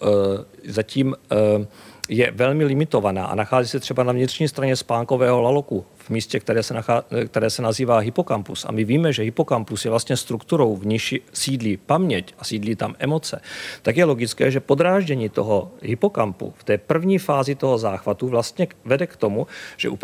zatím 0.67 1.07
uh, 1.07 1.65
je 2.09 2.31
velmi 2.31 2.65
limitovaná 2.65 3.25
a 3.25 3.35
nachází 3.35 3.69
se 3.69 3.79
třeba 3.79 4.03
na 4.03 4.13
vnitřní 4.13 4.47
straně 4.47 4.75
spánkového 4.75 5.41
laloku 5.41 5.85
v 6.03 6.09
místě, 6.09 6.39
které 6.39 6.63
se, 6.63 6.73
nachá, 6.73 7.05
které 7.27 7.49
se 7.49 7.61
nazývá 7.61 7.97
hypokampus. 7.97 8.65
A 8.65 8.71
my 8.71 8.83
víme, 8.83 9.13
že 9.13 9.23
hypokampus 9.23 9.85
je 9.85 9.91
vlastně 9.91 10.17
strukturou, 10.17 10.75
v 10.75 10.85
níž 10.85 11.15
sídlí 11.33 11.77
paměť 11.77 12.33
a 12.39 12.43
sídlí 12.43 12.75
tam 12.75 12.95
emoce, 12.99 13.41
tak 13.81 13.97
je 13.97 14.05
logické, 14.05 14.51
že 14.51 14.59
podráždění 14.59 15.29
toho 15.29 15.71
hypokampu 15.81 16.53
v 16.57 16.63
té 16.63 16.77
první 16.77 17.17
fázi 17.17 17.55
toho 17.55 17.77
záchvatu 17.77 18.27
vlastně 18.27 18.67
vede 18.85 19.07
k 19.07 19.15
tomu, 19.15 19.47
že 19.77 19.89
u 19.89 19.99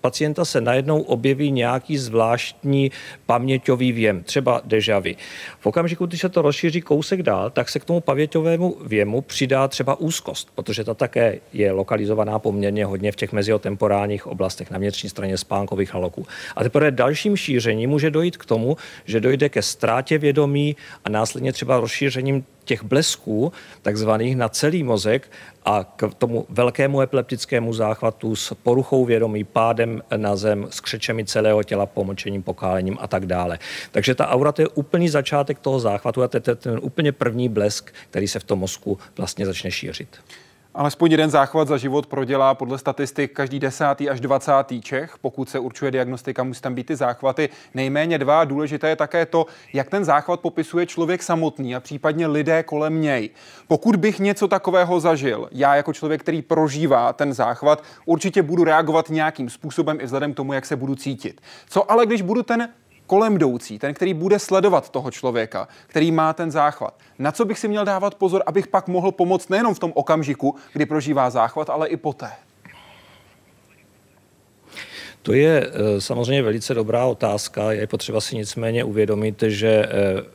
pacienta 0.00 0.44
se 0.44 0.60
najednou 0.60 1.00
objeví 1.02 1.50
nějaký 1.50 1.98
zvláštní 1.98 2.90
paměťový 3.26 3.92
věm, 3.92 4.22
třeba 4.22 4.60
dežavy. 4.64 5.16
V 5.60 5.66
okamžiku, 5.66 6.06
když 6.06 6.20
se 6.20 6.28
to 6.28 6.42
rozšíří 6.42 6.80
kousek 6.80 7.22
dál, 7.22 7.50
tak 7.50 7.68
se 7.68 7.80
k 7.80 7.84
tomu 7.84 8.00
paměťovému 8.00 8.76
věmu 8.86 9.20
přidá 9.20 9.68
třeba 9.68 10.00
úzkost, 10.00 10.48
protože 10.54 10.84
ta 10.84 10.94
také 10.94 11.38
je 11.52 11.72
lokalizovaná 11.72 12.38
poměrně 12.38 12.84
hodně 12.84 13.12
v 13.12 13.16
těch 13.16 13.32
meziotemporálních 13.32 14.26
oblastech 14.26 14.70
na 14.70 14.78
vnitřní 14.78 15.10
straně 15.10 15.31
spánkových 15.38 15.94
haloků. 15.94 16.26
A 16.56 16.62
teprve 16.62 16.90
dalším 16.90 17.36
šířením 17.36 17.90
může 17.90 18.10
dojít 18.10 18.36
k 18.36 18.46
tomu, 18.46 18.76
že 19.04 19.20
dojde 19.20 19.48
ke 19.48 19.62
ztrátě 19.62 20.18
vědomí 20.18 20.76
a 21.04 21.08
následně 21.08 21.52
třeba 21.52 21.80
rozšířením 21.80 22.44
těch 22.64 22.84
blesků, 22.84 23.52
takzvaných 23.82 24.36
na 24.36 24.48
celý 24.48 24.82
mozek 24.82 25.30
a 25.64 25.84
k 25.96 26.14
tomu 26.14 26.46
velkému 26.48 27.00
epileptickému 27.00 27.72
záchvatu 27.72 28.36
s 28.36 28.54
poruchou 28.62 29.04
vědomí, 29.04 29.44
pádem 29.44 30.02
na 30.16 30.36
zem, 30.36 30.66
s 30.70 30.80
křečemi 30.80 31.24
celého 31.24 31.62
těla, 31.62 31.86
pomočením, 31.86 32.42
pokálením 32.42 32.98
a 33.00 33.06
tak 33.06 33.26
dále. 33.26 33.58
Takže 33.90 34.14
ta 34.14 34.28
aura 34.28 34.52
to 34.52 34.62
je 34.62 34.68
úplný 34.68 35.08
začátek 35.08 35.58
toho 35.58 35.80
záchvatu 35.80 36.22
a 36.22 36.28
to 36.28 36.36
je 36.36 36.40
ten 36.40 36.78
úplně 36.82 37.12
první 37.12 37.48
blesk, 37.48 37.94
který 38.10 38.28
se 38.28 38.38
v 38.38 38.44
tom 38.44 38.58
mozku 38.58 38.98
vlastně 39.16 39.46
začne 39.46 39.70
šířit. 39.70 40.08
Alespoň 40.74 41.10
jeden 41.10 41.30
záchvat 41.30 41.68
za 41.68 41.76
život 41.76 42.06
prodělá 42.06 42.54
podle 42.54 42.78
statistik 42.78 43.32
každý 43.32 43.60
desátý 43.60 44.08
až 44.08 44.20
dvacátý 44.20 44.80
Čech. 44.80 45.14
Pokud 45.20 45.48
se 45.48 45.58
určuje 45.58 45.90
diagnostika, 45.90 46.42
musí 46.42 46.60
tam 46.60 46.74
být 46.74 46.86
ty 46.86 46.96
záchvaty 46.96 47.48
nejméně 47.74 48.18
dva. 48.18 48.44
Důležité 48.44 48.88
je 48.88 48.96
také 48.96 49.26
to, 49.26 49.46
jak 49.72 49.90
ten 49.90 50.04
záchvat 50.04 50.40
popisuje 50.40 50.86
člověk 50.86 51.22
samotný 51.22 51.76
a 51.76 51.80
případně 51.80 52.26
lidé 52.26 52.62
kolem 52.62 53.00
něj. 53.00 53.30
Pokud 53.68 53.96
bych 53.96 54.18
něco 54.18 54.48
takového 54.48 55.00
zažil, 55.00 55.48
já 55.52 55.74
jako 55.74 55.92
člověk, 55.92 56.20
který 56.20 56.42
prožívá 56.42 57.12
ten 57.12 57.32
záchvat, 57.32 57.84
určitě 58.04 58.42
budu 58.42 58.64
reagovat 58.64 59.10
nějakým 59.10 59.50
způsobem 59.50 59.98
i 60.00 60.04
vzhledem 60.04 60.32
k 60.32 60.36
tomu, 60.36 60.52
jak 60.52 60.66
se 60.66 60.76
budu 60.76 60.94
cítit. 60.94 61.40
Co 61.68 61.90
ale 61.90 62.06
když 62.06 62.22
budu 62.22 62.42
ten 62.42 62.68
kolem 63.06 63.34
jdoucí, 63.34 63.78
ten, 63.78 63.94
který 63.94 64.14
bude 64.14 64.38
sledovat 64.38 64.90
toho 64.90 65.10
člověka, 65.10 65.68
který 65.86 66.12
má 66.12 66.32
ten 66.32 66.50
záchvat. 66.50 66.94
Na 67.18 67.32
co 67.32 67.44
bych 67.44 67.58
si 67.58 67.68
měl 67.68 67.84
dávat 67.84 68.14
pozor, 68.14 68.42
abych 68.46 68.66
pak 68.66 68.88
mohl 68.88 69.12
pomoct 69.12 69.48
nejenom 69.48 69.74
v 69.74 69.78
tom 69.78 69.92
okamžiku, 69.94 70.56
kdy 70.72 70.86
prožívá 70.86 71.30
záchvat, 71.30 71.70
ale 71.70 71.88
i 71.88 71.96
poté? 71.96 72.30
To 75.22 75.32
je 75.32 75.66
eh, 75.66 76.00
samozřejmě 76.00 76.42
velice 76.42 76.74
dobrá 76.74 77.04
otázka. 77.04 77.72
Je 77.72 77.86
potřeba 77.86 78.20
si 78.20 78.36
nicméně 78.36 78.84
uvědomit, 78.84 79.42
že 79.46 79.68
eh, 79.68 79.88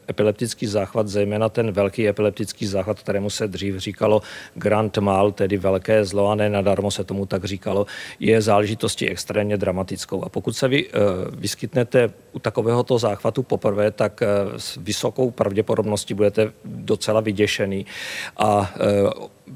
epileptický 0.10 0.68
záchvat, 0.68 1.08
zejména 1.08 1.50
ten 1.50 1.72
velký 1.72 2.08
epileptický 2.08 2.66
záchvat, 2.66 3.00
kterému 3.00 3.30
se 3.30 3.48
dřív 3.48 3.78
říkalo 3.78 4.22
Grand 4.56 4.98
Mal, 4.98 5.32
tedy 5.32 5.58
velké 5.58 6.06
zlo 6.06 6.30
a 6.30 6.36
ne 6.36 6.50
nadarmo 6.50 6.92
se 6.92 7.04
tomu 7.04 7.26
tak 7.26 7.46
říkalo, 7.46 7.86
je 8.20 8.42
záležitostí 8.42 9.10
extrémně 9.10 9.58
dramatickou. 9.58 10.24
A 10.24 10.30
pokud 10.30 10.58
se 10.58 10.68
vy 10.68 10.86
eh, 10.88 10.92
vyskytnete 11.38 12.10
u 12.32 12.40
takovéhoto 12.40 13.00
záchvatu 13.00 13.44
poprvé, 13.44 13.92
tak 13.92 14.24
s 14.58 14.78
vysokou 14.78 15.32
pravděpodobností 15.32 16.14
budete 16.14 16.52
docela 16.66 17.22
vyděšený. 17.22 17.86
A 18.38 18.74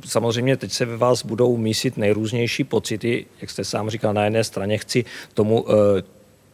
samozřejmě 0.06 0.58
teď 0.58 0.72
se 0.72 0.86
ve 0.86 0.98
vás 0.98 1.26
budou 1.26 1.58
mísit 1.58 1.98
nejrůznější 1.98 2.64
pocity, 2.64 3.26
jak 3.42 3.50
jste 3.50 3.64
sám 3.64 3.90
říkal, 3.90 4.14
na 4.14 4.24
jedné 4.24 4.44
straně 4.44 4.78
chci 4.78 5.06
tomu 5.34 5.66
eh, 5.70 6.04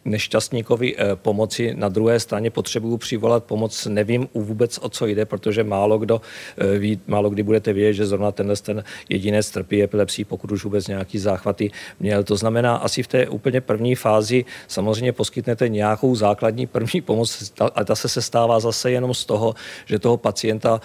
nešťastníkovi 0.08 0.96
eh, 0.96 1.16
pomoci. 1.16 1.74
Na 1.76 1.90
druhé 1.90 2.20
straně 2.20 2.50
potřebuju 2.52 2.98
přivolat 2.98 3.44
pomoc. 3.44 3.86
Nevím 3.86 4.28
vůbec, 4.34 4.80
o 4.82 4.90
co 4.90 5.06
jde, 5.06 5.26
protože 5.26 5.64
málo 5.64 5.98
kdo 5.98 6.22
eh, 6.58 6.78
ví, 6.78 7.00
málo 7.08 7.30
kdy 7.30 7.44
budete 7.44 7.74
vědět, 7.74 7.94
že 7.94 8.06
zrovna 8.06 8.32
tenhle 8.32 8.56
ten 8.56 8.84
jedinec 9.10 9.52
trpí 9.52 9.84
epilepsí, 9.84 10.26
pokud 10.26 10.52
už 10.52 10.64
vůbec 10.64 10.88
nějaký 10.88 11.20
záchvaty 11.20 11.72
měl. 12.00 12.24
To 12.24 12.36
znamená, 12.36 12.76
asi 12.76 13.04
v 13.04 13.08
té 13.08 13.28
úplně 13.28 13.62
první 13.62 13.96
fázi 13.96 14.46
samozřejmě 14.68 15.12
poskytnete 15.12 15.70
nějakou 15.70 16.16
základní 16.16 16.68
první 16.68 17.02
pomoc, 17.02 17.54
ale 17.60 17.86
ta 17.86 17.96
se 17.96 18.22
stává 18.22 18.60
zase 18.60 18.92
jenom 18.92 19.14
z 19.14 19.26
toho, 19.26 19.56
že 19.86 20.00
toho 20.00 20.18
pacienta 20.18 20.82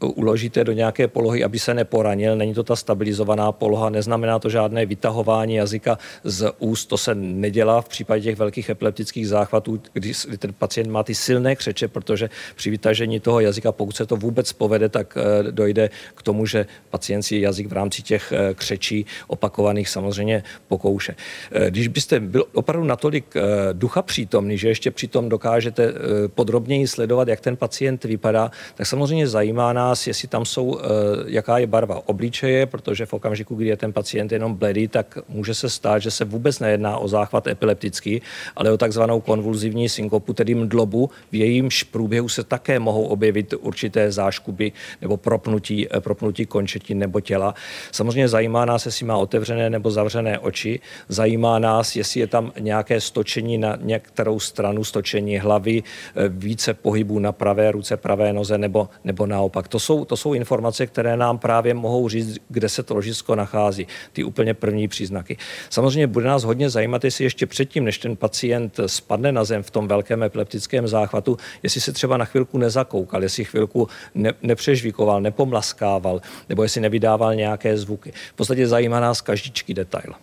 uložíte 0.00 0.64
do 0.64 0.72
nějaké 0.72 1.08
polohy, 1.08 1.44
aby 1.44 1.58
se 1.58 1.74
neporanil. 1.74 2.36
Není 2.36 2.54
to 2.54 2.62
ta 2.62 2.76
stabilizovaná 2.76 3.52
poloha, 3.52 3.90
neznamená 3.90 4.38
to 4.38 4.48
žádné 4.48 4.86
vytahování 4.86 5.54
jazyka 5.54 5.98
z 6.24 6.52
úst, 6.58 6.86
to 6.86 6.98
se 6.98 7.14
nedělá 7.14 7.82
v 7.82 7.88
případě 7.88 8.22
těch 8.22 8.38
velkých 8.38 8.59
velkých 8.60 8.70
epileptických 8.70 9.28
záchvatů, 9.28 9.80
kdy 9.92 10.12
ten 10.38 10.52
pacient 10.52 10.90
má 10.90 11.02
ty 11.02 11.14
silné 11.14 11.56
křeče, 11.56 11.88
protože 11.88 12.30
při 12.56 12.70
vytažení 12.70 13.20
toho 13.20 13.40
jazyka, 13.40 13.72
pokud 13.72 13.96
se 13.96 14.06
to 14.06 14.16
vůbec 14.16 14.52
povede, 14.52 14.88
tak 14.88 15.16
eh, 15.16 15.52
dojde 15.52 15.90
k 16.14 16.22
tomu, 16.22 16.46
že 16.46 16.66
pacient 16.90 17.22
si 17.22 17.40
jazyk 17.40 17.66
v 17.68 17.72
rámci 17.72 18.02
těch 18.02 18.32
eh, 18.32 18.54
křečí 18.54 19.06
opakovaných 19.26 19.88
samozřejmě 19.88 20.42
pokouše. 20.68 21.16
Eh, 21.52 21.70
když 21.70 21.88
byste 21.88 22.20
byl 22.20 22.44
opravdu 22.52 22.86
natolik 22.86 23.34
ducha 23.72 24.02
přítomný, 24.02 24.58
že 24.58 24.68
ještě 24.68 24.90
přitom 24.90 25.28
dokážete 25.28 25.92
podrobněji 26.34 26.86
sledovat, 26.86 27.28
jak 27.28 27.40
ten 27.40 27.56
pacient 27.56 28.04
vypadá, 28.04 28.50
tak 28.74 28.86
samozřejmě 28.86 29.28
zajímá 29.28 29.72
nás, 29.72 30.06
jestli 30.06 30.28
tam 30.28 30.44
jsou, 30.44 30.80
jaká 31.26 31.58
je 31.58 31.66
barva 31.66 32.02
obličeje, 32.06 32.66
protože 32.66 33.06
v 33.06 33.12
okamžiku, 33.12 33.54
kdy 33.54 33.66
je 33.66 33.76
ten 33.76 33.92
pacient 33.92 34.32
jenom 34.32 34.54
bledý, 34.54 34.88
tak 34.88 35.18
může 35.28 35.54
se 35.54 35.68
stát, 35.70 35.98
že 36.02 36.10
se 36.10 36.24
vůbec 36.24 36.58
nejedná 36.58 36.98
o 36.98 37.08
záchvat 37.08 37.46
epileptický, 37.46 38.22
ale 38.56 38.72
o 38.72 38.76
takzvanou 38.76 39.20
konvulzivní 39.20 39.88
synkopu, 39.88 40.32
tedy 40.32 40.54
mdlobu. 40.54 41.10
V 41.32 41.34
jejímž 41.34 41.82
průběhu 41.82 42.28
se 42.28 42.44
také 42.44 42.78
mohou 42.78 43.04
objevit 43.04 43.54
určité 43.60 44.12
záškuby 44.12 44.72
nebo 45.00 45.16
propnutí, 45.16 45.86
eh, 45.96 46.00
propnutí 46.00 46.46
končetin 46.46 46.98
nebo 46.98 47.20
těla. 47.20 47.54
Samozřejmě 47.92 48.28
zajímá 48.28 48.64
nás, 48.64 48.86
jestli 48.86 49.06
má 49.06 49.16
otevřené 49.16 49.70
nebo 49.70 49.90
zavřené 49.90 50.38
oči. 50.38 50.80
Zajímá 51.08 51.58
nás, 51.58 51.96
jestli 51.96 52.20
je 52.20 52.26
tam 52.26 52.52
nějaké 52.58 53.00
stočení 53.00 53.58
na 53.58 53.78
některou 53.80 54.40
stranu, 54.40 54.84
stočení 54.84 55.38
hlavy, 55.38 55.82
eh, 55.82 56.28
více 56.28 56.74
pohybů 56.74 57.18
na 57.18 57.32
pravé 57.32 57.72
ruce, 57.72 57.96
pravé 57.96 58.32
noze 58.32 58.58
nebo, 58.58 58.88
nebo 59.04 59.26
naopak. 59.26 59.68
To 59.68 59.78
jsou, 59.78 60.04
to 60.04 60.16
jsou 60.16 60.34
informace, 60.34 60.86
které 60.86 61.16
nám 61.16 61.38
právě 61.38 61.74
mohou 61.74 62.08
říct, 62.08 62.38
kde 62.48 62.68
se 62.68 62.82
to 62.82 62.94
ložisko 62.94 63.34
nachází. 63.34 63.86
Ty 64.12 64.24
úplně 64.24 64.54
první 64.54 64.88
příznaky. 64.88 65.36
Samozřejmě 65.70 66.06
bude 66.06 66.26
nás 66.26 66.44
hodně 66.44 66.70
zajímat, 66.70 67.04
jestli 67.04 67.24
ještě 67.24 67.46
předtím, 67.46 67.84
než 67.84 67.98
ten 67.98 68.16
pacient 68.16 68.29
pacient 68.30 68.80
spadne 68.86 69.32
na 69.32 69.44
zem 69.44 69.62
v 69.62 69.70
tom 69.70 69.88
velkém 69.88 70.22
epileptickém 70.22 70.88
záchvatu, 70.88 71.36
jestli 71.62 71.80
se 71.80 71.92
třeba 71.92 72.16
na 72.16 72.24
chvilku 72.24 72.58
nezakoukal, 72.58 73.22
jestli 73.22 73.44
chvilku 73.44 73.88
ne, 74.14 74.32
nepřežvíkoval, 74.42 75.20
nepomlaskával, 75.20 76.20
nebo 76.48 76.62
jestli 76.62 76.80
nevydával 76.80 77.34
nějaké 77.34 77.76
zvuky. 77.76 78.12
V 78.30 78.32
podstatě 78.32 78.68
zajímá 78.68 79.00
nás 79.00 79.20
každičký 79.20 79.74
detail. 79.74 80.14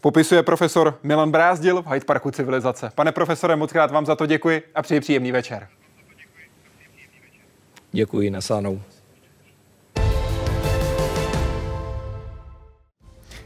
Popisuje 0.00 0.42
profesor 0.42 0.98
Milan 1.02 1.30
Brázdil 1.30 1.82
v 1.82 1.86
Hyde 1.86 2.04
Parku 2.04 2.30
civilizace. 2.30 2.90
Pane 2.94 3.12
profesore, 3.12 3.56
moc 3.56 3.72
krát 3.72 3.90
vám 3.90 4.06
za 4.06 4.16
to 4.16 4.26
děkuji 4.26 4.62
a 4.74 4.82
přeji 4.82 5.00
příjemný 5.00 5.32
večer. 5.32 5.68
Děkuji, 7.92 8.30
nasánou. 8.30 8.80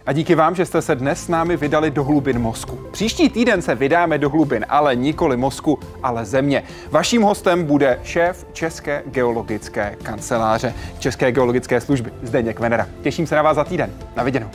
A 0.06 0.12
díky 0.12 0.34
vám, 0.34 0.54
že 0.54 0.66
jste 0.66 0.82
se 0.82 0.94
dnes 0.94 1.24
s 1.24 1.28
námi 1.28 1.56
vydali 1.56 1.90
do 1.90 2.04
hlubin 2.04 2.38
mozku. 2.38 2.78
Příští 2.90 3.28
týden 3.28 3.62
se 3.62 3.74
vydáme 3.74 4.18
do 4.18 4.30
hlubin, 4.30 4.66
ale 4.68 4.96
nikoli 4.96 5.36
mozku, 5.36 5.78
ale 6.02 6.24
země. 6.24 6.62
Vaším 6.90 7.22
hostem 7.22 7.64
bude 7.64 8.00
šéf 8.04 8.46
České 8.52 9.02
geologické 9.06 9.96
kanceláře, 10.02 10.74
České 10.98 11.32
geologické 11.32 11.80
služby, 11.80 12.12
Zdeněk 12.22 12.60
Venera. 12.60 12.86
Těším 13.02 13.26
se 13.26 13.34
na 13.34 13.42
vás 13.42 13.54
za 13.56 13.64
týden. 13.64 13.90
Na 14.16 14.22
viděnou. 14.22 14.50